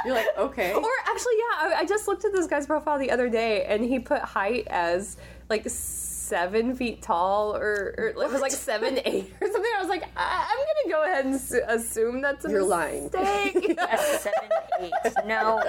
You're 0.04 0.14
like, 0.14 0.26
okay. 0.38 0.72
or 0.74 0.90
actually, 1.06 1.34
yeah, 1.38 1.58
I, 1.58 1.74
I 1.80 1.84
just 1.86 2.06
looked 2.08 2.24
at 2.24 2.32
this 2.32 2.46
guy's 2.46 2.66
profile 2.66 2.98
the 2.98 3.10
other 3.10 3.28
day, 3.28 3.64
and 3.64 3.84
he 3.84 3.98
put 3.98 4.20
height 4.20 4.66
as 4.68 5.16
like 5.50 5.64
seven 5.68 6.74
feet 6.74 7.02
tall, 7.02 7.54
or, 7.54 7.94
or 7.98 8.06
it 8.08 8.16
was 8.16 8.40
like 8.40 8.50
seven 8.52 8.98
eight 9.04 9.32
or 9.40 9.46
something. 9.46 9.70
I 9.76 9.80
was 9.80 9.88
like, 9.88 10.04
I, 10.16 10.48
I'm 10.50 10.58
gonna 10.58 10.96
go 10.96 11.04
ahead 11.10 11.24
and 11.26 11.34
s- 11.34 11.52
assume 11.68 12.20
that's 12.22 12.44
a 12.44 12.50
You're 12.50 12.62
lying. 12.64 13.04
mistake. 13.12 13.76
A 13.78 13.98
seven, 13.98 14.48
eight. 14.80 14.92
No, 15.26 15.62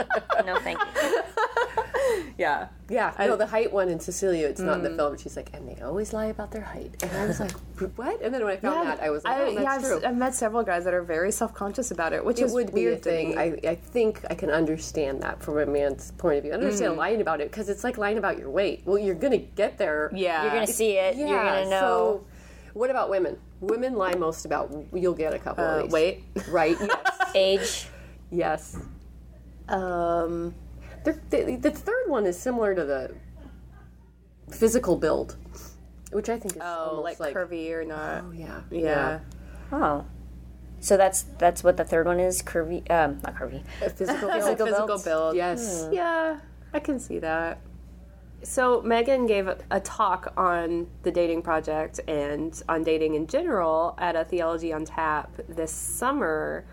no, 0.46 0.58
thank 0.60 0.80
you. 0.80 1.22
yeah. 2.38 2.68
Yeah, 2.90 3.14
I 3.18 3.26
know 3.28 3.36
the 3.36 3.48
height 3.48 3.74
one 3.74 3.90
in 3.90 4.00
Cecilia, 4.00 4.48
it's 4.48 4.62
not 4.62 4.80
in 4.80 4.86
Mm. 4.86 4.90
the 4.92 4.96
film. 4.96 5.18
She's 5.18 5.36
like, 5.36 5.50
and 5.54 5.68
they 5.68 5.82
always 5.82 6.14
lie 6.14 6.28
about 6.28 6.52
their 6.52 6.62
height. 6.62 6.96
And 7.02 7.12
I 7.18 7.26
was 7.26 7.40
like, 7.40 7.52
what? 7.96 8.22
And 8.22 8.34
then 8.34 8.44
when 8.44 8.54
I 8.54 8.58
found 8.58 8.88
that, 8.88 9.00
I 9.02 9.10
was 9.10 9.24
like, 9.24 9.36
I, 9.38 9.42
oh, 9.42 9.46
that's 9.56 9.64
yeah, 9.64 9.72
I've, 9.72 9.82
true. 9.82 10.02
I've 10.06 10.18
met 10.18 10.36
several 10.36 10.64
guys 10.64 10.84
that 10.84 10.94
are 10.94 11.02
very 11.04 11.32
self 11.32 11.54
conscious 11.54 11.90
about 11.92 12.14
it, 12.14 12.24
which 12.24 12.40
it 12.40 12.46
is 12.46 12.54
would 12.54 12.74
be 12.74 12.82
a 12.86 12.90
weird 12.90 13.02
thing. 13.04 13.38
I, 13.38 13.58
I 13.68 13.76
think 13.76 14.22
I 14.30 14.36
can 14.36 14.50
understand 14.52 15.22
that 15.24 15.42
from 15.42 15.58
a 15.58 15.66
man's 15.66 16.12
point 16.12 16.38
of 16.38 16.44
view. 16.44 16.52
I 16.52 16.56
understand 16.56 16.94
Mm. 16.94 16.98
lying 16.98 17.22
about 17.22 17.42
it 17.42 17.50
because 17.52 17.70
it's 17.70 17.84
like 17.84 17.98
lying 17.98 18.18
about 18.18 18.38
your 18.38 18.50
weight. 18.50 18.84
Well, 18.86 18.98
you're 19.00 19.16
going 19.16 19.32
to 19.32 19.38
get 19.56 19.78
there. 19.78 20.12
yeah, 20.14 20.44
You're 20.44 20.52
gonna 20.54 20.68
see 20.68 20.92
it. 20.98 21.16
Yeah, 21.16 21.28
You're 21.28 21.44
gonna 21.44 21.70
know. 21.70 21.80
So, 21.80 22.26
what 22.74 22.90
about 22.92 23.10
women? 23.10 23.38
Women 23.62 23.96
lie 23.96 24.14
most 24.16 24.46
about. 24.46 24.72
You'll 24.94 25.14
get 25.16 25.34
a 25.34 25.40
couple 25.40 25.64
Uh, 25.64 25.78
of 25.78 25.84
these. 25.86 25.92
weight. 25.92 26.24
Right. 26.50 26.78
Yes. 27.34 27.36
Age. 27.36 27.88
yes. 28.32 28.78
Um, 29.68 30.54
The, 31.06 31.20
the, 31.30 31.56
the 31.56 31.72
third 31.72 32.08
one 32.08 32.26
is 32.26 32.38
similar 32.38 32.74
to 32.74 32.84
the 32.84 33.16
physical 34.52 34.98
build, 34.98 35.38
which 36.12 36.30
I 36.30 36.40
think 36.40 36.56
is 36.56 36.62
oh, 36.64 36.98
almost 36.98 37.20
like, 37.20 37.36
curvy 37.36 37.72
or 37.72 37.86
not? 37.86 38.24
Oh 38.24 38.32
yeah. 38.32 38.62
yeah. 38.72 39.20
Oh. 39.72 40.06
So 40.80 40.98
that's 40.98 41.24
that's 41.38 41.64
what 41.64 41.78
the 41.78 41.84
third 41.84 42.08
one 42.08 42.20
is. 42.20 42.42
Curvy. 42.42 42.90
Um, 42.92 43.20
not 43.24 43.36
curvy. 43.36 43.64
A 43.82 43.90
physical 43.90 44.28
build. 44.30 44.44
Physical 44.44 44.66
physical 44.66 44.88
build? 44.88 45.04
build. 45.04 45.36
Yes. 45.36 45.88
Yeah, 45.92 46.40
I 46.74 46.80
can 46.80 47.00
see 47.00 47.20
that. 47.20 47.60
So 48.44 48.82
Megan 48.82 49.26
gave 49.26 49.48
a, 49.48 49.58
a 49.72 49.80
talk 49.80 50.34
on 50.38 50.88
the 51.04 51.12
dating 51.12 51.42
project 51.42 52.00
and 52.08 52.62
on 52.70 52.84
dating 52.84 53.16
in 53.16 53.28
general 53.28 53.96
at 53.98 54.16
a 54.16 54.24
Theology 54.24 54.72
on 54.74 54.86
Tap 54.86 55.32
this 55.48 55.72
summer, 55.72 56.66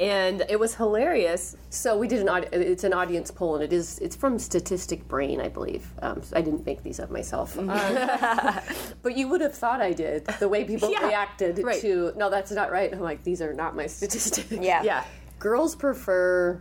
and 0.00 0.42
it 0.48 0.58
was 0.58 0.74
hilarious. 0.74 1.54
So 1.68 1.96
we 1.98 2.08
did 2.08 2.20
an 2.20 2.28
aud- 2.28 2.48
it's 2.52 2.84
an 2.84 2.92
audience 2.94 3.30
poll 3.30 3.54
and 3.56 3.62
it 3.64 3.72
is 3.72 3.98
it's 4.00 4.16
from 4.16 4.38
Statistic 4.38 5.06
Brain 5.06 5.40
I 5.40 5.48
believe. 5.48 5.86
Um, 6.02 6.22
so 6.22 6.36
I 6.36 6.40
didn't 6.40 6.64
make 6.66 6.82
these 6.82 6.98
up 6.98 7.10
myself, 7.10 7.56
Uh, 7.58 8.60
but 9.02 9.16
you 9.16 9.28
would 9.28 9.40
have 9.42 9.54
thought 9.54 9.80
I 9.82 9.92
did. 9.92 10.24
The 10.40 10.48
way 10.48 10.64
people 10.64 10.90
Yeah, 10.96 11.06
reacted 11.06 11.58
right. 11.62 11.80
to 11.82 12.12
no, 12.16 12.30
that's 12.30 12.50
not 12.50 12.72
right. 12.72 12.92
I'm 12.92 13.00
like 13.00 13.22
these 13.22 13.42
are 13.42 13.52
not 13.52 13.76
my 13.76 13.86
statistics. 13.98 14.50
Yeah. 14.50 14.82
Yeah, 14.82 15.04
Girls 15.38 15.76
prefer. 15.76 16.60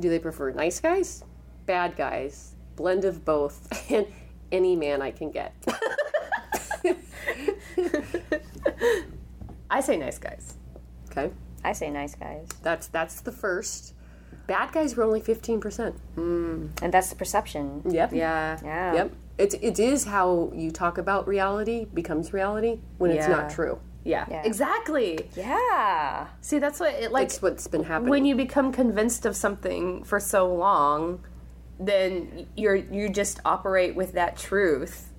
Do 0.00 0.08
they 0.08 0.18
prefer 0.18 0.50
nice 0.50 0.80
guys, 0.80 1.22
bad 1.66 1.94
guys, 1.96 2.54
blend 2.76 3.04
of 3.04 3.24
both, 3.24 3.68
and 3.92 4.06
any 4.50 4.74
man 4.74 5.02
I 5.02 5.10
can 5.10 5.30
get? 5.30 5.52
I 9.70 9.80
say 9.80 9.96
nice 9.96 10.18
guys. 10.18 10.54
Okay, 11.10 11.30
I 11.64 11.72
say 11.72 11.90
nice 11.90 12.14
guys, 12.14 12.48
that's 12.62 12.86
that's 12.88 13.20
the 13.20 13.32
first. 13.32 13.94
Bad 14.46 14.72
guys 14.72 14.96
were 14.96 15.04
only 15.04 15.20
fifteen 15.20 15.60
percent. 15.60 15.94
Mm. 16.16 16.70
and 16.82 16.92
that's 16.92 17.08
the 17.10 17.16
perception. 17.16 17.82
Yep. 17.88 18.12
Yeah, 18.12 18.58
Yeah. 18.62 18.94
Yep. 18.94 19.12
It's 19.38 19.54
it 19.60 19.78
is 19.80 20.04
how 20.04 20.52
you 20.54 20.70
talk 20.70 20.98
about 20.98 21.26
reality 21.26 21.86
becomes 21.92 22.32
reality 22.32 22.80
when 22.98 23.10
it's 23.10 23.26
not 23.26 23.50
true. 23.50 23.78
Yeah, 24.04 24.26
Yeah. 24.30 24.42
exactly. 24.44 25.30
Yeah. 25.34 26.26
See, 26.42 26.58
that's 26.58 26.78
what 26.78 26.92
it 26.94 27.10
like. 27.10 27.24
It's 27.24 27.40
what's 27.40 27.66
been 27.66 27.84
happening. 27.84 28.10
when 28.10 28.24
you 28.26 28.34
become 28.36 28.70
convinced 28.70 29.24
of 29.24 29.34
something 29.34 30.04
for 30.04 30.20
so 30.20 30.52
long, 30.54 31.24
then 31.80 32.46
you're 32.54 32.76
you 32.76 33.08
just 33.08 33.40
operate 33.44 33.96
with 33.96 34.12
that 34.12 34.36
truth. 34.36 35.10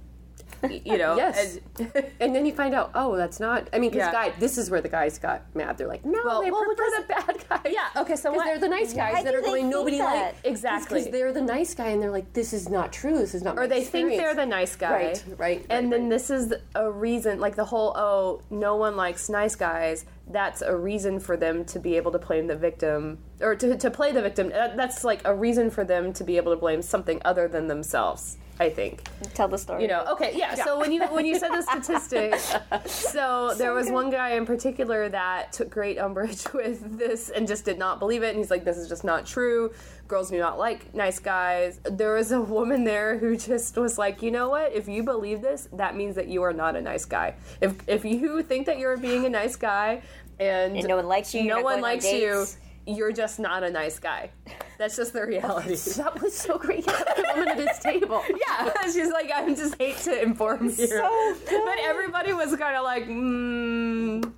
You 0.64 0.97
know. 0.97 1.16
Yes. 1.18 1.60
and- 1.80 1.91
and 2.20 2.36
then 2.36 2.45
you 2.45 2.53
find 2.53 2.74
out, 2.74 2.91
oh, 2.95 3.16
that's 3.18 3.39
not. 3.39 3.68
I 3.74 3.80
mean, 3.80 3.91
because 3.91 4.08
Yeah. 4.08 4.30
guy, 4.30 4.34
this 4.39 4.58
is 4.58 4.70
where 4.70 4.82
the 4.82 4.89
guys 4.89 5.18
got 5.20 5.43
mad. 5.56 5.78
They're 5.78 5.88
like, 5.88 6.06
no, 6.06 6.20
Well, 6.26 6.41
they 6.41 6.51
well, 6.51 6.64
prefer 6.66 6.84
the 7.01 7.06
bad 7.08 7.45
guys. 7.49 7.74
Yeah, 7.74 8.01
okay, 8.01 8.16
so 8.16 8.32
what- 8.32 8.45
they're 8.45 8.60
the 8.60 8.70
nice 8.70 8.93
guys 8.93 9.24
that 9.24 9.36
are 9.36 9.41
going. 9.41 9.70
Nobody 9.70 9.97
that? 9.97 10.36
like 10.36 10.36
Exactly. 10.45 10.99
because 10.99 11.12
they're 11.12 11.34
the 11.34 11.41
nice 11.41 11.74
guy, 11.74 11.88
and 11.88 12.01
they're 12.01 12.12
like, 12.12 12.32
this 12.34 12.53
is 12.53 12.70
not 12.70 12.91
true. 12.93 13.18
This 13.18 13.34
is 13.36 13.43
not. 13.43 13.58
or 13.58 13.68
they 13.68 13.84
think 13.84 14.10
they're 14.12 14.36
the 14.36 14.45
nice 14.45 14.76
guy. 14.76 14.91
Right, 14.91 15.24
right, 15.38 15.66
And 15.70 15.91
right, 15.91 15.97
then 15.99 16.10
this 16.10 16.30
is 16.30 16.53
a 16.76 16.89
reason, 16.89 17.39
like 17.39 17.56
the 17.56 17.66
whole, 17.66 17.93
oh, 17.95 18.41
no 18.49 18.76
one 18.76 18.95
likes 18.95 19.30
nice 19.30 19.56
guys. 19.56 20.06
That's 20.28 20.61
a 20.61 20.76
reason 20.76 21.19
for 21.19 21.38
them 21.38 21.65
to 21.65 21.80
be 21.80 21.95
able 21.97 22.11
to 22.11 22.19
blame 22.19 22.47
the 22.47 22.55
victim, 22.55 23.19
or 23.41 23.55
to, 23.55 23.78
to 23.78 23.91
play 23.91 24.11
the 24.11 24.21
victim. 24.21 24.51
Uh, 24.53 24.69
that's 24.76 25.03
like 25.03 25.21
a 25.26 25.34
reason 25.34 25.69
for 25.69 25.84
them 25.84 26.13
to 26.13 26.23
be 26.23 26.38
able 26.38 26.51
to 26.51 26.59
blame 26.59 26.82
something 26.82 27.21
other 27.23 27.47
than 27.47 27.67
themselves, 27.67 28.38
I 28.59 28.69
think. 28.69 29.07
Tell 29.36 29.47
the 29.47 29.57
story. 29.59 29.84
You 29.84 29.88
know, 29.88 30.03
okay, 30.09 30.32
yeah. 30.36 30.55
So 30.55 30.80
when 30.80 30.91
you 30.91 31.05
when 31.07 31.28
you 31.28 31.38
said 31.38 31.51
the 31.51 31.61
statistic, 31.61 32.34
so 32.88 33.53
there 33.55 33.73
was 33.73 33.91
one 33.91 34.09
guy 34.09 34.32
in 34.32 34.47
particular 34.47 35.09
that 35.09 35.53
took 35.53 35.69
great 35.69 35.99
umbrage 35.99 36.45
with 36.53 36.97
this 36.97 37.30
and 37.30 37.47
just 37.47 37.63
did 37.63 37.78
not 37.78 37.99
believe 37.99 38.23
it, 38.23 38.30
and 38.30 38.38
he's 38.38 38.49
like, 38.49 38.65
"This 38.65 38.78
is 38.78 38.89
just 38.89 39.03
not 39.03 39.28
true. 39.28 39.71
Girls 40.08 40.30
do 40.30 40.38
not 40.39 40.58
like 40.60 40.93
nice 40.93 41.20
guys." 41.20 41.80
There 41.84 42.14
was 42.14 42.32
a 42.32 42.41
woman 42.41 42.84
there 42.84 43.18
who 43.18 43.36
just 43.36 43.76
was 43.78 43.97
like, 43.97 44.22
"You 44.22 44.32
know 44.32 44.49
what? 44.49 44.74
If 44.74 44.88
you 44.88 45.03
believe 45.03 45.41
this, 45.41 45.68
that 45.74 45.95
means 45.95 46.16
that 46.16 46.28
you 46.28 46.43
are 46.43 46.53
not 46.53 46.76
a 46.76 46.82
nice 46.82 47.06
guy. 47.06 47.36
If 47.62 47.74
if 47.88 48.06
you 48.06 48.43
think 48.43 48.66
that 48.68 48.78
you're 48.80 48.97
being 48.97 49.26
a 49.26 49.30
nice 49.30 49.56
guy 49.56 50.01
and, 50.39 50.78
And 50.78 50.88
no 50.88 50.97
one 50.97 51.08
likes 51.08 51.34
you, 51.34 51.41
you're 51.41 51.58
no 51.58 51.62
one 51.64 51.76
going 51.76 51.78
on 51.78 51.82
likes 51.82 52.12
you." 52.12 52.45
You're 52.88 53.12
just 53.12 53.39
not 53.39 53.64
a 53.64 53.72
nice 53.72 53.97
guy. 53.97 54.30
That's 54.78 54.95
just 54.95 55.12
the 55.12 55.26
reality. 55.26 55.76
That 55.97 56.22
was 56.22 56.38
so 56.38 56.60
great. 56.60 56.86
The 57.18 57.26
woman 57.36 57.47
at 57.47 57.58
his 57.58 57.80
table. 57.80 58.22
Yeah, 58.30 58.72
she's 58.93 59.10
like, 59.12 59.32
I 59.32 59.51
just 59.56 59.74
hate 59.82 59.97
to 60.06 60.22
inform 60.22 60.66
you. 60.66 60.86
So 60.86 61.36
good. 61.49 61.62
But 61.66 61.80
everybody 61.82 62.34
was 62.34 62.56
kind 62.56 62.76
of 62.78 62.84
like, 62.84 63.08
mm, 63.08 64.32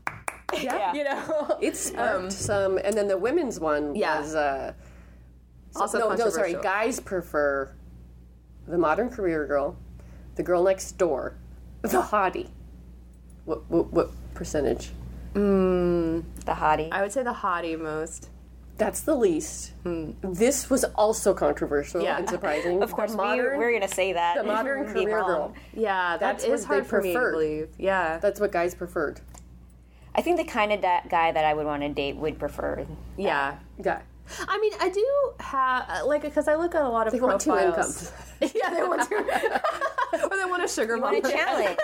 Yeah. 0.63 0.93
you 0.93 1.03
know. 1.03 1.57
It 1.61 1.75
sparked 1.75 2.31
some, 2.31 2.77
and 2.77 2.93
then 2.95 3.09
the 3.09 3.17
women's 3.17 3.59
one 3.59 3.89
Um, 3.89 3.95
Yeah. 3.95 4.21
was 4.21 4.33
uh, 4.33 4.71
Also 5.81 5.99
no, 5.99 6.13
no, 6.15 6.29
sorry. 6.29 6.53
Guys 6.55 6.99
prefer 6.99 7.71
the 8.67 8.77
modern 8.77 9.09
career 9.09 9.45
girl, 9.45 9.77
the 10.35 10.43
girl 10.43 10.63
next 10.63 10.97
door, 10.97 11.35
the 11.81 12.01
hottie. 12.01 12.49
What 13.45 13.69
what, 13.69 13.91
what 13.93 14.09
percentage? 14.33 14.91
Mm, 15.33 16.23
the 16.45 16.51
hottie. 16.53 16.89
I 16.91 17.01
would 17.01 17.11
say 17.11 17.23
the 17.23 17.33
hottie 17.33 17.79
most. 17.79 18.29
That's 18.77 19.01
the 19.01 19.15
least. 19.15 19.71
Hmm. 19.83 20.11
This 20.21 20.69
was 20.69 20.83
also 20.95 21.33
controversial. 21.33 22.01
Yeah. 22.03 22.17
and 22.19 22.29
surprising. 22.35 22.83
of 22.83 22.91
course, 22.91 23.11
the 23.11 23.17
we, 23.17 23.23
modern, 23.23 23.57
we're 23.57 23.71
gonna 23.73 23.87
say 23.87 24.13
that. 24.13 24.37
the 24.37 24.43
modern 24.43 24.85
career 24.93 25.17
wrong. 25.17 25.27
girl. 25.27 25.53
Yeah, 25.73 26.17
That's 26.17 26.43
that 26.43 26.51
is 26.53 26.61
what 26.61 26.67
hard 26.67 26.87
for 26.87 27.01
me 27.01 27.13
to 27.13 27.19
believe. 27.31 27.69
Yeah. 27.79 28.19
That's 28.19 28.39
what 28.39 28.51
guys 28.51 28.75
preferred. 28.75 29.21
I 30.13 30.21
think 30.21 30.37
the 30.37 30.43
kind 30.43 30.71
of 30.71 30.81
da- 30.81 31.01
guy 31.09 31.31
that 31.31 31.45
I 31.45 31.53
would 31.53 31.65
want 31.65 31.81
to 31.83 31.89
date 31.89 32.17
would 32.17 32.37
prefer. 32.39 32.85
yeah. 33.17 33.57
Yeah. 33.83 34.01
I 34.47 34.57
mean, 34.59 34.73
I 34.79 34.89
do 34.89 35.05
have, 35.39 36.05
like, 36.05 36.21
because 36.21 36.47
I 36.47 36.55
look 36.55 36.75
at 36.75 36.81
a 36.83 36.89
lot 36.89 37.07
of 37.07 37.13
They 37.13 37.19
want 37.19 37.43
profiles. 37.43 38.11
two 38.39 38.43
incomes. 38.43 38.55
yeah, 38.55 38.69
they 38.73 38.83
want 38.83 39.07
to. 39.09 39.15
or 40.29 40.37
they 40.37 40.45
want 40.45 40.63
a 40.63 40.67
sugar 40.67 40.97
mama. 40.97 41.13
Want 41.13 41.25
a 41.25 41.29
challenge. 41.31 41.77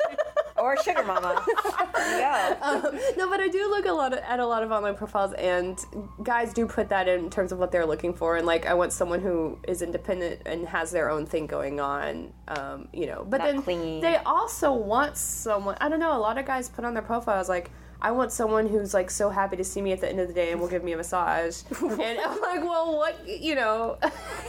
or 0.58 0.74
a 0.74 0.82
sugar 0.82 1.02
mama. 1.04 1.42
You 1.46 1.54
go. 1.54 2.98
no, 3.16 3.28
but 3.30 3.40
I 3.40 3.48
do 3.48 3.68
look 3.70 3.86
a 3.86 3.92
lot 3.92 4.12
of, 4.12 4.18
at 4.20 4.40
a 4.40 4.46
lot 4.46 4.62
of 4.62 4.70
online 4.70 4.94
profiles, 4.94 5.32
and 5.34 5.78
guys 6.22 6.52
do 6.52 6.66
put 6.66 6.88
that 6.90 7.08
in 7.08 7.30
terms 7.30 7.52
of 7.52 7.58
what 7.58 7.72
they're 7.72 7.86
looking 7.86 8.12
for. 8.14 8.36
And 8.36 8.46
like, 8.46 8.66
I 8.66 8.74
want 8.74 8.92
someone 8.92 9.20
who 9.20 9.58
is 9.66 9.82
independent 9.82 10.42
and 10.46 10.66
has 10.68 10.90
their 10.90 11.10
own 11.10 11.26
thing 11.26 11.46
going 11.46 11.80
on. 11.80 12.32
Um, 12.48 12.88
you 12.92 13.06
know, 13.06 13.26
but 13.28 13.38
Not 13.38 13.46
then 13.46 13.62
clingy. 13.62 14.00
they 14.00 14.16
also 14.16 14.72
want 14.72 15.16
someone. 15.16 15.76
I 15.80 15.88
don't 15.88 16.00
know. 16.00 16.16
A 16.16 16.18
lot 16.18 16.38
of 16.38 16.46
guys 16.46 16.68
put 16.68 16.84
on 16.84 16.94
their 16.94 17.02
profiles 17.02 17.48
like. 17.48 17.70
I 18.02 18.12
want 18.12 18.32
someone 18.32 18.66
who's 18.66 18.94
like 18.94 19.10
so 19.10 19.28
happy 19.28 19.56
to 19.56 19.64
see 19.64 19.82
me 19.82 19.92
at 19.92 20.00
the 20.00 20.08
end 20.08 20.20
of 20.20 20.28
the 20.28 20.34
day 20.34 20.52
and 20.52 20.60
will 20.60 20.68
give 20.68 20.82
me 20.82 20.92
a 20.92 20.96
massage. 20.96 21.62
and 21.82 22.00
I'm 22.00 22.40
like, 22.40 22.62
well, 22.62 22.96
what, 22.96 23.28
you 23.28 23.54
know, 23.54 23.98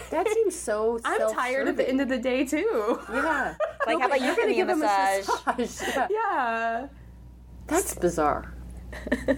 That 0.09 0.27
seems 0.29 0.57
so. 0.57 0.99
I'm 1.05 1.33
tired 1.33 1.67
at 1.67 1.77
the 1.77 1.87
end 1.87 1.99
of 2.01 2.07
the 2.07 2.17
day 2.17 2.45
too. 2.45 2.99
Yeah. 3.11 3.55
Like, 3.87 3.99
how 3.99 4.05
about 4.05 4.21
you 4.21 4.35
give 4.35 4.47
me 4.47 4.59
a 4.59 4.65
massage? 4.65 5.27
massage? 5.57 5.95
Yeah. 5.95 6.07
Yeah. 6.11 6.87
That's 7.65 7.95
bizarre. 7.95 8.53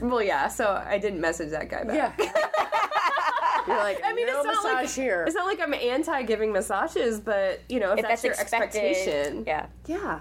Well, 0.01 0.21
yeah. 0.21 0.49
So 0.49 0.83
I 0.85 0.97
didn't 0.97 1.21
message 1.21 1.51
that 1.51 1.69
guy 1.69 1.85
back. 1.85 2.19
Yeah. 2.19 2.53
You're 3.65 3.77
like, 3.77 4.01
I 4.03 4.13
mean, 4.13 4.27
no 4.27 4.41
it's 4.41 4.45
not 4.45 4.63
like 4.65 4.89
here. 4.89 5.23
it's 5.25 5.35
not 5.35 5.45
like 5.45 5.61
I'm 5.61 5.73
anti 5.73 6.23
giving 6.23 6.51
massages, 6.51 7.21
but 7.21 7.61
you 7.69 7.79
know, 7.79 7.93
if, 7.93 7.99
If 7.99 8.01
that's, 8.01 8.21
that's, 8.21 8.23
your 8.23 8.33
expected, 8.33 8.83
expectation, 8.83 9.45
yeah. 9.47 9.67
yeah. 9.87 10.19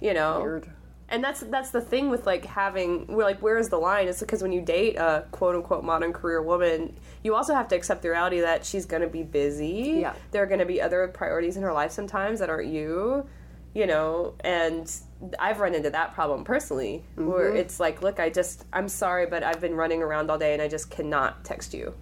you 0.00 0.14
know, 0.14 0.40
Weird. 0.40 0.70
And 1.08 1.22
that's 1.22 1.40
that's 1.40 1.70
the 1.70 1.80
thing 1.80 2.10
with 2.10 2.26
like 2.26 2.44
having 2.44 3.06
we're 3.06 3.24
like 3.24 3.40
where 3.40 3.58
is 3.58 3.68
the 3.68 3.78
line? 3.78 4.08
It's 4.08 4.20
because 4.20 4.42
when 4.42 4.52
you 4.52 4.60
date 4.60 4.96
a 4.96 5.24
quote 5.30 5.54
unquote 5.54 5.84
modern 5.84 6.12
career 6.12 6.42
woman, 6.42 6.96
you 7.22 7.34
also 7.34 7.54
have 7.54 7.68
to 7.68 7.76
accept 7.76 8.02
the 8.02 8.10
reality 8.10 8.40
that 8.40 8.64
she's 8.64 8.86
going 8.86 9.02
to 9.02 9.08
be 9.08 9.22
busy. 9.22 9.98
Yeah. 10.00 10.14
there 10.32 10.42
are 10.42 10.46
going 10.46 10.58
to 10.60 10.66
be 10.66 10.80
other 10.82 11.06
priorities 11.08 11.56
in 11.56 11.62
her 11.62 11.72
life 11.72 11.92
sometimes 11.92 12.40
that 12.40 12.50
aren't 12.50 12.68
you. 12.68 13.26
You 13.74 13.86
know, 13.86 14.34
and 14.40 14.90
I've 15.38 15.60
run 15.60 15.74
into 15.74 15.90
that 15.90 16.14
problem 16.14 16.44
personally, 16.44 17.04
where 17.14 17.50
Mm-hmm. 17.50 17.58
it's 17.58 17.78
like, 17.78 18.00
look, 18.00 18.18
I 18.18 18.30
just, 18.30 18.64
I'm 18.72 18.88
sorry, 18.88 19.26
but 19.26 19.42
I've 19.42 19.60
been 19.60 19.74
running 19.74 20.02
around 20.02 20.30
all 20.30 20.38
day 20.38 20.54
and 20.54 20.62
I 20.62 20.68
just 20.68 20.88
cannot 20.90 21.44
text 21.44 21.74
you, 21.74 21.92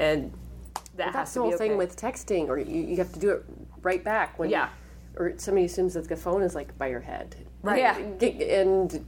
and 0.00 0.32
that 0.96 1.04
has 1.06 1.14
That's 1.14 1.32
to 1.34 1.38
the 1.38 1.44
be 1.44 1.48
whole 1.50 1.58
thing 1.58 1.76
with 1.76 1.96
texting, 1.96 2.48
or 2.48 2.58
you, 2.58 2.82
you 2.82 2.96
have 2.96 3.12
to 3.12 3.20
do 3.20 3.30
it 3.30 3.44
right 3.82 4.02
back 4.02 4.36
when. 4.36 4.50
Yeah. 4.50 4.70
Or 5.14 5.34
somebody 5.36 5.66
assumes 5.66 5.94
that 5.94 6.08
the 6.08 6.16
phone 6.16 6.42
is 6.42 6.56
like 6.56 6.76
by 6.76 6.88
your 6.88 6.98
head. 7.02 7.36
Right. 7.62 7.78
Yeah. 7.78 7.98
G- 8.18 8.50
And 8.50 9.04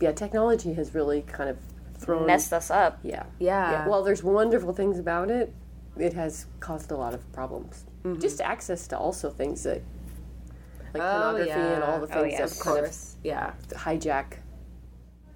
yeah, 0.00 0.12
technology 0.12 0.74
has 0.74 0.94
really 0.94 1.22
kind 1.22 1.48
of 1.50 1.56
thrown. 1.98 2.26
Messed 2.26 2.52
us 2.52 2.70
up. 2.70 2.98
Yeah. 3.02 3.24
Yeah. 3.38 3.86
Well, 3.88 4.02
there's 4.04 4.22
wonderful 4.22 4.72
things 4.74 4.98
about 4.98 5.30
it, 5.30 5.52
it 5.96 6.12
has 6.14 6.46
caused 6.60 6.90
a 6.90 6.96
lot 6.96 7.14
of 7.14 7.30
problems. 7.32 7.84
Mm-hmm. 8.04 8.20
Just 8.20 8.40
access 8.40 8.86
to 8.88 8.98
also 8.98 9.30
things 9.30 9.62
that. 9.62 9.82
Like 10.92 11.02
Oh, 11.02 11.10
pornography 11.22 11.50
and 11.50 11.82
all 11.82 12.00
the 12.00 12.06
Oh, 12.16 12.20
things 12.22 12.32
yeah, 12.34 12.38
that 12.46 12.52
of 12.52 12.60
kind 12.60 12.78
of 12.78 12.84
course, 12.84 13.16
yeah, 13.24 13.52
hijack 13.70 14.34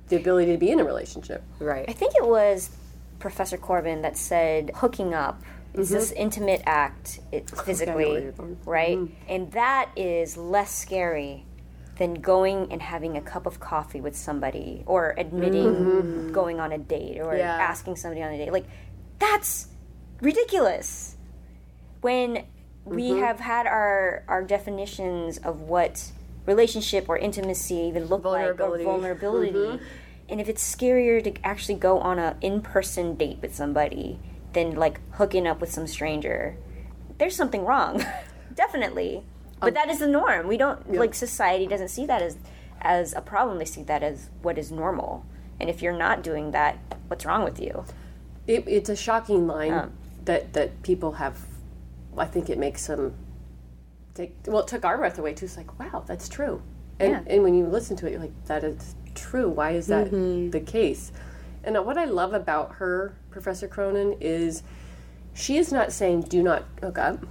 the 0.08 0.16
ability 0.16 0.52
to 0.52 0.58
be 0.58 0.70
in 0.70 0.78
a 0.78 0.84
relationship. 0.84 1.42
Right. 1.58 1.84
I 1.88 1.92
think 1.92 2.14
it 2.14 2.24
was 2.26 2.70
Professor 3.18 3.56
Cronin 3.56 4.02
that 4.02 4.16
said 4.16 4.70
hooking 4.76 5.14
up 5.14 5.42
is 5.74 5.90
this 5.90 6.12
intimate 6.12 6.62
act 6.64 7.20
it, 7.32 7.50
physically, 7.50 8.22
you're 8.22 8.32
going. 8.32 8.56
right? 8.64 8.98
And 9.28 9.50
that 9.52 9.90
is 9.96 10.36
less 10.36 10.70
scary 10.72 11.44
than 11.98 12.14
going 12.14 12.72
and 12.72 12.80
having 12.80 13.16
a 13.16 13.20
cup 13.20 13.44
of 13.44 13.58
coffee 13.58 14.00
with 14.00 14.16
somebody 14.16 14.84
or 14.86 15.14
admitting 15.18 15.74
mm-hmm. 15.74 16.32
going 16.32 16.60
on 16.60 16.72
a 16.72 16.78
date 16.78 17.20
or 17.20 17.36
Yeah. 17.36 17.52
asking 17.52 17.96
somebody 17.96 18.22
on 18.22 18.32
a 18.32 18.38
date. 18.38 18.52
Like, 18.52 18.66
that's 19.18 19.68
ridiculous. 20.20 21.16
When 22.00 22.44
we 22.84 23.10
mm-hmm. 23.10 23.20
have 23.20 23.40
had 23.40 23.66
our, 23.66 24.22
our 24.28 24.44
definitions 24.44 25.38
of 25.38 25.62
what 25.62 26.12
relationship 26.46 27.08
or 27.08 27.18
intimacy 27.18 27.74
even 27.74 28.06
look 28.06 28.24
like, 28.24 28.60
or 28.60 28.78
vulnerability, 28.78 29.52
mm-hmm. 29.52 29.84
and 30.28 30.40
if 30.40 30.48
it's 30.48 30.62
scarier 30.62 31.22
to 31.22 31.34
actually 31.44 31.74
go 31.74 31.98
on 31.98 32.20
a 32.20 32.36
in-person 32.40 33.16
date 33.16 33.38
with 33.42 33.54
somebody 33.54 34.20
than 34.52 34.76
like 34.76 35.00
hooking 35.14 35.48
up 35.48 35.60
with 35.60 35.70
some 35.70 35.88
stranger, 35.88 36.56
there's 37.18 37.34
something 37.34 37.64
wrong. 37.64 38.04
Definitely. 38.54 39.24
But 39.60 39.68
um, 39.68 39.74
that 39.74 39.88
is 39.88 39.98
the 39.98 40.06
norm. 40.06 40.46
We 40.46 40.56
don't 40.56 40.92
like 40.92 41.14
society 41.14 41.66
doesn't 41.66 41.88
see 41.88 42.06
that 42.06 42.22
as 42.22 42.36
as 42.80 43.12
a 43.14 43.20
problem. 43.20 43.58
They 43.58 43.64
see 43.64 43.82
that 43.84 44.02
as 44.02 44.30
what 44.42 44.58
is 44.58 44.70
normal. 44.70 45.24
And 45.60 45.68
if 45.68 45.82
you're 45.82 45.96
not 45.96 46.22
doing 46.22 46.52
that, 46.52 46.78
what's 47.08 47.24
wrong 47.26 47.42
with 47.44 47.60
you? 47.60 47.84
It, 48.46 48.64
it's 48.66 48.88
a 48.88 48.96
shocking 48.96 49.46
line 49.46 49.72
um. 49.72 49.92
that 50.24 50.52
that 50.52 50.82
people 50.82 51.12
have. 51.12 51.46
I 52.16 52.26
think 52.26 52.50
it 52.50 52.58
makes 52.58 52.86
them 52.86 53.14
take. 54.14 54.34
Well, 54.46 54.60
it 54.60 54.68
took 54.68 54.84
our 54.84 54.96
breath 54.96 55.18
away 55.18 55.34
too. 55.34 55.46
It's 55.46 55.56
like, 55.56 55.78
wow, 55.78 56.04
that's 56.06 56.28
true. 56.28 56.62
And 57.00 57.12
Yeah. 57.12 57.22
and 57.26 57.42
when 57.42 57.54
you 57.54 57.66
listen 57.66 57.96
to 57.98 58.06
it, 58.06 58.12
you're 58.12 58.20
like, 58.20 58.44
that 58.46 58.64
is 58.64 58.94
true. 59.14 59.48
Why 59.48 59.72
is 59.72 59.86
that 59.88 60.08
mm-hmm. 60.10 60.50
the 60.50 60.60
case? 60.60 61.12
And 61.64 61.76
what 61.84 61.98
I 61.98 62.04
love 62.04 62.32
about 62.32 62.76
her, 62.76 63.14
Professor 63.30 63.68
Cronin, 63.68 64.16
is 64.20 64.62
she 65.34 65.58
is 65.58 65.72
not 65.72 65.92
saying 65.92 66.22
do 66.22 66.42
not 66.42 66.64
hook 66.80 66.98
up. 66.98 67.26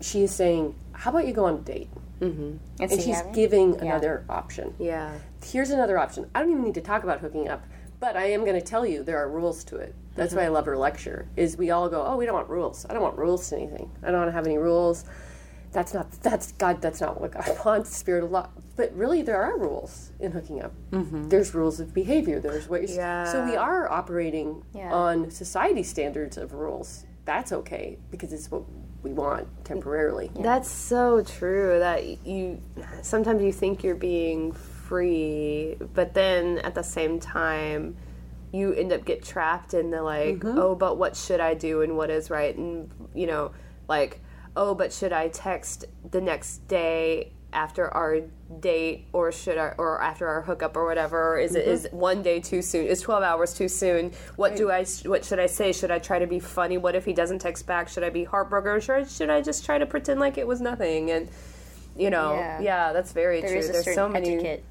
She 0.00 0.22
is 0.22 0.34
saying, 0.34 0.74
how 0.96 1.10
about 1.10 1.26
you 1.26 1.32
go 1.32 1.44
on 1.44 1.54
a 1.54 1.58
date? 1.58 1.90
Mm-hmm. 2.20 2.56
And, 2.80 2.92
And 2.92 3.00
she's 3.00 3.20
how- 3.20 3.30
giving 3.32 3.80
another 3.80 4.24
option. 4.28 4.74
Yeah. 4.78 5.12
Here's 5.44 5.70
another 5.70 5.98
option. 5.98 6.28
I 6.34 6.40
don't 6.40 6.50
even 6.50 6.64
need 6.64 6.74
to 6.74 6.80
talk 6.80 7.04
about 7.04 7.20
hooking 7.20 7.48
up, 7.48 7.64
but 8.00 8.16
I 8.16 8.30
am 8.30 8.44
going 8.44 8.58
to 8.58 8.66
tell 8.66 8.86
you 8.86 9.02
there 9.02 9.18
are 9.18 9.28
rules 9.28 9.62
to 9.64 9.76
it. 9.76 9.94
That's 10.14 10.34
why 10.34 10.42
I 10.42 10.44
mm-hmm. 10.46 10.54
love 10.54 10.66
her 10.66 10.76
lecture. 10.78 11.28
Is 11.36 11.58
we 11.58 11.70
all 11.70 11.88
go, 11.90 12.04
oh, 12.06 12.16
we 12.16 12.24
don't 12.24 12.34
want 12.34 12.48
rules. 12.48 12.86
I 12.88 12.94
don't 12.94 13.02
want 13.02 13.18
rules 13.18 13.48
to 13.50 13.56
anything. 13.56 13.90
I 14.02 14.06
don't 14.10 14.20
want 14.20 14.28
to 14.28 14.32
have 14.32 14.46
any 14.46 14.56
rules. 14.56 15.04
that's 15.72 15.92
not 15.92 16.10
that's 16.22 16.52
God. 16.52 16.80
That's 16.80 17.02
not 17.02 17.20
what 17.20 17.32
God 17.32 17.58
wants. 17.64 17.94
Spirit 17.94 18.24
of 18.24 18.30
law. 18.30 18.48
But 18.76 18.94
really, 18.94 19.20
there 19.20 19.42
are 19.42 19.58
rules 19.58 20.12
in 20.20 20.32
hooking 20.32 20.62
up. 20.62 20.72
Mm-hmm. 20.90 21.28
There's 21.28 21.54
rules 21.54 21.80
of 21.80 21.92
behavior. 21.92 22.40
There's 22.40 22.66
ways. 22.68 22.96
Yeah. 22.96 23.30
So 23.30 23.44
we 23.44 23.56
are 23.56 23.90
operating 23.90 24.62
Yeah. 24.74 24.92
on 24.92 25.30
society 25.30 25.82
standards 25.82 26.38
of 26.38 26.54
rules. 26.54 27.04
That's 27.26 27.52
okay 27.52 27.98
because 28.10 28.32
it's 28.32 28.50
what 28.50 28.62
we 29.06 29.12
want 29.12 29.48
temporarily. 29.64 30.30
That's 30.34 30.70
so 30.70 31.22
true 31.22 31.78
that 31.78 32.26
you 32.26 32.60
sometimes 33.02 33.42
you 33.42 33.52
think 33.52 33.84
you're 33.84 33.94
being 33.94 34.52
free, 34.52 35.76
but 35.94 36.14
then 36.14 36.58
at 36.58 36.74
the 36.74 36.82
same 36.82 37.20
time 37.20 37.96
you 38.52 38.72
end 38.72 38.92
up 38.92 39.04
get 39.04 39.24
trapped 39.24 39.74
in 39.74 39.90
the 39.90 40.02
like, 40.02 40.38
mm-hmm. 40.38 40.58
oh, 40.58 40.74
but 40.74 40.98
what 40.98 41.16
should 41.16 41.40
I 41.40 41.54
do 41.54 41.82
and 41.82 41.96
what 41.96 42.10
is 42.10 42.30
right? 42.30 42.56
And 42.56 42.90
you 43.14 43.26
know, 43.26 43.52
like, 43.88 44.20
oh, 44.56 44.74
but 44.74 44.92
should 44.92 45.12
I 45.12 45.28
text 45.28 45.84
the 46.10 46.20
next 46.20 46.66
day 46.68 47.32
after 47.56 47.88
our 47.88 48.20
date 48.60 49.06
or 49.12 49.32
should 49.32 49.56
I 49.58 49.72
or 49.78 50.00
after 50.00 50.28
our 50.28 50.42
hookup 50.42 50.76
or 50.76 50.84
whatever? 50.84 51.38
Is 51.38 51.56
it 51.56 51.64
mm-hmm. 51.64 51.70
is 51.72 51.88
one 51.90 52.22
day 52.22 52.38
too 52.38 52.62
soon? 52.62 52.86
Is 52.86 53.00
12 53.00 53.22
hours 53.22 53.54
too 53.54 53.66
soon? 53.66 54.12
What 54.36 54.54
do 54.56 54.70
I 54.70 54.84
what 55.06 55.24
should 55.24 55.40
I 55.40 55.46
say? 55.46 55.72
Should 55.72 55.90
I 55.90 55.98
try 55.98 56.18
to 56.18 56.26
be 56.26 56.38
funny? 56.38 56.76
What 56.78 56.94
if 56.94 57.04
he 57.04 57.12
doesn't 57.14 57.40
text 57.40 57.66
back? 57.66 57.88
Should 57.88 58.04
I 58.04 58.10
be 58.10 58.24
heartbroken? 58.24 58.70
Or 58.70 58.80
should 58.80 58.96
I, 58.96 59.04
should 59.04 59.30
I 59.30 59.40
just 59.40 59.64
try 59.64 59.78
to 59.78 59.86
pretend 59.86 60.20
like 60.20 60.38
it 60.38 60.46
was 60.46 60.60
nothing? 60.60 61.10
And 61.10 61.28
you 61.96 62.10
know 62.10 62.34
yeah, 62.34 62.60
Yeah. 62.60 62.92
that's 62.92 63.12
very 63.12 63.40
There 63.40 63.62
true. 63.62 63.72
there's 63.72 63.94
so 63.94 64.08
many 64.08 64.34
etiquette. 64.34 64.62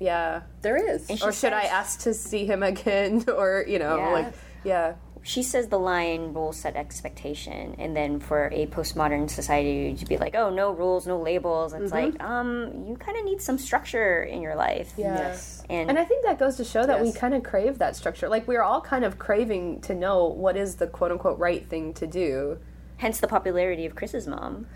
yeah. 0.00 0.42
There 0.62 0.76
is. 0.76 1.22
Or 1.22 1.32
should 1.32 1.52
I 1.52 1.62
ask 1.62 2.00
to 2.00 2.12
see 2.12 2.44
him 2.44 2.62
again? 2.72 3.24
Or 3.28 3.64
you 3.66 3.78
know 3.78 3.96
Yeah. 3.96 4.08
like 4.08 4.34
yeah 4.64 4.94
She 5.24 5.42
says 5.44 5.68
the 5.68 5.78
line 5.78 6.32
rules 6.32 6.56
set 6.56 6.74
expectation, 6.74 7.76
and 7.78 7.96
then 7.96 8.18
for 8.18 8.48
a 8.52 8.66
postmodern 8.66 9.30
society 9.30 9.94
to 9.94 10.04
be 10.06 10.16
like, 10.16 10.34
oh, 10.34 10.50
no 10.50 10.72
rules, 10.72 11.06
no 11.06 11.20
labels. 11.20 11.72
It's 11.72 11.92
like, 11.92 12.20
um, 12.20 12.86
you 12.88 12.96
kind 12.96 13.16
of 13.16 13.24
need 13.24 13.40
some 13.40 13.56
structure 13.56 14.24
in 14.24 14.42
your 14.42 14.56
life. 14.56 14.92
Yes. 14.96 15.62
And, 15.70 15.88
And 15.90 15.98
I 15.98 16.04
think 16.04 16.24
that 16.26 16.38
goes 16.40 16.56
to 16.56 16.64
show 16.64 16.84
that 16.84 17.00
we 17.00 17.12
kind 17.12 17.34
of 17.34 17.44
crave 17.44 17.78
that 17.78 17.94
structure. 17.94 18.28
Like 18.28 18.48
we're 18.48 18.62
all 18.62 18.80
kind 18.80 19.04
of 19.04 19.18
craving 19.20 19.80
to 19.82 19.94
know 19.94 20.26
what 20.26 20.56
is 20.56 20.76
the 20.76 20.88
quote 20.88 21.12
unquote 21.12 21.38
right 21.38 21.68
thing 21.68 21.94
to 21.94 22.06
do. 22.06 22.58
hence 22.96 23.18
the 23.20 23.28
popularity 23.28 23.86
of 23.86 23.94
Chris's 23.94 24.26
mom. 24.28 24.66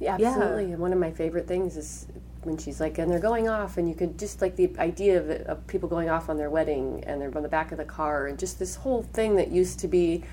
Yeah, 0.00 0.14
absolutely. 0.14 0.72
And 0.72 0.78
one 0.80 0.92
of 0.92 0.98
my 0.98 1.12
favorite 1.12 1.46
things 1.46 1.76
is 1.76 2.06
when 2.44 2.56
she's 2.58 2.80
like, 2.80 2.98
and 2.98 3.10
they're 3.10 3.18
going 3.20 3.48
off, 3.48 3.76
and 3.78 3.88
you 3.88 3.94
could 3.94 4.18
just 4.18 4.40
like 4.42 4.56
the 4.56 4.70
idea 4.78 5.18
of, 5.20 5.30
of 5.46 5.66
people 5.66 5.88
going 5.88 6.08
off 6.08 6.28
on 6.28 6.36
their 6.36 6.50
wedding, 6.50 7.02
and 7.06 7.20
they're 7.20 7.34
on 7.36 7.42
the 7.42 7.48
back 7.48 7.72
of 7.72 7.78
the 7.78 7.84
car, 7.84 8.26
and 8.26 8.38
just 8.38 8.58
this 8.58 8.76
whole 8.76 9.02
thing 9.02 9.36
that 9.36 9.50
used 9.50 9.78
to 9.80 9.88
be. 9.88 10.24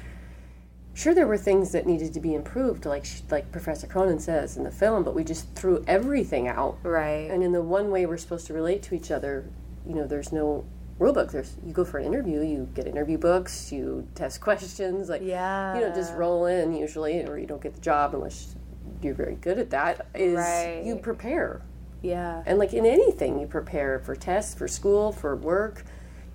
Sure, 0.93 1.14
there 1.14 1.26
were 1.26 1.38
things 1.38 1.72
that 1.72 1.88
needed 1.88 2.14
to 2.14 2.20
be 2.20 2.36
improved, 2.36 2.86
like 2.86 3.05
sh- 3.05 3.22
like 3.30 3.49
Professor 3.53 3.88
Cronin 3.88 4.20
says 4.20 4.57
in 4.57 4.66
the 4.66 4.72
film, 4.72 5.03
but 5.03 5.16
we 5.16 5.24
just 5.24 5.55
threw 5.55 5.82
everything 5.88 6.49
out. 6.49 6.78
Right. 6.84 7.32
And 7.32 7.41
in 7.41 7.53
the 7.53 7.62
one 7.62 7.91
way 7.91 8.05
we're 8.05 8.18
supposed 8.18 8.45
to 8.47 8.53
relate 8.53 8.84
to 8.84 8.95
each 8.95 9.09
other, 9.09 9.45
you 9.88 9.95
know, 9.95 10.05
there's 10.05 10.34
no 10.34 10.66
rule 10.99 11.14
book. 11.14 11.32
There's 11.32 11.55
you 11.66 11.72
go 11.72 11.86
for 11.86 11.97
an 11.99 12.05
interview, 12.05 12.41
you 12.41 12.70
get 12.76 12.88
interview 12.88 13.18
books, 13.18 13.72
you 13.72 14.05
test 14.16 14.41
questions, 14.41 15.07
like 15.07 15.22
Yeah. 15.24 15.76
you 15.76 15.80
don't 15.82 15.95
just 15.95 16.14
roll 16.16 16.45
in 16.45 16.74
usually, 16.76 17.24
or 17.26 17.38
you 17.38 17.47
don't 17.47 17.62
get 17.62 17.74
the 17.74 17.80
job 17.82 18.14
unless 18.14 18.57
you're 19.01 19.14
very 19.16 19.36
good 19.36 19.59
at 19.59 19.70
that. 19.70 20.07
Is 20.14 20.36
Right. 20.36 20.84
you 20.84 20.97
prepare, 20.97 21.62
yeah. 22.02 22.43
and 22.45 22.58
like 22.60 22.74
in 22.74 22.86
anything, 22.86 23.39
you 23.39 23.47
prepare 23.47 23.99
for 23.99 24.16
tests, 24.16 24.54
for 24.54 24.68
school, 24.68 25.12
for 25.12 25.36
work. 25.36 25.84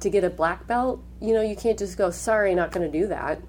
To 0.01 0.11
get 0.11 0.25
a 0.25 0.31
black 0.31 0.67
belt, 0.67 1.03
you 1.23 1.33
know, 1.33 1.41
you 1.41 1.57
can't 1.57 1.79
just 1.79 1.97
go, 1.97 2.11
"Sorry, 2.11 2.55
not 2.55 2.71
going 2.71 2.91
to 2.91 3.01
do 3.01 3.07
that. 3.07 3.41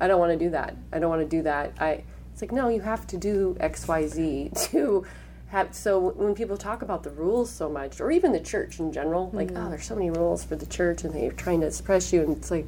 I 0.00 0.08
don't 0.08 0.18
want 0.18 0.32
to 0.32 0.42
do 0.42 0.50
that. 0.50 0.74
I 0.90 0.98
don't 0.98 1.10
want 1.10 1.20
to 1.22 1.28
do 1.28 1.42
that." 1.42 1.74
I. 1.78 2.04
It's 2.32 2.40
like 2.40 2.50
no, 2.50 2.70
you 2.70 2.80
have 2.80 3.06
to 3.08 3.18
do 3.18 3.58
X, 3.60 3.86
Y, 3.86 4.06
Z 4.06 4.50
to 4.70 5.04
have. 5.48 5.74
So 5.74 5.98
when 6.12 6.34
people 6.34 6.56
talk 6.56 6.80
about 6.80 7.02
the 7.02 7.10
rules 7.10 7.50
so 7.50 7.68
much, 7.68 8.00
or 8.00 8.10
even 8.10 8.32
the 8.32 8.40
church 8.40 8.80
in 8.80 8.90
general, 8.90 9.28
like 9.34 9.48
mm-hmm. 9.48 9.66
oh, 9.66 9.68
there's 9.68 9.84
so 9.84 9.94
many 9.94 10.08
rules 10.10 10.42
for 10.42 10.56
the 10.56 10.64
church, 10.64 11.04
and 11.04 11.14
they're 11.14 11.30
trying 11.30 11.60
to 11.60 11.70
suppress 11.70 12.12
you, 12.12 12.22
and 12.22 12.36
it's 12.38 12.50
like. 12.50 12.66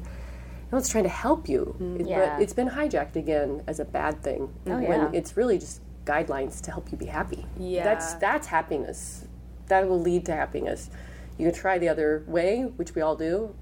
No, 0.71 0.79
it's 0.79 0.89
trying 0.89 1.03
to 1.03 1.09
help 1.11 1.47
you. 1.47 1.75
Mm-hmm. 1.79 2.01
It- 2.01 2.07
Yeah. 2.07 2.35
But 2.35 2.41
it's 2.41 2.53
been 2.53 2.69
hijacked 2.69 3.15
again 3.15 3.61
as 3.67 3.79
a 3.79 3.85
bad 3.85 4.23
thing 4.23 4.51
Oh, 4.65 4.79
yeah. 4.79 4.89
when 4.89 5.13
it's 5.15 5.37
really 5.37 5.59
just 5.59 5.79
guidelines 6.05 6.61
to 6.61 6.71
help 6.71 6.91
you 6.91 6.97
be 6.97 7.05
happy. 7.05 7.45
Yeah. 7.57 7.83
That's 7.83 8.13
that's 8.15 8.47
happiness. 8.47 9.25
That 9.67 9.87
will 9.87 9.99
lead 9.99 10.25
to 10.25 10.33
happiness. 10.33 10.89
You 11.37 11.47
can 11.47 11.55
try 11.55 11.77
the 11.77 11.89
other 11.89 12.23
way, 12.27 12.61
which 12.61 12.95
we 12.95 13.01
all 13.01 13.15
do, 13.15 13.53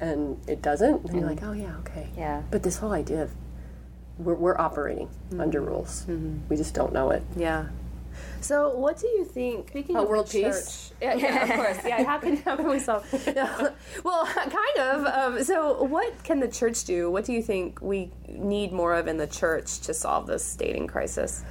and 0.00 0.38
it 0.46 0.62
doesn't. 0.62 1.04
And 1.04 1.14
you're 1.14 1.28
mm-hmm. 1.28 1.28
like, 1.28 1.42
oh 1.42 1.52
yeah, 1.52 1.76
okay. 1.78 2.08
Yeah. 2.16 2.42
But 2.50 2.62
this 2.62 2.76
whole 2.78 2.92
idea 2.92 3.22
of 3.22 3.32
we're, 4.18 4.34
we're 4.34 4.58
operating 4.58 5.08
mm-hmm. 5.08 5.40
under 5.40 5.60
rules. 5.60 6.02
Mm-hmm. 6.02 6.48
We 6.48 6.56
just 6.56 6.74
don't 6.74 6.92
know 6.92 7.10
it. 7.10 7.22
Yeah. 7.36 7.68
So, 8.40 8.76
what 8.76 8.98
do 8.98 9.06
you 9.06 9.24
think? 9.24 9.68
Speaking 9.70 9.96
About 9.96 10.04
of 10.04 10.10
world 10.10 10.26
the 10.26 10.42
peace? 10.42 10.90
church- 10.90 10.98
yeah, 11.00 11.14
yeah, 11.14 11.42
of 11.44 11.50
course. 11.50 11.78
Yeah, 11.84 12.04
how 12.04 12.18
can 12.18 12.36
how 12.38 12.56
can 12.56 12.68
we 12.68 12.78
solve? 12.78 13.06
No. 13.34 13.72
Well, 14.04 14.26
kind 14.26 14.78
of. 14.78 15.06
Um, 15.06 15.44
so, 15.44 15.82
what 15.84 16.22
can 16.24 16.40
the 16.40 16.48
church 16.48 16.84
do? 16.84 17.10
What 17.10 17.24
do 17.24 17.32
you 17.32 17.42
think 17.42 17.80
we 17.80 18.10
need 18.28 18.72
more 18.72 18.94
of 18.94 19.06
in 19.06 19.16
the 19.16 19.26
church 19.26 19.80
to 19.80 19.94
solve 19.94 20.26
this 20.26 20.56
dating 20.56 20.88
crisis? 20.88 21.44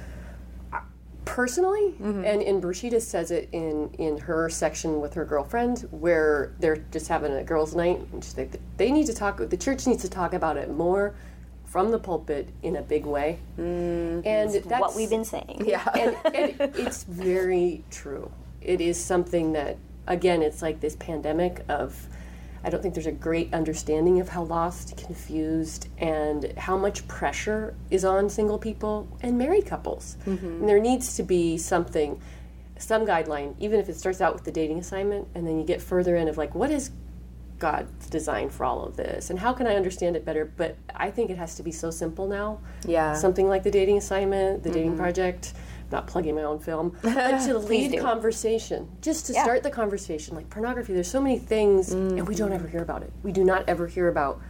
Personally, 1.24 1.92
mm-hmm. 1.92 2.24
and 2.24 2.42
and 2.42 2.62
Brashida 2.62 3.00
says 3.00 3.30
it 3.30 3.48
in 3.52 3.90
in 3.98 4.18
her 4.18 4.48
section 4.48 5.00
with 5.00 5.14
her 5.14 5.24
girlfriend, 5.24 5.88
where 5.90 6.54
they're 6.58 6.84
just 6.90 7.08
having 7.08 7.32
a 7.32 7.44
girls' 7.44 7.74
night, 7.74 8.00
and 8.12 8.22
she's 8.22 8.36
like, 8.36 8.60
they 8.76 8.90
need 8.90 9.06
to 9.06 9.14
talk. 9.14 9.38
The 9.38 9.56
church 9.56 9.86
needs 9.86 10.02
to 10.02 10.08
talk 10.08 10.34
about 10.34 10.56
it 10.56 10.70
more 10.70 11.14
from 11.64 11.90
the 11.90 11.98
pulpit 11.98 12.48
in 12.62 12.76
a 12.76 12.82
big 12.82 13.06
way, 13.06 13.38
mm-hmm. 13.58 14.26
and 14.26 14.52
that's 14.52 14.66
what 14.66 14.94
we've 14.94 15.10
been 15.10 15.24
saying. 15.24 15.62
Yeah. 15.64 15.86
and, 15.98 16.16
and 16.34 16.76
it's 16.76 17.04
very 17.04 17.84
true. 17.90 18.30
It 18.60 18.80
is 18.80 19.02
something 19.02 19.52
that, 19.52 19.76
again, 20.06 20.42
it's 20.42 20.62
like 20.62 20.80
this 20.80 20.96
pandemic 20.96 21.64
of. 21.68 22.08
I 22.64 22.70
don't 22.70 22.80
think 22.80 22.94
there's 22.94 23.06
a 23.06 23.12
great 23.12 23.52
understanding 23.52 24.20
of 24.20 24.28
how 24.28 24.44
lost, 24.44 24.96
confused, 24.96 25.88
and 25.98 26.52
how 26.56 26.76
much 26.76 27.06
pressure 27.08 27.74
is 27.90 28.04
on 28.04 28.28
single 28.30 28.58
people 28.58 29.08
and 29.20 29.36
married 29.36 29.66
couples. 29.66 30.16
Mm-hmm. 30.26 30.46
And 30.46 30.68
there 30.68 30.78
needs 30.78 31.16
to 31.16 31.22
be 31.22 31.58
something, 31.58 32.20
some 32.78 33.04
guideline, 33.06 33.54
even 33.58 33.80
if 33.80 33.88
it 33.88 33.96
starts 33.96 34.20
out 34.20 34.34
with 34.34 34.44
the 34.44 34.52
dating 34.52 34.78
assignment, 34.78 35.28
and 35.34 35.46
then 35.46 35.58
you 35.58 35.64
get 35.64 35.82
further 35.82 36.16
in 36.16 36.28
of 36.28 36.36
like, 36.36 36.54
what 36.54 36.70
is 36.70 36.90
God's 37.58 38.08
design 38.08 38.50
for 38.50 38.64
all 38.64 38.84
of 38.84 38.96
this, 38.96 39.30
and 39.30 39.38
how 39.38 39.52
can 39.52 39.66
I 39.68 39.76
understand 39.76 40.16
it 40.16 40.24
better? 40.24 40.44
But 40.44 40.76
I 40.94 41.10
think 41.10 41.30
it 41.30 41.38
has 41.38 41.54
to 41.56 41.62
be 41.62 41.70
so 41.70 41.90
simple 41.90 42.26
now 42.26 42.58
Yeah. 42.86 43.14
something 43.14 43.48
like 43.48 43.62
the 43.62 43.70
dating 43.70 43.98
assignment, 43.98 44.64
the 44.64 44.70
dating 44.70 44.90
mm-hmm. 44.90 45.00
project. 45.00 45.54
Not 45.92 46.06
plugging 46.06 46.34
my 46.34 46.44
own 46.44 46.58
film, 46.58 46.96
but 47.02 47.44
to 47.44 47.58
lead 47.58 48.00
conversation, 48.00 48.88
just 49.02 49.26
to 49.26 49.34
start 49.34 49.62
the 49.62 49.70
conversation. 49.70 50.34
Like 50.34 50.48
pornography, 50.48 50.94
there's 50.94 51.10
so 51.10 51.20
many 51.20 51.38
things, 51.38 51.92
and 51.92 52.26
we 52.26 52.34
don't 52.34 52.50
mm. 52.50 52.54
ever 52.54 52.66
hear 52.66 52.82
about 52.82 53.02
it. 53.02 53.12
We 53.22 53.30
do 53.30 53.44
not 53.44 53.68
ever 53.68 53.86
hear 53.86 54.08
about 54.08 54.40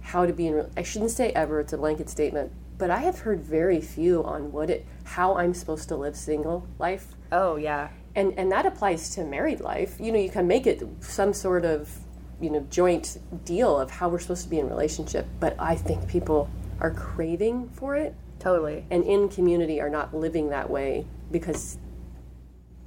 how 0.00 0.26
to 0.26 0.32
be 0.32 0.48
in. 0.48 0.68
I 0.76 0.82
shouldn't 0.82 1.12
say 1.12 1.30
ever; 1.30 1.60
it's 1.60 1.72
a 1.72 1.78
blanket 1.78 2.10
statement. 2.10 2.52
But 2.78 2.90
I 2.90 2.98
have 2.98 3.20
heard 3.20 3.40
very 3.40 3.80
few 3.80 4.24
on 4.24 4.52
what 4.52 4.70
it, 4.70 4.86
how 5.04 5.36
I'm 5.36 5.54
supposed 5.54 5.88
to 5.88 5.96
live 5.96 6.16
single 6.16 6.66
life, 6.78 7.14
Oh 7.30 7.56
yeah. 7.56 7.88
and 8.14 8.34
and 8.36 8.50
that 8.50 8.66
applies 8.66 9.10
to 9.10 9.24
married 9.24 9.60
life. 9.60 9.96
You 10.00 10.10
know, 10.10 10.18
you 10.18 10.30
can 10.30 10.48
make 10.48 10.66
it 10.66 10.82
some 11.00 11.32
sort 11.32 11.64
of 11.64 11.96
you 12.40 12.50
know 12.50 12.66
joint 12.70 13.18
deal 13.44 13.78
of 13.78 13.90
how 13.90 14.08
we're 14.08 14.18
supposed 14.18 14.42
to 14.42 14.50
be 14.50 14.58
in 14.58 14.68
relationship. 14.68 15.26
But 15.38 15.54
I 15.60 15.76
think 15.76 16.08
people 16.08 16.50
are 16.80 16.90
craving 16.90 17.68
for 17.70 17.94
it 17.94 18.14
Totally. 18.38 18.84
and 18.90 19.04
in 19.04 19.28
community 19.28 19.80
are 19.80 19.90
not 19.90 20.14
living 20.14 20.50
that 20.50 20.70
way 20.70 21.06
because 21.30 21.78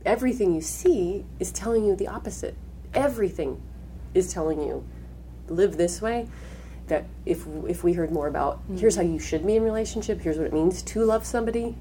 everything 0.05 0.53
you 0.53 0.61
see 0.61 1.25
is 1.39 1.51
telling 1.51 1.85
you 1.85 1.95
the 1.95 2.07
opposite. 2.07 2.55
Everything 2.93 3.61
is 4.13 4.33
telling 4.33 4.61
you 4.61 4.83
live 5.47 5.77
this 5.77 6.01
way. 6.01 6.27
That 6.87 7.05
if 7.25 7.45
if 7.67 7.83
we 7.83 7.93
heard 7.93 8.11
more 8.11 8.27
about 8.27 8.57
mm-hmm. 8.63 8.77
here's 8.77 8.95
how 8.95 9.01
you 9.01 9.19
should 9.19 9.45
be 9.45 9.55
in 9.55 9.63
relationship, 9.63 10.19
here's 10.19 10.37
what 10.37 10.47
it 10.47 10.53
means 10.53 10.81
to 10.83 11.05
love 11.05 11.25
somebody, 11.25 11.77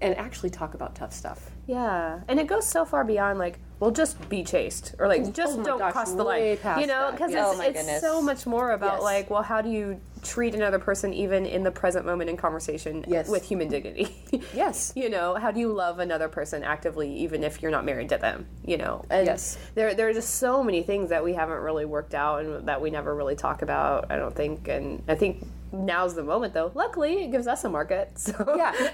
and 0.00 0.16
actually 0.16 0.50
talk 0.50 0.74
about 0.74 0.94
tough 0.94 1.12
stuff. 1.12 1.50
Yeah, 1.66 2.20
and 2.28 2.40
it 2.40 2.46
goes 2.46 2.66
so 2.66 2.86
far 2.86 3.04
beyond 3.04 3.38
like, 3.38 3.58
well, 3.78 3.90
just 3.90 4.26
be 4.30 4.42
chaste 4.42 4.94
or 4.98 5.06
like 5.06 5.22
oh 5.26 5.30
just 5.30 5.58
oh 5.58 5.62
don't 5.62 5.78
gosh, 5.78 5.92
cross 5.92 6.12
the 6.12 6.24
way 6.24 6.58
line. 6.64 6.80
You 6.80 6.86
know, 6.86 7.10
because 7.10 7.30
yes. 7.30 7.58
it's, 7.58 7.78
Oh 7.78 7.92
it's 7.92 8.00
so 8.00 8.22
much 8.22 8.46
more 8.46 8.70
about 8.72 8.94
Yes. 8.94 9.02
like, 9.02 9.30
well, 9.30 9.42
how 9.42 9.60
do 9.60 9.68
you 9.68 10.00
treat 10.22 10.54
another 10.54 10.78
person 10.78 11.12
even 11.14 11.46
in 11.46 11.62
the 11.62 11.70
present 11.70 12.04
moment 12.06 12.30
in 12.30 12.36
conversation 12.36 13.04
Yes. 13.08 13.28
with 13.28 13.44
human 13.44 13.68
dignity? 13.68 14.14
Yes. 14.54 14.92
you 14.96 15.08
know, 15.10 15.34
how 15.34 15.50
do 15.50 15.60
you 15.60 15.72
love 15.72 15.98
another 15.98 16.28
person 16.28 16.62
actively 16.64 17.12
even 17.18 17.44
if 17.44 17.60
you're 17.62 17.70
not 17.70 17.84
married 17.84 18.08
to 18.10 18.16
them? 18.18 18.46
You 18.64 18.76
know, 18.78 19.04
and 19.10 19.26
Yes. 19.26 19.56
there 19.74 19.94
there 19.94 20.08
are 20.08 20.12
just 20.12 20.36
so 20.36 20.62
many 20.62 20.82
things 20.82 21.10
that 21.10 21.22
we 21.24 21.32
haven't 21.34 21.58
really 21.58 21.84
worked 21.84 22.14
out 22.14 22.44
and 22.44 22.68
that 22.68 22.80
we 22.80 22.90
never 22.90 23.14
really 23.14 23.36
talk 23.36 23.62
about. 23.62 24.10
I 24.10 24.16
don't 24.16 24.34
think, 24.34 24.68
and 24.68 25.02
I 25.08 25.14
think 25.14 25.44
now's 25.72 26.14
the 26.14 26.22
moment 26.24 26.54
though. 26.54 26.70
Luckily, 26.74 27.24
it 27.24 27.30
gives 27.30 27.46
us 27.46 27.64
a 27.64 27.68
market. 27.68 28.12
So 28.16 28.32
yeah, 28.56 28.72
yeah, 28.80 28.90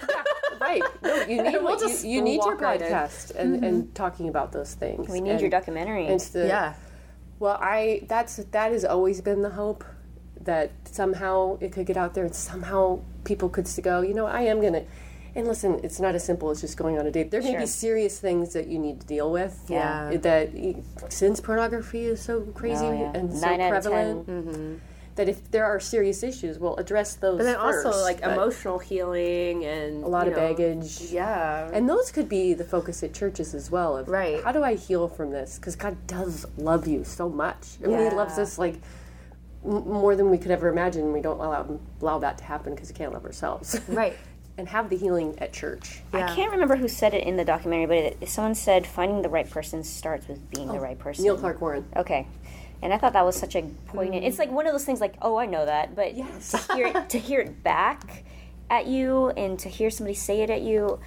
right. 0.60 0.82
No, 1.02 1.14
you 1.22 1.42
need 1.42 1.52
We'll 1.54 1.62
what- 1.64 1.80
you- 1.80 1.88
just 1.88 2.04
you, 2.04 2.22
need 2.22 2.36
your 2.36 2.52
walk 2.54 2.60
right 2.60 2.80
in. 2.82 2.88
podcast 2.92 3.34
and, 3.36 3.54
mm-hmm. 3.56 3.64
and 3.64 3.94
talking 3.94 4.28
about 4.28 4.52
those 4.52 4.74
things. 4.74 5.08
We 5.08 5.20
need 5.20 5.40
your 5.40 5.50
documentary. 5.50 6.04
And 6.06 6.14
it's 6.14 6.28
the, 6.30 6.46
yeah. 6.46 6.74
Well, 7.40 7.58
I 7.60 8.02
that's 8.08 8.36
that 8.36 8.72
has 8.72 8.84
always 8.84 9.20
been 9.20 9.42
the 9.42 9.50
hope 9.50 9.84
that 10.44 10.70
somehow 10.84 11.58
it 11.60 11.72
could 11.72 11.86
get 11.86 11.96
out 11.96 12.14
there 12.14 12.24
and 12.24 12.34
somehow 12.34 13.00
people 13.24 13.48
could 13.48 13.68
go, 13.82 13.98
oh, 13.98 14.02
you 14.02 14.14
know, 14.14 14.26
I 14.26 14.42
am 14.42 14.60
gonna. 14.60 14.84
And 15.36 15.48
listen, 15.48 15.80
it's 15.82 15.98
not 15.98 16.14
as 16.14 16.22
simple 16.24 16.50
as 16.50 16.60
just 16.60 16.76
going 16.76 16.96
on 16.96 17.06
a 17.06 17.10
date. 17.10 17.32
There 17.32 17.42
may 17.42 17.50
Sure. 17.52 17.60
be 17.60 17.66
serious 17.66 18.20
things 18.20 18.52
that 18.52 18.68
you 18.68 18.78
need 18.78 19.00
to 19.00 19.06
deal 19.06 19.32
with. 19.32 19.64
Yeah. 19.68 20.16
That 20.16 20.50
since 21.08 21.40
pornography 21.40 22.04
is 22.06 22.20
so 22.22 22.42
crazy 22.54 22.84
Oh, 22.86 22.92
yeah. 22.92 23.12
and 23.18 23.32
so 23.34 23.44
Nine 23.46 23.60
of 23.60 23.68
prevalent, 23.70 24.26
10. 24.26 24.80
that 25.16 25.28
if 25.28 25.50
there 25.50 25.64
are 25.64 25.80
serious 25.80 26.22
issues, 26.22 26.60
we'll 26.60 26.76
address 26.76 27.16
those. 27.16 27.38
But 27.38 27.44
then 27.44 27.56
first, 27.56 27.84
also 27.84 28.00
like 28.02 28.20
emotional 28.20 28.78
healing 28.78 29.64
and 29.64 30.04
a 30.04 30.08
lot 30.08 30.28
of 30.28 30.34
know, 30.34 30.38
baggage. 30.40 31.00
Yeah. 31.10 31.68
And 31.72 31.88
those 31.88 32.12
could 32.12 32.28
be 32.28 32.54
the 32.54 32.64
focus 32.64 33.02
at 33.02 33.12
churches 33.12 33.54
as 33.54 33.72
well. 33.72 33.96
Of 33.96 34.08
Right. 34.08 34.40
How 34.44 34.52
do 34.52 34.62
I 34.62 34.76
heal 34.76 35.08
from 35.08 35.30
this? 35.32 35.56
Because 35.58 35.74
God 35.74 35.96
does 36.06 36.46
love 36.56 36.86
you 36.86 37.02
so 37.02 37.28
much. 37.28 37.78
I 37.82 37.88
mean, 37.88 37.98
He 38.08 38.16
loves 38.16 38.38
us 38.38 38.56
like 38.56 38.76
more 39.64 40.14
than 40.16 40.30
we 40.30 40.38
could 40.38 40.50
ever 40.50 40.68
imagine. 40.68 41.12
We 41.12 41.20
don't 41.20 41.40
allow 41.40 41.78
allow 42.00 42.18
that 42.18 42.38
to 42.38 42.44
happen 42.44 42.74
because 42.74 42.90
we 42.90 42.94
can't 42.94 43.12
love 43.12 43.24
ourselves. 43.24 43.80
right. 43.88 44.16
and 44.56 44.68
have 44.68 44.88
the 44.88 44.96
healing 44.96 45.36
at 45.38 45.52
church. 45.52 46.02
I 46.12 46.34
can't 46.34 46.52
remember 46.52 46.76
who 46.76 46.86
said 46.86 47.12
it 47.14 47.24
in 47.24 47.36
the 47.36 47.44
documentary, 47.44 47.86
but 47.86 47.96
it, 48.22 48.28
someone 48.28 48.54
said 48.54 48.86
finding 48.86 49.22
the 49.22 49.28
right 49.28 49.48
person 49.48 49.82
starts 49.82 50.28
with 50.28 50.48
being 50.50 50.68
the 50.68 50.74
oh, 50.74 50.80
right 50.80 50.98
person. 50.98 51.24
Neil 51.24 51.36
Clark 51.36 51.60
Warren. 51.60 51.84
Okay. 51.96 52.26
And 52.82 52.92
I 52.92 52.98
thought 52.98 53.14
that 53.14 53.24
was 53.24 53.36
such 53.36 53.56
a 53.56 53.62
poignant. 53.86 54.24
Mm. 54.24 54.28
It's 54.28 54.38
like 54.38 54.50
one 54.50 54.66
of 54.66 54.72
those 54.72 54.84
things 54.84 55.00
like, 55.00 55.14
oh, 55.22 55.36
I 55.36 55.46
know 55.46 55.64
that, 55.64 55.96
but 55.96 56.16
Yes. 56.16 56.50
to 56.50 56.74
hear 56.74 56.86
it, 56.88 57.08
to 57.10 57.18
hear 57.18 57.40
it 57.40 57.62
back 57.64 58.24
at 58.68 58.86
you 58.86 59.28
and 59.30 59.58
to 59.60 59.68
hear 59.68 59.90
somebody 59.90 60.14
say 60.14 60.42
it 60.42 60.50
at 60.50 60.60
you, 60.62 61.00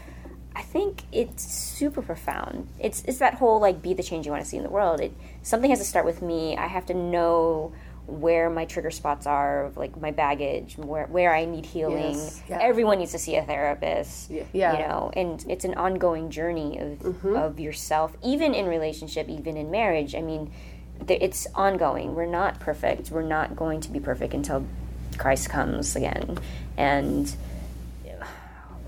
I 0.55 0.63
think 0.63 1.03
it's 1.11 1.43
super 1.43 2.01
profound. 2.01 2.67
It's 2.79 3.03
it's 3.03 3.19
that 3.19 3.35
whole 3.35 3.59
like 3.59 3.79
be 3.79 3.93
the 3.93 4.01
change 4.01 4.25
you 4.25 4.31
want 4.31 4.43
to 4.43 4.49
see 4.49 4.57
in 4.57 4.63
the 4.63 4.71
world. 4.71 4.99
It 4.99 5.13
something 5.43 5.69
has 5.69 5.77
to 5.77 5.85
start 5.85 6.03
with 6.03 6.23
me. 6.23 6.57
I 6.57 6.65
have 6.65 6.87
to 6.87 6.95
know 6.95 7.73
where 8.07 8.49
my 8.49 8.65
trigger 8.65 8.89
spots 8.89 9.27
are, 9.27 9.71
like 9.75 9.99
my 9.99 10.11
baggage, 10.11 10.77
where 10.77 11.05
where 11.07 11.35
I 11.35 11.45
need 11.45 11.65
healing. 11.65 12.15
Yes. 12.15 12.41
Everyone 12.49 12.99
needs 12.99 13.11
to 13.11 13.19
see 13.19 13.35
a 13.35 13.43
therapist. 13.43 14.31
Yeah. 14.31 14.43
Yeah. 14.53 14.73
You 14.73 14.87
know, 14.87 15.11
and 15.13 15.45
it's 15.49 15.65
an 15.65 15.75
ongoing 15.75 16.29
journey 16.29 16.79
of 16.79 16.99
mm-hmm. 16.99 17.35
of 17.35 17.59
yourself, 17.59 18.15
even 18.23 18.53
in 18.53 18.65
relationship, 18.67 19.27
even 19.29 19.57
in 19.57 19.69
marriage. 19.69 20.15
I 20.15 20.21
mean, 20.21 20.51
th- 21.05 21.21
it's 21.21 21.47
ongoing. 21.53 22.15
We're 22.15 22.25
not 22.25 22.59
perfect. 22.59 23.11
We're 23.11 23.21
not 23.21 23.55
going 23.55 23.81
to 23.81 23.91
be 23.91 23.99
perfect 23.99 24.33
until 24.33 24.65
Christ 25.17 25.49
comes 25.49 25.95
again, 25.95 26.37
and 26.77 27.35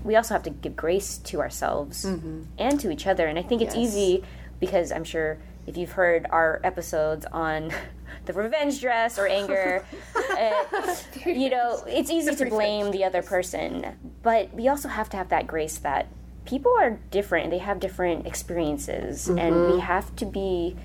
we 0.04 0.16
also 0.16 0.34
have 0.34 0.42
to 0.44 0.50
give 0.50 0.76
grace 0.76 1.18
to 1.18 1.40
ourselves 1.40 2.04
mm-hmm. 2.04 2.42
and 2.58 2.80
to 2.80 2.90
each 2.90 3.06
other. 3.06 3.26
And 3.26 3.38
I 3.38 3.42
think 3.42 3.62
it's 3.62 3.74
Yes. 3.74 3.88
easy 3.88 4.24
because 4.58 4.92
I'm 4.92 5.04
sure 5.04 5.38
if 5.66 5.76
you've 5.76 5.92
heard 5.92 6.26
our 6.30 6.60
episodes 6.64 7.26
on 7.32 7.72
the 8.26 8.32
revenge 8.32 8.80
dress 8.80 9.18
or 9.18 9.26
anger, 9.26 9.84
uh, 10.38 10.94
you 11.26 11.50
know, 11.50 11.82
it's 11.86 12.10
easy 12.10 12.34
to 12.34 12.46
blame 12.46 12.90
the 12.90 13.04
other 13.04 13.22
person. 13.22 13.96
But 14.22 14.52
we 14.54 14.68
also 14.68 14.88
have 14.88 15.08
to 15.10 15.16
have 15.16 15.28
that 15.30 15.46
grace 15.46 15.78
that 15.78 16.08
people 16.44 16.74
are 16.78 16.98
different 17.10 17.44
and 17.44 17.52
they 17.52 17.58
have 17.58 17.80
different 17.80 18.26
experiences, 18.26 19.28
and 19.28 19.72
we 19.72 19.80
have 19.80 20.14
to 20.16 20.26
be 20.26 20.76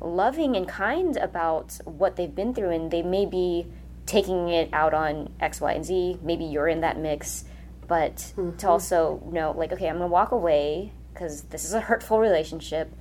loving 0.00 0.56
and 0.56 0.68
kind 0.68 1.16
about 1.16 1.78
what 1.84 2.16
they've 2.16 2.34
been 2.34 2.54
through, 2.54 2.70
and 2.70 2.90
they 2.90 3.02
may 3.02 3.26
be 3.26 3.66
taking 4.06 4.48
it 4.48 4.68
out 4.72 4.94
on 4.94 5.30
X, 5.40 5.60
Y, 5.60 5.72
and 5.72 5.84
Z. 5.84 6.18
Maybe 6.22 6.44
you're 6.44 6.68
in 6.68 6.80
that 6.80 6.98
mix, 6.98 7.44
but 7.86 8.32
to 8.58 8.68
also 8.68 9.22
know, 9.30 9.52
like, 9.56 9.72
okay, 9.72 9.88
I'm 9.88 9.96
gonna 9.96 10.08
walk 10.08 10.32
away 10.32 10.92
because 11.12 11.42
this 11.42 11.64
is 11.64 11.72
a 11.72 11.80
hurtful 11.80 12.18
relationship, 12.18 12.92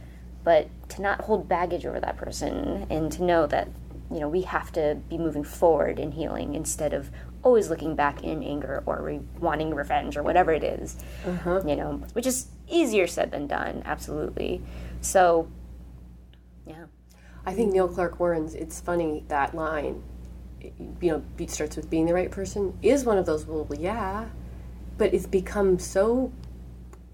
but 0.44 0.70
to 0.90 1.02
not 1.02 1.22
hold 1.22 1.48
baggage 1.48 1.86
over 1.86 2.00
that 2.00 2.18
person 2.18 2.86
and 2.90 3.12
to 3.12 3.24
know 3.24 3.48
that, 3.48 3.68
you 4.12 4.20
know, 4.20 4.30
we 4.30 4.42
have 4.42 4.72
to 4.74 4.98
be 5.10 5.18
moving 5.18 5.44
forward 5.44 6.00
in 6.00 6.12
healing 6.12 6.54
instead 6.54 6.94
of 6.94 7.10
always 7.44 7.70
looking 7.70 7.96
back 7.96 8.24
in 8.24 8.44
anger 8.44 8.84
or 8.86 9.02
re- 9.02 9.22
wanting 9.40 9.74
revenge 9.74 10.18
or 10.18 10.24
whatever 10.24 10.52
it 10.52 10.64
is, 10.64 10.98
uh-huh. 11.26 11.62
you 11.66 11.76
know, 11.76 12.04
which 12.14 12.26
is 12.26 12.48
easier 12.68 13.08
said 13.08 13.32
than 13.32 13.48
done, 13.48 13.84
absolutely. 13.86 14.62
So, 15.02 15.48
yeah. 16.66 16.86
I 17.46 17.54
think 17.54 17.74
Neil 17.74 17.88
Clark 17.88 18.20
Warren's 18.20 18.56
"It's 18.56 18.82
funny 18.82 19.24
that 19.28 19.54
line," 19.54 20.02
you 21.00 21.12
know, 21.12 21.24
beat 21.38 21.52
starts 21.52 21.76
with 21.76 21.90
being 21.92 22.08
the 22.08 22.14
right 22.14 22.32
person 22.32 22.78
is 22.82 23.06
one 23.06 23.20
of 23.20 23.28
those. 23.28 23.46
Well, 23.46 23.68
yeah, 23.78 24.30
but 24.98 25.14
it's 25.14 25.28
become 25.28 25.78
so 25.78 26.32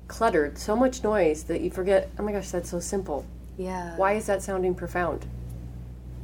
cluttered, 0.07 0.57
so 0.57 0.75
much 0.75 1.03
noise 1.03 1.43
that 1.43 1.59
you 1.59 1.69
forget. 1.69 2.09
Oh 2.17 2.23
my 2.23 2.31
gosh, 2.31 2.49
that's 2.49 2.69
so 2.69 2.79
simple. 2.79 3.25
Yeah. 3.57 3.95
Why 3.97 4.13
is 4.13 4.25
that 4.27 4.41
sounding 4.41 4.75
profound? 4.75 5.25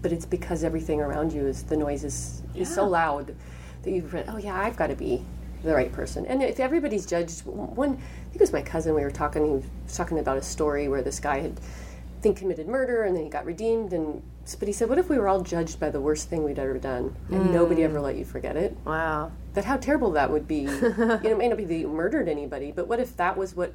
But 0.02 0.12
it's 0.12 0.26
because 0.26 0.64
everything 0.64 1.02
around 1.02 1.34
you 1.34 1.46
is 1.48 1.64
the 1.64 1.78
noise 1.78 2.04
is, 2.04 2.44
is 2.56 2.74
so 2.74 2.88
loud 2.88 3.36
that 3.84 3.92
you 3.92 4.02
forget. 4.02 4.26
Oh 4.30 4.38
yeah, 4.38 4.60
I've 4.60 4.78
got 4.78 4.88
to 4.88 4.96
be 4.96 5.24
the 5.64 5.74
right 5.74 5.92
person. 5.92 6.26
And 6.26 6.42
if 6.44 6.60
everybody's 6.60 7.06
judged, 7.06 7.46
one 7.46 7.90
I 7.90 7.94
think 7.94 8.36
it 8.36 8.42
was 8.42 8.54
my 8.54 8.62
cousin. 8.62 8.94
We 8.94 9.02
were 9.02 9.12
talking. 9.12 9.46
He 9.46 9.52
was 9.52 9.96
talking 9.96 10.20
about 10.20 10.38
a 10.38 10.42
story 10.42 10.88
where 10.88 11.02
this 11.02 11.20
guy 11.20 11.40
had, 11.40 11.60
I 11.60 12.22
think, 12.22 12.38
committed 12.38 12.68
murder 12.68 13.04
and 13.04 13.16
then 13.16 13.24
he 13.24 13.30
got 13.30 13.46
redeemed. 13.46 13.94
And 13.94 14.22
but 14.60 14.68
he 14.68 14.74
said, 14.74 14.88
what 14.88 14.98
if 14.98 15.10
we 15.10 15.18
were 15.18 15.28
all 15.28 15.42
judged 15.42 15.80
by 15.80 15.90
the 15.90 16.00
worst 16.00 16.30
thing 16.30 16.44
we'd 16.44 16.60
ever 16.60 16.78
done 16.78 17.16
and 17.30 17.54
nobody 17.54 17.82
hmm. 17.82 17.90
ever 17.90 18.00
let 18.00 18.16
you 18.16 18.24
forget 18.24 18.56
it? 18.56 18.78
Wow. 18.86 19.32
That 19.54 19.66
how 19.66 19.78
terrible 19.78 20.12
that 20.12 20.32
would 20.32 20.48
be. 20.48 20.60
you 20.62 20.96
know, 20.98 21.20
it 21.24 21.38
may 21.38 21.50
not 21.50 21.58
be 21.58 21.66
that 21.66 21.76
you 21.76 21.90
murdered 21.90 22.30
anybody, 22.30 22.72
but 22.72 22.88
what 22.88 23.00
if 23.00 23.18
that 23.18 23.38
was 23.38 23.56
what? 23.56 23.74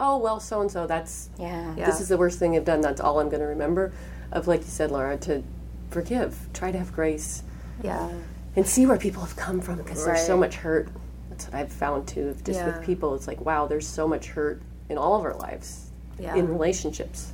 Oh 0.00 0.16
well, 0.18 0.40
so 0.40 0.60
and 0.62 0.70
so. 0.70 0.86
That's 0.86 1.28
Yeah. 1.38 1.74
this 1.76 2.00
is 2.00 2.08
the 2.08 2.16
worst 2.16 2.38
thing 2.38 2.56
I've 2.56 2.64
done. 2.64 2.80
That's 2.80 3.00
all 3.00 3.20
I'm 3.20 3.28
going 3.28 3.40
to 3.42 3.46
remember. 3.46 3.92
Of 4.32 4.48
like 4.48 4.60
you 4.60 4.66
said, 4.66 4.90
Laura, 4.90 5.16
to 5.18 5.42
forgive, 5.90 6.48
try 6.54 6.72
to 6.72 6.78
have 6.78 6.92
grace, 6.92 7.42
Yeah. 7.82 8.08
and 8.56 8.66
see 8.66 8.86
where 8.86 8.96
people 8.96 9.22
have 9.22 9.36
come 9.36 9.60
from 9.60 9.76
because 9.76 10.04
there's 10.04 10.24
so 10.26 10.36
much 10.36 10.56
hurt. 10.56 10.88
That's 11.28 11.44
what 11.46 11.54
I've 11.54 11.72
found 11.72 12.08
too. 12.08 12.34
Just 12.44 12.60
Yeah. 12.60 12.66
with 12.66 12.82
people, 12.84 13.14
it's 13.14 13.26
like 13.28 13.44
wow, 13.44 13.66
there's 13.66 13.86
so 13.86 14.08
much 14.08 14.28
hurt 14.30 14.62
in 14.88 14.96
all 14.98 15.14
of 15.18 15.24
our 15.24 15.34
lives, 15.34 15.90
Yeah. 16.18 16.34
in 16.34 16.48
relationships, 16.48 17.32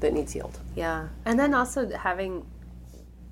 that 0.00 0.12
needs 0.14 0.32
healed. 0.32 0.58
Yeah. 0.74 1.08
And 1.24 1.38
then 1.38 1.52
also 1.54 1.88
having 1.90 2.46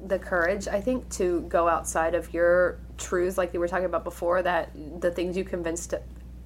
the 0.04 0.18
courage, 0.18 0.68
I 0.68 0.80
think, 0.80 1.08
to 1.10 1.40
go 1.48 1.66
outside 1.68 2.14
of 2.14 2.32
your 2.34 2.78
truths, 2.98 3.36
like 3.38 3.52
we 3.52 3.58
were 3.58 3.66
talking 3.68 3.86
about 3.86 4.04
before, 4.04 4.42
that 4.42 4.70
the 5.00 5.10
things 5.10 5.36
you 5.36 5.44
convinced, 5.44 5.94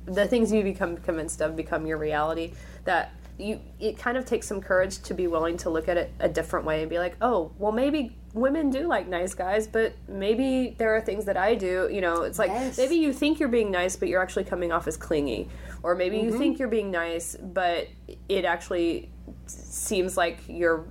the 0.07 0.26
things 0.26 0.53
you 0.53 0.62
become 0.62 0.96
convinced 0.96 1.40
of 1.40 1.57
become 1.57 1.86
your 1.86 1.98
reality. 1.98 2.53
That 2.84 3.12
you, 3.38 3.61
it 3.80 3.98
kind 3.98 4.16
of 4.16 4.24
takes 4.24 4.46
some 4.46 4.61
courage 4.61 5.03
to 5.03 5.14
be 5.14 5.26
willing 5.26 5.57
to 5.59 5.70
look 5.70 5.88
at 5.88 5.96
it 5.96 6.12
a 6.20 6.28
different 6.28 6.66
way 6.66 6.82
and 6.82 6.90
be 6.90 6.98
like, 6.98 7.16
oh, 7.20 7.53
well, 7.59 7.72
maybe 7.72 8.16
women 8.34 8.70
do 8.70 8.86
like 8.86 9.09
nice 9.09 9.34
guys, 9.34 9.66
but 9.66 9.94
maybe 10.09 10.74
there 10.78 10.94
are 10.94 11.00
things 11.00 11.24
that 11.24 11.36
I 11.36 11.55
do. 11.55 11.88
You 11.90 12.00
know, 12.00 12.22
it's 12.22 12.38
like 12.38 12.50
Yes. 12.50 12.78
maybe 12.78 12.96
you 12.96 13.12
think 13.12 13.40
you're 13.40 13.48
being 13.48 13.70
nice, 13.70 13.96
but 13.96 14.09
you're 14.09 14.22
actually 14.22 14.44
coming 14.44 14.72
off 14.72 14.86
as 14.86 14.96
clingy, 14.96 15.48
or 15.82 15.94
maybe 15.94 16.18
you 16.18 16.30
mm-hmm. 16.30 16.38
think 16.38 16.59
you're 16.59 16.68
being 16.68 16.90
nice, 16.90 17.36
but 17.36 17.88
it 18.28 18.44
actually 18.44 19.11
seems 19.46 20.16
like 20.16 20.40
you're 20.48 20.86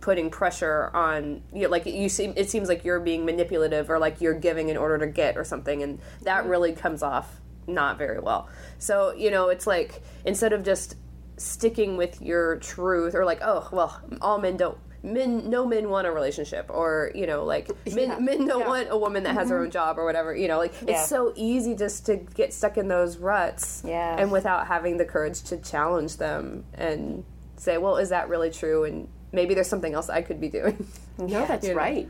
putting 0.00 0.28
pressure 0.28 0.90
on 0.94 1.40
you 1.54 1.68
like 1.68 1.86
you 1.86 2.08
seem 2.08 2.32
it 2.36 2.50
seems 2.50 2.68
like 2.68 2.84
you're 2.84 2.98
being 2.98 3.24
manipulative 3.24 3.88
or 3.88 4.00
like 4.00 4.20
you're 4.20 4.34
giving 4.34 4.68
in 4.68 4.76
order 4.76 4.98
to 4.98 5.06
get 5.06 5.36
or 5.36 5.44
something 5.44 5.80
and 5.84 6.00
that 6.22 6.40
mm-hmm. 6.40 6.50
really 6.50 6.72
comes 6.72 7.04
off 7.04 7.40
not 7.66 7.98
very 7.98 8.18
well 8.20 8.48
so 8.78 9.12
you 9.14 9.30
know 9.30 9.48
it's 9.48 9.66
like 9.66 10.02
instead 10.24 10.52
of 10.52 10.62
just 10.64 10.96
sticking 11.36 11.96
with 11.96 12.20
your 12.20 12.56
truth 12.56 13.14
or 13.14 13.24
like 13.24 13.40
oh 13.42 13.68
well 13.72 14.00
all 14.20 14.38
men 14.38 14.56
don't 14.56 14.78
men 15.04 15.50
no 15.50 15.66
men 15.66 15.88
want 15.88 16.06
a 16.06 16.12
relationship 16.12 16.66
or 16.68 17.10
you 17.14 17.26
know 17.26 17.44
like 17.44 17.68
men, 17.92 18.24
men 18.24 18.46
don't 18.46 18.66
want 18.66 18.86
a 18.90 18.96
woman 18.96 19.24
that 19.24 19.34
has 19.34 19.48
her 19.48 19.56
mm-hmm. 19.56 19.64
own 19.64 19.70
job 19.70 19.98
or 19.98 20.04
whatever 20.04 20.34
you 20.34 20.46
know 20.46 20.58
like 20.58 20.72
Yeah. 20.86 20.94
it's 21.00 21.08
so 21.08 21.32
easy 21.34 21.74
just 21.74 22.06
to 22.06 22.16
get 22.16 22.52
stuck 22.52 22.76
in 22.76 22.86
those 22.88 23.16
ruts 23.16 23.82
Yeah. 23.84 24.16
and 24.18 24.30
without 24.30 24.66
having 24.68 24.98
the 24.98 25.04
courage 25.04 25.42
to 25.44 25.56
challenge 25.56 26.18
them 26.18 26.64
and 26.74 27.24
say 27.56 27.78
well 27.78 27.96
is 27.96 28.10
that 28.10 28.28
really 28.28 28.50
true 28.50 28.84
and 28.84 29.08
maybe 29.32 29.54
there's 29.54 29.68
something 29.68 29.94
else 29.94 30.08
i 30.08 30.22
could 30.22 30.40
be 30.40 30.48
doing 30.48 30.86
No, 31.18 31.26
that's 31.46 31.66
You 31.66 31.72
know. 31.72 31.78
right. 31.80 32.08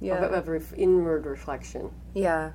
yeah 0.00 0.24
Of, 0.24 0.32
of 0.32 0.48
ref- 0.48 0.74
inward 0.76 1.26
reflection. 1.26 1.90
yeah 2.14 2.52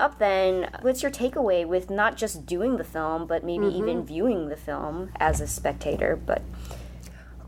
up 0.00 0.18
then, 0.18 0.70
what's 0.82 1.02
your 1.02 1.12
takeaway 1.12 1.66
with 1.66 1.90
not 1.90 2.16
just 2.16 2.46
doing 2.46 2.76
the 2.76 2.84
film, 2.84 3.26
but 3.26 3.44
maybe 3.44 3.66
mm-hmm. 3.66 3.76
even 3.76 4.04
viewing 4.04 4.48
the 4.48 4.56
film 4.56 5.10
as 5.16 5.40
a 5.40 5.46
spectator? 5.46 6.16
But 6.16 6.42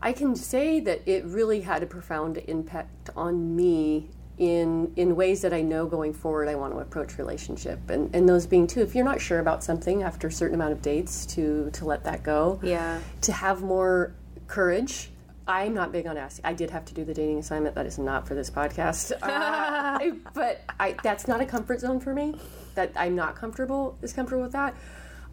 I 0.01 0.13
can 0.13 0.35
say 0.35 0.79
that 0.81 1.01
it 1.05 1.25
really 1.25 1.61
had 1.61 1.81
a 1.81 1.85
profound 1.85 2.37
impact 2.37 3.09
on 3.15 3.55
me 3.55 4.09
in 4.37 4.91
in 4.95 5.15
ways 5.15 5.41
that 5.41 5.53
I 5.53 5.61
know 5.61 5.85
going 5.85 6.11
forward 6.11 6.49
I 6.49 6.55
want 6.55 6.73
to 6.73 6.79
approach 6.79 7.19
relationship 7.19 7.79
and, 7.89 8.13
and 8.15 8.27
those 8.27 8.47
being 8.47 8.65
too 8.65 8.81
if 8.81 8.95
you're 8.95 9.05
not 9.05 9.21
sure 9.21 9.37
about 9.37 9.63
something 9.63 10.01
after 10.01 10.27
a 10.27 10.31
certain 10.31 10.55
amount 10.55 10.71
of 10.71 10.81
dates 10.81 11.27
to 11.27 11.69
to 11.73 11.85
let 11.85 12.03
that 12.05 12.23
go 12.23 12.59
yeah 12.63 12.99
to 13.21 13.31
have 13.31 13.61
more 13.61 14.15
courage 14.47 15.11
I'm 15.47 15.73
not 15.73 15.91
big 15.91 16.07
on 16.07 16.17
asking 16.17 16.45
I 16.45 16.53
did 16.53 16.69
have 16.71 16.85
to 16.85 16.93
do 16.93 17.03
the 17.03 17.13
dating 17.13 17.39
assignment 17.39 17.75
that 17.75 17.85
is 17.85 17.97
not 17.97 18.27
for 18.27 18.35
this 18.35 18.49
podcast 18.49 19.11
Uh, 19.21 19.99
but 20.33 20.61
I 20.79 20.95
that's 21.03 21.27
not 21.27 21.41
a 21.41 21.45
comfort 21.45 21.79
zone 21.79 21.99
for 21.99 22.13
me 22.13 22.35
that 22.75 22.91
I'm 22.95 23.15
not 23.15 23.35
comfortable 23.35 23.97
is 24.01 24.13
comfortable 24.13 24.43
with 24.43 24.53
that 24.53 24.75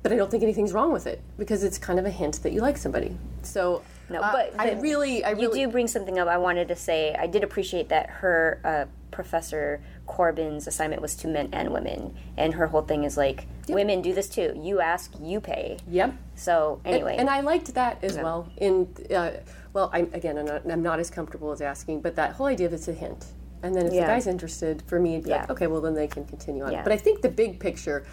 but 0.03 0.13
I 0.13 0.17
don't 0.17 0.31
think 0.31 0.43
anything's 0.43 0.73
wrong 0.73 0.93
with 0.93 1.07
it 1.07 1.21
because 1.39 1.63
it's 1.63 1.79
kind 1.79 1.99
of 1.99 2.07
a 2.07 2.11
hint 2.11 2.43
that 2.43 2.53
you 2.53 2.61
like 2.61 2.77
somebody 2.77 3.17
so 3.43 3.83
No, 4.09 4.21
but, 4.21 4.55
I 4.59 4.73
really, 4.73 5.25
I 5.25 5.31
really, 5.31 5.61
you 5.61 5.67
do 5.67 5.73
bring 5.73 5.87
something 5.87 6.19
up. 6.19 6.27
I 6.29 6.39
wanted 6.39 6.69
to 6.69 6.77
say 6.77 7.15
I 7.15 7.27
did 7.27 7.45
appreciate 7.45 7.89
that 7.91 8.11
her 8.11 8.61
uh, 8.65 8.85
professor 9.13 9.81
Cronin's 10.07 10.67
assignment 10.67 11.01
was 11.01 11.15
to 11.17 11.29
men 11.29 11.49
and 11.53 11.73
women, 11.73 12.17
and 12.37 12.55
her 12.55 12.67
whole 12.67 12.83
thing 12.83 13.05
is 13.05 13.17
like 13.17 13.47
women 13.69 14.03
do 14.03 14.13
this 14.13 14.29
too. 14.29 14.59
You 14.61 14.81
ask, 14.81 15.13
you 15.21 15.41
pay. 15.41 15.79
yep. 15.89 16.15
So 16.35 16.81
anyway, 16.85 17.17
And 17.19 17.31
I 17.31 17.41
liked 17.41 17.73
that 17.75 18.03
as 18.03 18.17
well. 18.17 18.51
In 18.57 18.89
uh, 19.15 19.31
well, 19.73 19.91
I'm 19.93 20.11
again, 20.13 20.39
I'm 20.39 20.47
not, 20.47 20.71
I'm 20.71 20.83
not 20.83 20.99
as 21.01 21.11
comfortable 21.11 21.53
as 21.53 21.61
asking, 21.61 22.01
but 22.01 22.17
that 22.17 22.33
whole 22.33 22.47
idea 22.47 22.67
of 22.67 22.73
it's 22.73 22.89
a 22.89 22.93
hint, 22.93 23.27
and 23.63 23.75
then 23.75 23.87
if 23.87 23.93
Yeah. 23.93 24.03
the 24.03 24.07
guy's 24.13 24.27
interested, 24.27 24.83
for 24.87 24.99
me, 24.99 25.15
it'd 25.15 25.25
be 25.25 25.31
like, 25.31 25.51
okay, 25.51 25.67
well 25.67 25.81
then 25.81 25.95
they 25.95 26.07
can 26.09 26.25
continue 26.25 26.65
on. 26.65 26.73
Yeah. 26.73 26.83
But 26.83 26.93
I 26.93 26.97
think 26.97 27.23
the 27.23 27.29
big 27.29 27.61
picture, 27.61 28.05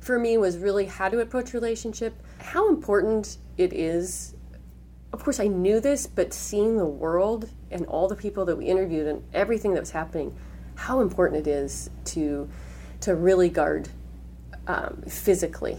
for 0.00 0.18
me, 0.18 0.38
was 0.38 0.58
really 0.58 0.86
how 0.86 1.08
to 1.08 1.20
approach 1.20 1.52
relationship, 1.54 2.14
how 2.38 2.68
important 2.68 3.38
it 3.56 3.72
is. 3.72 4.34
Of 5.12 5.22
course, 5.22 5.40
I 5.40 5.46
knew 5.46 5.78
this, 5.80 6.06
but 6.06 6.32
seeing 6.32 6.78
the 6.78 6.86
world 6.86 7.50
and 7.70 7.84
all 7.86 8.08
the 8.08 8.16
people 8.16 8.46
that 8.46 8.56
we 8.56 8.64
interviewed 8.66 9.06
and 9.06 9.22
everything 9.34 9.74
that 9.74 9.80
was 9.80 9.90
happening, 9.90 10.34
how 10.74 11.00
important 11.00 11.46
it 11.46 11.50
is 11.50 11.90
to 12.06 12.48
to 13.00 13.14
really 13.16 13.48
guard 13.48 13.88
um, 14.68 15.02
physically, 15.08 15.78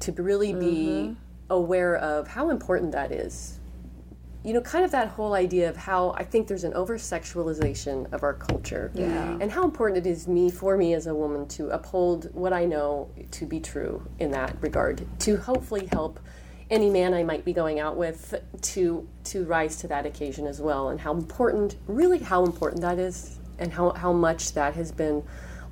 to 0.00 0.12
really 0.12 0.52
be 0.52 1.16
aware 1.48 1.96
of 1.96 2.28
how 2.28 2.50
important 2.50 2.92
that 2.92 3.10
is. 3.10 3.58
You 4.44 4.54
know, 4.54 4.60
kind 4.60 4.84
of 4.84 4.90
that 4.90 5.08
whole 5.08 5.34
idea 5.34 5.68
of 5.68 5.76
how 5.76 6.14
I 6.16 6.24
think 6.24 6.48
there's 6.48 6.64
an 6.64 6.74
over 6.74 6.98
sexualization 6.98 8.12
of 8.12 8.22
our 8.22 8.34
culture. 8.34 8.90
Yeah. 8.94 9.38
And 9.40 9.52
how 9.52 9.64
important 9.64 10.04
it 10.04 10.10
is 10.10 10.26
me 10.26 10.50
for 10.50 10.76
me 10.76 10.94
as 10.94 11.06
a 11.06 11.14
woman 11.14 11.46
to 11.48 11.68
uphold 11.70 12.34
what 12.34 12.52
I 12.52 12.64
know 12.64 13.08
to 13.32 13.46
be 13.46 13.60
true 13.60 14.06
in 14.18 14.32
that 14.32 14.56
regard, 14.60 15.06
to 15.20 15.36
hopefully 15.36 15.88
help 15.92 16.18
any 16.72 16.88
man 16.88 17.12
I 17.12 17.22
might 17.22 17.44
be 17.44 17.52
going 17.52 17.78
out 17.80 17.96
with 17.96 18.34
to 18.60 19.06
to 19.24 19.44
rise 19.44 19.76
to 19.76 19.88
that 19.88 20.06
occasion 20.06 20.46
as 20.46 20.60
well 20.60 20.88
and 20.88 20.98
how 20.98 21.12
important 21.12 21.76
really 21.86 22.18
how 22.18 22.46
important 22.46 22.80
that 22.80 22.98
is 22.98 23.38
and 23.58 23.70
how, 23.70 23.90
how 23.90 24.12
much 24.12 24.54
that 24.54 24.74
has 24.74 24.90
been 24.90 25.22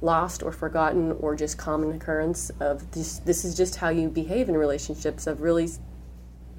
lost 0.02 0.42
or 0.42 0.52
forgotten 0.52 1.12
or 1.12 1.34
just 1.34 1.56
common 1.56 1.92
occurrence 1.92 2.50
of 2.60 2.90
this 2.92 3.18
this 3.20 3.46
is 3.46 3.56
just 3.56 3.76
how 3.76 3.88
you 3.88 4.10
behave 4.10 4.50
in 4.50 4.56
relationships 4.56 5.26
of 5.26 5.40
really 5.40 5.70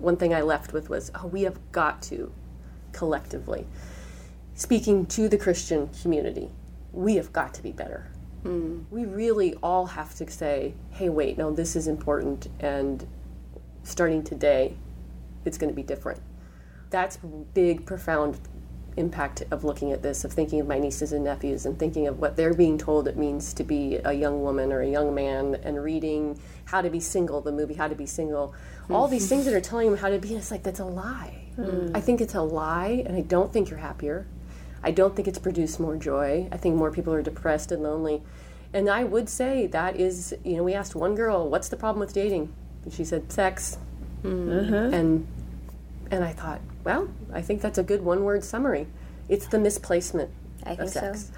one 0.02 0.18
thing 0.18 0.34
I 0.34 0.41
left 0.41 0.74
with 0.74 0.89
was 0.89 1.12
oh 1.16 1.28
we 1.28 1.43
have 1.43 1.60
got 1.72 2.02
to 2.04 2.32
collectively 2.91 3.68
speaking 4.56 5.06
to 5.08 5.30
the 5.30 5.38
Christian 5.38 5.89
community 6.02 6.49
we 6.93 7.16
have 7.16 7.32
got 7.32 7.54
to 7.54 7.64
be 7.64 7.72
better. 7.72 8.12
Hmm. 8.43 8.82
We 8.89 9.06
really 9.06 9.54
all 9.64 9.86
have 9.86 10.16
to 10.16 10.30
say 10.30 10.74
hey 10.91 11.10
wait 11.10 11.38
no 11.38 11.52
this 11.52 11.76
is 11.76 11.88
important 11.88 12.47
and 12.60 13.08
starting 13.84 14.24
today 14.24 14.76
it's 15.45 15.58
going 15.58 15.70
to 15.70 15.76
be 15.76 15.84
different. 15.84 16.22
That's 16.89 17.18
big 17.54 17.86
profound 17.86 18.39
impact 18.98 19.44
of 19.52 19.64
looking 19.64 19.92
at 19.92 20.02
this 20.02 20.26
of 20.26 20.34
thinking 20.34 20.60
of 20.60 20.68
my 20.68 20.78
nieces 20.78 21.14
and 21.14 21.24
nephews 21.24 21.66
and 21.66 21.80
thinking 21.80 22.08
of 22.08 22.20
what 22.20 22.36
they're 22.36 22.54
being 22.54 22.78
told 22.78 23.08
it 23.08 23.18
means 23.18 23.54
to 23.54 23.64
be 23.64 23.98
a 24.04 24.14
young 24.14 24.42
woman 24.42 24.72
or 24.72 24.82
a 24.82 24.89
young 24.89 25.16
man 25.16 25.56
and 25.64 25.82
reading 25.82 26.39
how 26.66 26.82
to 26.82 26.89
be 26.89 27.00
single 27.00 27.42
the 27.42 27.52
movie 27.52 27.74
how 27.74 27.88
to 27.88 27.96
be 27.96 28.06
single. 28.06 28.54
All 28.89 29.08
these 29.08 29.30
things 29.30 29.46
that 29.46 29.54
are 29.54 29.62
telling 29.62 29.89
them 29.89 29.98
how 29.98 30.10
to 30.10 30.20
be 30.20 30.30
and 30.30 30.38
it's 30.38 30.52
like 30.52 30.64
that's 30.64 30.82
a 30.82 30.86
lie. 30.86 31.46
Hmm. 31.56 31.92
I 31.96 32.02
think 32.02 32.20
it's 32.20 32.36
a 32.36 32.42
lie 32.42 33.04
and 33.06 33.16
i 33.16 33.22
don't 33.22 33.54
think 33.54 33.70
you're 33.70 33.80
happier. 33.80 34.28
I 34.84 34.92
don't 34.92 35.16
think 35.16 35.28
it's 35.28 35.39
produced 35.39 35.80
more 35.80 35.96
joy. 35.96 36.50
I 36.52 36.58
think 36.58 36.76
more 36.76 36.92
people 36.92 37.14
are 37.14 37.22
depressed 37.22 37.72
and 37.72 37.84
lonely. 37.84 38.22
And 38.74 38.89
i 38.89 39.04
would 39.04 39.30
say 39.30 39.68
that 39.68 39.96
is 39.96 40.36
you 40.44 40.58
know 40.58 40.64
we 40.64 40.74
asked 40.74 40.96
one 40.96 41.16
girl 41.16 41.50
what's 41.50 41.70
the 41.70 41.78
problem 41.78 42.02
with 42.02 42.14
dating? 42.14 42.54
And 42.84 42.94
she 42.94 43.06
said 43.06 43.32
sex. 43.32 43.78
Hmm. 44.24 44.52
Uh-huh. 44.52 44.76
And 44.76 45.28
and 46.12 46.24
I 46.24 46.34
thought, 46.34 46.62
well, 46.84 47.09
I 47.34 47.41
think 47.41 47.62
that's 47.62 47.78
a 47.78 47.84
good 47.84 48.03
one 48.03 48.24
word 48.24 48.43
summary. 48.43 48.88
It's 49.30 49.47
the 49.47 49.57
misplacement 49.57 50.30
I 50.66 50.72
of 50.72 50.78
think 50.78 50.89
so. 50.91 50.99
sex. 50.99 51.32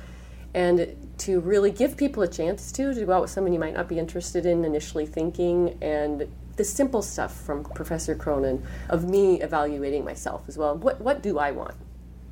And 0.56 0.96
to 1.20 1.40
really 1.40 1.72
give 1.72 1.96
people 1.96 2.24
a 2.24 2.28
chance 2.28 2.72
to, 2.74 2.94
to 2.94 3.06
go 3.06 3.14
out 3.14 3.22
with 3.22 3.32
someone 3.32 3.54
you 3.54 3.60
might 3.60 3.74
not 3.74 3.88
be 3.88 3.98
interested 4.00 4.46
in 4.46 4.66
initially 4.66 5.06
thinking, 5.06 5.78
and 5.82 6.28
the 6.56 6.64
simple 6.64 7.02
stuff 7.02 7.34
from 7.34 7.64
Professor 7.64 8.16
Cronin 8.16 8.64
of 8.90 9.10
me 9.10 9.42
evaluating 9.42 10.04
myself 10.04 10.44
as 10.48 10.58
well. 10.58 10.76
What, 10.76 11.02
what 11.02 11.24
do 11.24 11.40
I 11.40 11.52
want? 11.52 11.76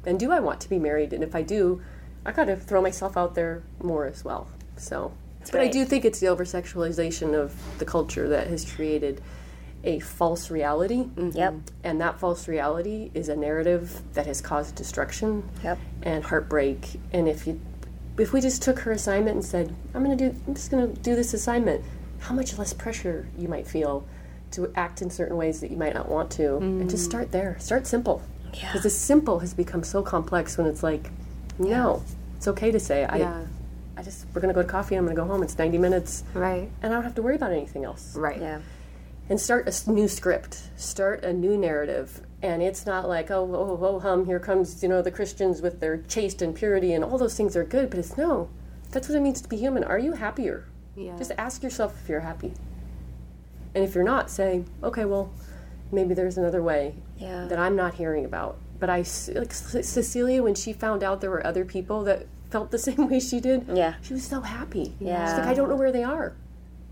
And 0.05 0.19
do 0.19 0.31
I 0.31 0.39
want 0.39 0.59
to 0.61 0.69
be 0.69 0.79
married? 0.79 1.13
And 1.13 1.23
if 1.23 1.35
I 1.35 1.41
do, 1.41 1.81
I 2.25 2.31
got 2.31 2.45
to 2.45 2.55
throw 2.55 2.81
myself 2.81 3.17
out 3.17 3.35
there 3.35 3.63
more 3.81 4.05
as 4.05 4.23
well. 4.23 4.47
So, 4.77 5.13
but 5.51 5.61
I 5.61 5.67
do 5.67 5.85
think 5.85 6.05
it's 6.05 6.19
the 6.19 6.27
over 6.27 6.45
sexualization 6.45 7.33
of 7.33 7.55
the 7.79 7.85
culture 7.85 8.27
that 8.29 8.47
has 8.47 8.71
created 8.71 9.21
a 9.83 9.99
false 9.99 10.51
reality. 10.51 11.05
Yep. 11.17 11.55
And 11.83 12.01
that 12.01 12.19
false 12.19 12.47
reality 12.47 13.11
is 13.13 13.29
a 13.29 13.35
narrative 13.35 14.01
that 14.13 14.27
has 14.27 14.41
caused 14.41 14.75
destruction 14.75 15.47
Yep. 15.63 15.79
and 16.03 16.23
heartbreak. 16.23 16.99
And 17.11 17.27
if 17.27 17.47
you 17.47 17.59
if 18.17 18.33
we 18.33 18.41
just 18.41 18.61
took 18.61 18.79
her 18.79 18.91
assignment 18.91 19.35
and 19.35 19.45
said, 19.45 19.73
I'm 19.93 20.03
gonna 20.03 20.15
do 20.15 20.35
I'm 20.47 20.53
just 20.53 20.69
gonna 20.69 20.87
do 20.87 21.15
this 21.15 21.33
assignment, 21.33 21.83
how 22.19 22.35
much 22.35 22.57
less 22.57 22.73
pressure 22.73 23.27
you 23.37 23.47
might 23.47 23.67
feel 23.67 24.05
to 24.51 24.71
act 24.75 25.01
in 25.01 25.09
certain 25.09 25.37
ways 25.37 25.61
that 25.61 25.71
you 25.71 25.77
might 25.77 25.93
not 25.93 26.09
want 26.09 26.29
to. 26.31 26.57
And 26.57 26.89
just 26.89 27.05
mm. 27.05 27.09
start 27.09 27.31
there. 27.31 27.55
Start 27.59 27.87
simple. 27.87 28.21
Because 28.51 28.83
the 28.83 28.89
simple 28.89 29.39
has 29.39 29.53
become 29.53 29.81
so 29.81 30.03
complex 30.03 30.57
when 30.57 30.67
it's 30.67 30.83
like, 30.83 31.09
no, 31.57 32.03
it's 32.35 32.47
okay 32.49 32.69
to 32.71 32.79
say 32.79 33.05
I 33.05 33.17
Yeah. 33.17 33.45
I 33.97 34.03
just 34.03 34.25
we're 34.33 34.41
gonna 34.41 34.53
go 34.53 34.61
to 34.61 34.67
coffee, 34.67 34.95
I'm 34.95 35.05
gonna 35.05 35.15
go 35.15 35.25
home, 35.25 35.41
it's 35.43 35.57
ninety 35.57 35.77
minutes 35.77 36.23
Right. 36.33 36.69
and 36.81 36.91
I 36.91 36.95
don't 36.95 37.03
have 37.03 37.15
to 37.15 37.21
worry 37.21 37.35
about 37.35 37.51
anything 37.51 37.85
else 37.85 38.15
Right. 38.15 38.39
Yeah. 38.39 38.59
And 39.31 39.39
start 39.39 39.65
a 39.65 39.89
new 39.89 40.09
script, 40.09 40.61
start 40.75 41.23
a 41.23 41.31
new 41.31 41.57
narrative. 41.57 42.19
And 42.41 42.61
it's 42.61 42.85
not 42.85 43.07
like, 43.07 43.31
oh, 43.31 43.49
oh, 43.55 43.79
oh, 43.81 43.85
oh, 43.95 43.99
hum, 44.01 44.25
here 44.25 44.41
comes, 44.41 44.83
you 44.83 44.89
know, 44.89 45.01
the 45.01 45.09
Christians 45.09 45.61
with 45.61 45.79
their 45.79 45.99
chaste 46.09 46.41
and 46.41 46.53
purity 46.53 46.91
and 46.93 47.01
all 47.01 47.17
those 47.17 47.37
things 47.37 47.55
are 47.55 47.63
good. 47.63 47.89
But 47.89 47.99
it's 47.99 48.17
no, 48.17 48.49
that's 48.91 49.07
what 49.07 49.15
it 49.15 49.21
means 49.21 49.39
to 49.39 49.47
be 49.47 49.55
human. 49.55 49.85
Are 49.85 49.97
you 49.97 50.11
happier? 50.13 50.65
Yeah. 50.97 51.17
Just 51.17 51.31
ask 51.37 51.63
yourself 51.63 51.97
if 52.03 52.09
you're 52.09 52.19
happy. 52.19 52.51
And 53.73 53.85
if 53.85 53.95
you're 53.95 54.03
not, 54.03 54.29
say, 54.29 54.65
okay, 54.83 55.05
well, 55.05 55.31
maybe 55.93 56.13
there's 56.13 56.37
another 56.37 56.61
way 56.61 56.95
Yeah. 57.17 57.45
that 57.45 57.57
I'm 57.57 57.77
not 57.77 57.93
hearing 57.93 58.25
about. 58.25 58.57
But 58.81 58.89
I, 58.89 58.97
like 59.33 59.53
Cecilia, 59.53 60.43
when 60.43 60.55
she 60.55 60.73
found 60.73 61.03
out 61.05 61.21
there 61.21 61.29
were 61.29 61.47
other 61.47 61.63
people 61.63 62.03
that 62.03 62.25
felt 62.49 62.71
the 62.71 62.79
same 62.89 63.07
way 63.09 63.21
she 63.21 63.39
did, 63.39 63.65
Yeah. 63.73 63.93
she 64.01 64.13
was 64.13 64.25
so 64.25 64.41
happy. 64.41 64.93
Yeah. 64.99 65.25
She's 65.29 65.37
like, 65.39 65.47
I 65.47 65.53
don't 65.53 65.69
know 65.69 65.77
where 65.77 65.93
they 65.93 66.03
are 66.03 66.33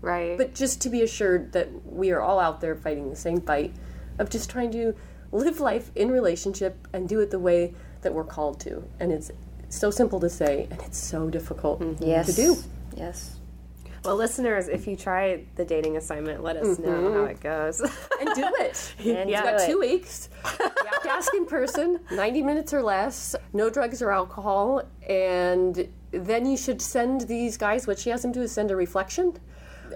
Right. 0.02 0.36
but 0.38 0.54
just 0.54 0.80
to 0.82 0.88
be 0.88 1.02
assured 1.02 1.52
that 1.52 1.68
we 1.84 2.10
are 2.10 2.20
all 2.20 2.38
out 2.40 2.60
there 2.60 2.74
fighting 2.74 3.10
the 3.10 3.16
same 3.16 3.40
fight 3.40 3.74
of 4.18 4.30
just 4.30 4.48
trying 4.50 4.70
to 4.72 4.94
live 5.32 5.60
life 5.60 5.90
in 5.94 6.10
relationship 6.10 6.88
and 6.92 7.08
do 7.08 7.20
it 7.20 7.30
the 7.30 7.38
way 7.38 7.74
that 8.02 8.12
we're 8.14 8.24
called 8.24 8.58
to 8.60 8.82
and 8.98 9.12
it's 9.12 9.30
so 9.68 9.90
simple 9.90 10.18
to 10.20 10.28
say 10.28 10.66
and 10.70 10.80
it's 10.82 10.98
so 10.98 11.28
difficult 11.30 11.80
mm-hmm. 11.80 12.02
Yes. 12.02 12.26
to 12.26 12.32
do 12.32 12.56
Yes. 12.96 13.36
well, 14.04 14.16
listeners, 14.16 14.66
if 14.68 14.86
you 14.86 14.96
try 14.96 15.44
the 15.56 15.64
dating 15.64 15.96
assignment, 15.98 16.42
let 16.42 16.56
us 16.56 16.78
know 16.78 16.88
mm-hmm. 16.88 17.14
how 17.18 17.24
it 17.24 17.40
goes. 17.40 17.80
and 17.80 18.34
do 18.34 18.42
it 18.58 18.94
And 18.98 19.30
Yeah. 19.30 19.42
do 19.42 19.50
got 19.50 19.60
it. 19.60 19.66
two 19.70 19.78
weeks 19.78 20.28
you 20.58 20.66
have 20.90 21.02
to 21.02 21.10
ask 21.10 21.32
in 21.34 21.44
person 21.46 22.00
90 22.10 22.42
minutes 22.42 22.72
or 22.74 22.82
less 22.82 23.36
no 23.52 23.68
drugs 23.70 24.00
or 24.02 24.10
alcohol 24.10 24.82
and 25.08 25.88
then 26.12 26.46
you 26.46 26.56
should 26.56 26.80
send 26.82 27.22
these 27.22 27.56
guys 27.56 27.86
what 27.86 27.98
she 27.98 28.10
has 28.10 28.22
them 28.22 28.32
do 28.32 28.42
is 28.42 28.50
send 28.50 28.70
a 28.72 28.76
reflection 28.76 29.34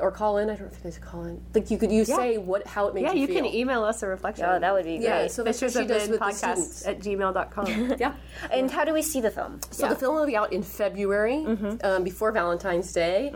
or 0.00 0.10
call 0.10 0.38
in 0.38 0.48
i 0.50 0.56
don't 0.56 0.66
know 0.66 0.72
if 0.72 0.78
you 0.78 0.84
guys 0.84 0.98
call 0.98 1.24
in 1.24 1.40
like 1.54 1.70
you 1.70 1.78
could 1.78 1.92
you 1.92 2.04
say 2.04 2.36
what 2.38 2.66
how 2.66 2.88
it 2.88 2.94
made 2.94 3.02
yeah, 3.02 3.12
you 3.12 3.20
you 3.22 3.26
feel 3.26 3.36
can 3.36 3.46
email 3.46 3.84
us 3.84 4.02
a 4.02 4.06
reflection. 4.06 4.44
Oh, 4.46 4.58
that 4.58 4.72
would 4.72 4.84
be 4.84 4.96
great. 4.98 5.04
yeah 5.04 5.26
so 5.26 5.42
that's 5.42 5.60
what 5.60 5.72
she 5.72 5.78
of 5.80 5.88
does 5.88 6.02
Bin 6.02 6.10
with 6.12 6.20
the 6.20 6.26
podcast 6.26 6.36
students 6.36 6.86
at 6.86 7.00
gmail.com. 7.00 7.94
yeah 7.98 8.14
And 8.50 8.70
how 8.70 8.84
do 8.84 8.92
we 8.92 9.00
see 9.02 9.20
the 9.20 9.30
film? 9.30 9.60
So 9.70 9.88
the 9.88 9.96
film 9.96 10.14
will 10.16 10.26
be 10.26 10.36
out 10.36 10.52
in 10.52 10.62
February, 10.62 11.44
um, 11.82 12.04
before 12.04 12.30
Valentine's 12.32 12.92
Day. 12.92 13.32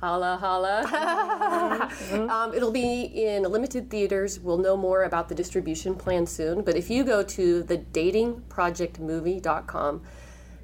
Holla, 0.00 0.38
holla. 0.40 1.90
um, 2.30 2.54
it'll 2.54 2.72
be 2.72 3.02
in 3.02 3.42
limited 3.44 3.90
theaters. 3.90 4.40
We'll 4.40 4.58
know 4.58 4.76
more 4.76 5.04
about 5.04 5.28
the 5.28 5.34
distribution 5.34 5.94
plan 5.94 6.26
soon. 6.26 6.62
But 6.62 6.76
if 6.76 6.90
you 6.90 7.04
go 7.04 7.22
to 7.22 7.62
the 7.62 7.78
datingprojectmovie.com, 7.78 10.02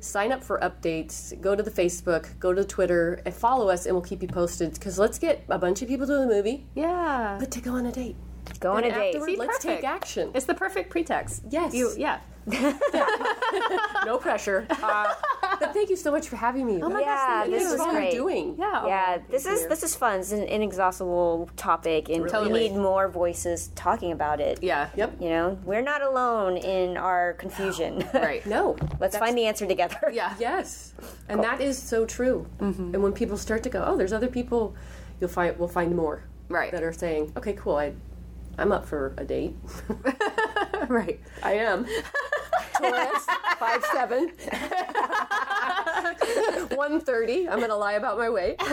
sign 0.02 0.32
up 0.32 0.42
for 0.42 0.58
updates, 0.58 1.40
go 1.40 1.54
to 1.54 1.62
the 1.62 1.70
Facebook, 1.70 2.38
go 2.38 2.52
to 2.52 2.64
Twitter, 2.64 3.22
and 3.24 3.34
follow 3.34 3.68
us, 3.68 3.86
and 3.86 3.94
we'll 3.94 4.02
keep 4.02 4.22
you 4.22 4.28
posted. 4.28 4.74
Because 4.74 4.98
let's 4.98 5.18
get 5.18 5.44
a 5.48 5.58
bunch 5.58 5.82
of 5.82 5.88
people 5.88 6.06
to 6.06 6.12
the 6.12 6.26
movie, 6.26 6.66
yeah. 6.74 7.36
but 7.38 7.50
to 7.52 7.60
go 7.60 7.72
on 7.74 7.86
a 7.86 7.92
date. 7.92 8.16
Go 8.60 8.72
on 8.72 8.84
a 8.84 8.90
date. 8.90 9.22
See, 9.22 9.36
let's 9.36 9.58
perfect. 9.58 9.62
take 9.62 9.84
action. 9.84 10.30
It's 10.34 10.46
the 10.46 10.54
perfect 10.54 10.90
pretext. 10.90 11.42
Yes. 11.48 11.74
You, 11.74 11.92
yeah. 11.96 12.20
no 14.06 14.18
pressure. 14.18 14.66
Uh, 14.70 15.14
but 15.60 15.72
thank 15.72 15.90
you 15.90 15.96
so 15.96 16.10
much 16.10 16.28
for 16.28 16.36
having 16.36 16.66
me. 16.66 16.82
Oh 16.82 16.88
my 16.88 17.00
Yeah, 17.00 17.44
this 17.46 17.62
Thanks 17.64 17.72
was 17.78 17.82
for 17.82 17.90
great. 17.92 18.12
you're 18.14 18.22
doing. 18.22 18.56
Yeah. 18.58 18.86
Yeah, 18.86 19.18
this 19.30 19.46
is 19.46 19.66
this 19.68 19.82
is 19.82 19.94
fun. 19.94 20.18
This 20.18 20.32
is 20.32 20.40
an 20.40 20.46
inexhaustible 20.46 21.50
topic, 21.56 22.08
and 22.08 22.28
Totally. 22.28 22.52
we 22.52 22.68
need 22.68 22.76
more 22.76 23.08
voices 23.08 23.68
talking 23.74 24.12
about 24.12 24.40
it. 24.40 24.58
Yeah. 24.62 24.88
Yep. 24.96 25.20
You 25.20 25.28
know, 25.30 25.58
we're 25.64 25.82
not 25.82 26.02
alone 26.02 26.56
in 26.56 26.96
our 26.96 27.34
confusion. 27.34 28.04
Right. 28.14 28.44
No. 28.52 28.76
Let's 29.00 29.16
find 29.16 29.36
the 29.36 29.46
answer 29.46 29.66
together. 29.66 30.10
Yeah. 30.12 30.34
Yes, 30.38 30.94
and 31.28 31.42
that 31.42 31.60
is 31.60 31.76
so 31.80 32.04
true. 32.06 32.46
And 32.60 33.02
when 33.02 33.12
people 33.12 33.36
start 33.36 33.62
to 33.64 33.68
go, 33.70 33.82
oh, 33.86 33.96
there's 33.96 34.12
other 34.12 34.28
people, 34.28 34.74
you'll 35.20 35.30
find 35.30 35.58
we'll 35.58 35.68
find 35.68 35.94
more 35.96 36.24
Right. 36.48 36.70
that 36.72 36.82
are 36.82 36.92
saying, 36.92 37.32
okay, 37.36 37.54
cool, 37.54 37.76
I, 37.76 37.92
I'm 38.58 38.72
up 38.72 38.84
for 38.86 39.14
a 39.16 39.24
date. 39.24 39.54
right. 40.88 41.20
I 41.42 41.54
am. 41.54 41.86
Taurus, 42.76 43.26
five 43.58 43.84
seven. 43.92 44.28
130. 46.76 47.48
I'm 47.48 47.60
gonna 47.60 47.76
lie 47.76 47.94
about 47.94 48.18
my 48.18 48.28
weight. 48.30 48.60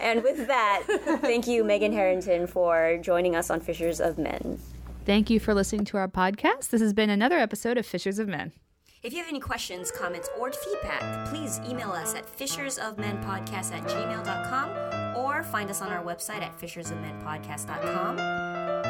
And 0.00 0.22
with 0.22 0.48
that, 0.48 0.82
thank 1.22 1.46
you, 1.46 1.64
Megan 1.64 1.92
Harrington, 1.92 2.46
for 2.46 2.98
joining 3.00 3.34
us 3.34 3.48
on 3.48 3.60
Fishers 3.60 4.00
of 4.00 4.18
Men. 4.18 4.60
Thank 5.06 5.30
you 5.30 5.40
for 5.40 5.54
listening 5.54 5.86
to 5.86 5.96
our 5.96 6.08
podcast. 6.08 6.68
This 6.68 6.82
has 6.82 6.92
been 6.92 7.08
another 7.08 7.38
episode 7.38 7.78
of 7.78 7.86
Fishers 7.86 8.18
of 8.18 8.28
Men. 8.28 8.52
If 9.04 9.12
you 9.12 9.18
have 9.18 9.28
any 9.28 9.38
questions, 9.38 9.90
comments, 9.90 10.30
or 10.38 10.50
feedback, 10.50 11.28
please 11.28 11.60
email 11.68 11.92
us 11.92 12.14
at 12.14 12.24
fishersofmenpodcast 12.38 13.72
at 13.72 13.84
gmail.com 13.84 15.16
or 15.18 15.42
find 15.42 15.68
us 15.68 15.82
on 15.82 15.92
our 15.92 16.02
website 16.02 16.40
at 16.40 16.58
fishersofmenpodcast.com. 16.58 18.16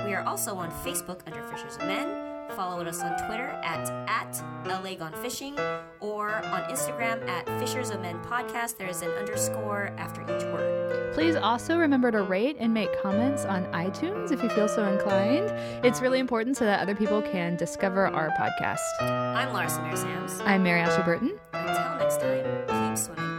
We 0.07 0.15
are 0.15 0.23
also 0.25 0.55
on 0.55 0.71
Facebook 0.85 1.23
under 1.27 1.43
Fishers 1.51 1.75
of 1.75 1.89
Men. 1.89 2.34
Follow 2.51 2.85
us 2.85 3.01
on 3.03 3.17
Twitter 3.27 3.49
at, 3.65 3.91
at 4.09 4.43
LA 4.67 4.95
Gone 4.95 5.13
Fishing 5.23 5.59
or 6.01 6.37
on 6.47 6.63
Instagram 6.71 7.27
at 7.29 7.47
Fishers 7.59 7.91
of 7.91 8.01
Men 8.01 8.21
Podcast. 8.25 8.77
There 8.77 8.89
is 8.89 9.03
an 9.03 9.11
underscore 9.13 9.93
after 9.99 10.23
each 10.23 10.45
word. 10.45 11.13
Please 11.15 11.37
also 11.37 11.79
remember 11.79 12.11
to 12.11 12.23
rate 12.23 12.57
and 12.59 12.73
make 12.73 12.91
comments 13.03 13.45
on 13.45 13.65
iTunes 13.73 14.33
if 14.33 14.43
you 14.43 14.49
feel 14.51 14.69
so 14.69 14.85
inclined. 14.85 15.51
It's 15.85 16.01
really 16.01 16.19
important 16.19 16.57
so 16.57 16.65
that 16.65 16.81
other 16.81 16.95
people 16.95 17.23
can 17.23 17.57
discover 17.57 18.07
our 18.07 18.31
podcast. 18.31 18.79
I'm 19.01 19.53
Laura 19.53 19.67
Samir 19.67 19.97
Sams. 19.97 20.41
I'm 20.41 20.63
Mary 20.63 20.81
Ashley 20.81 21.05
Burton. 21.05 21.39
Until 21.53 21.97
next 21.99 22.21
time, 22.21 22.89
keep 22.89 22.99
swimming. 22.99 23.34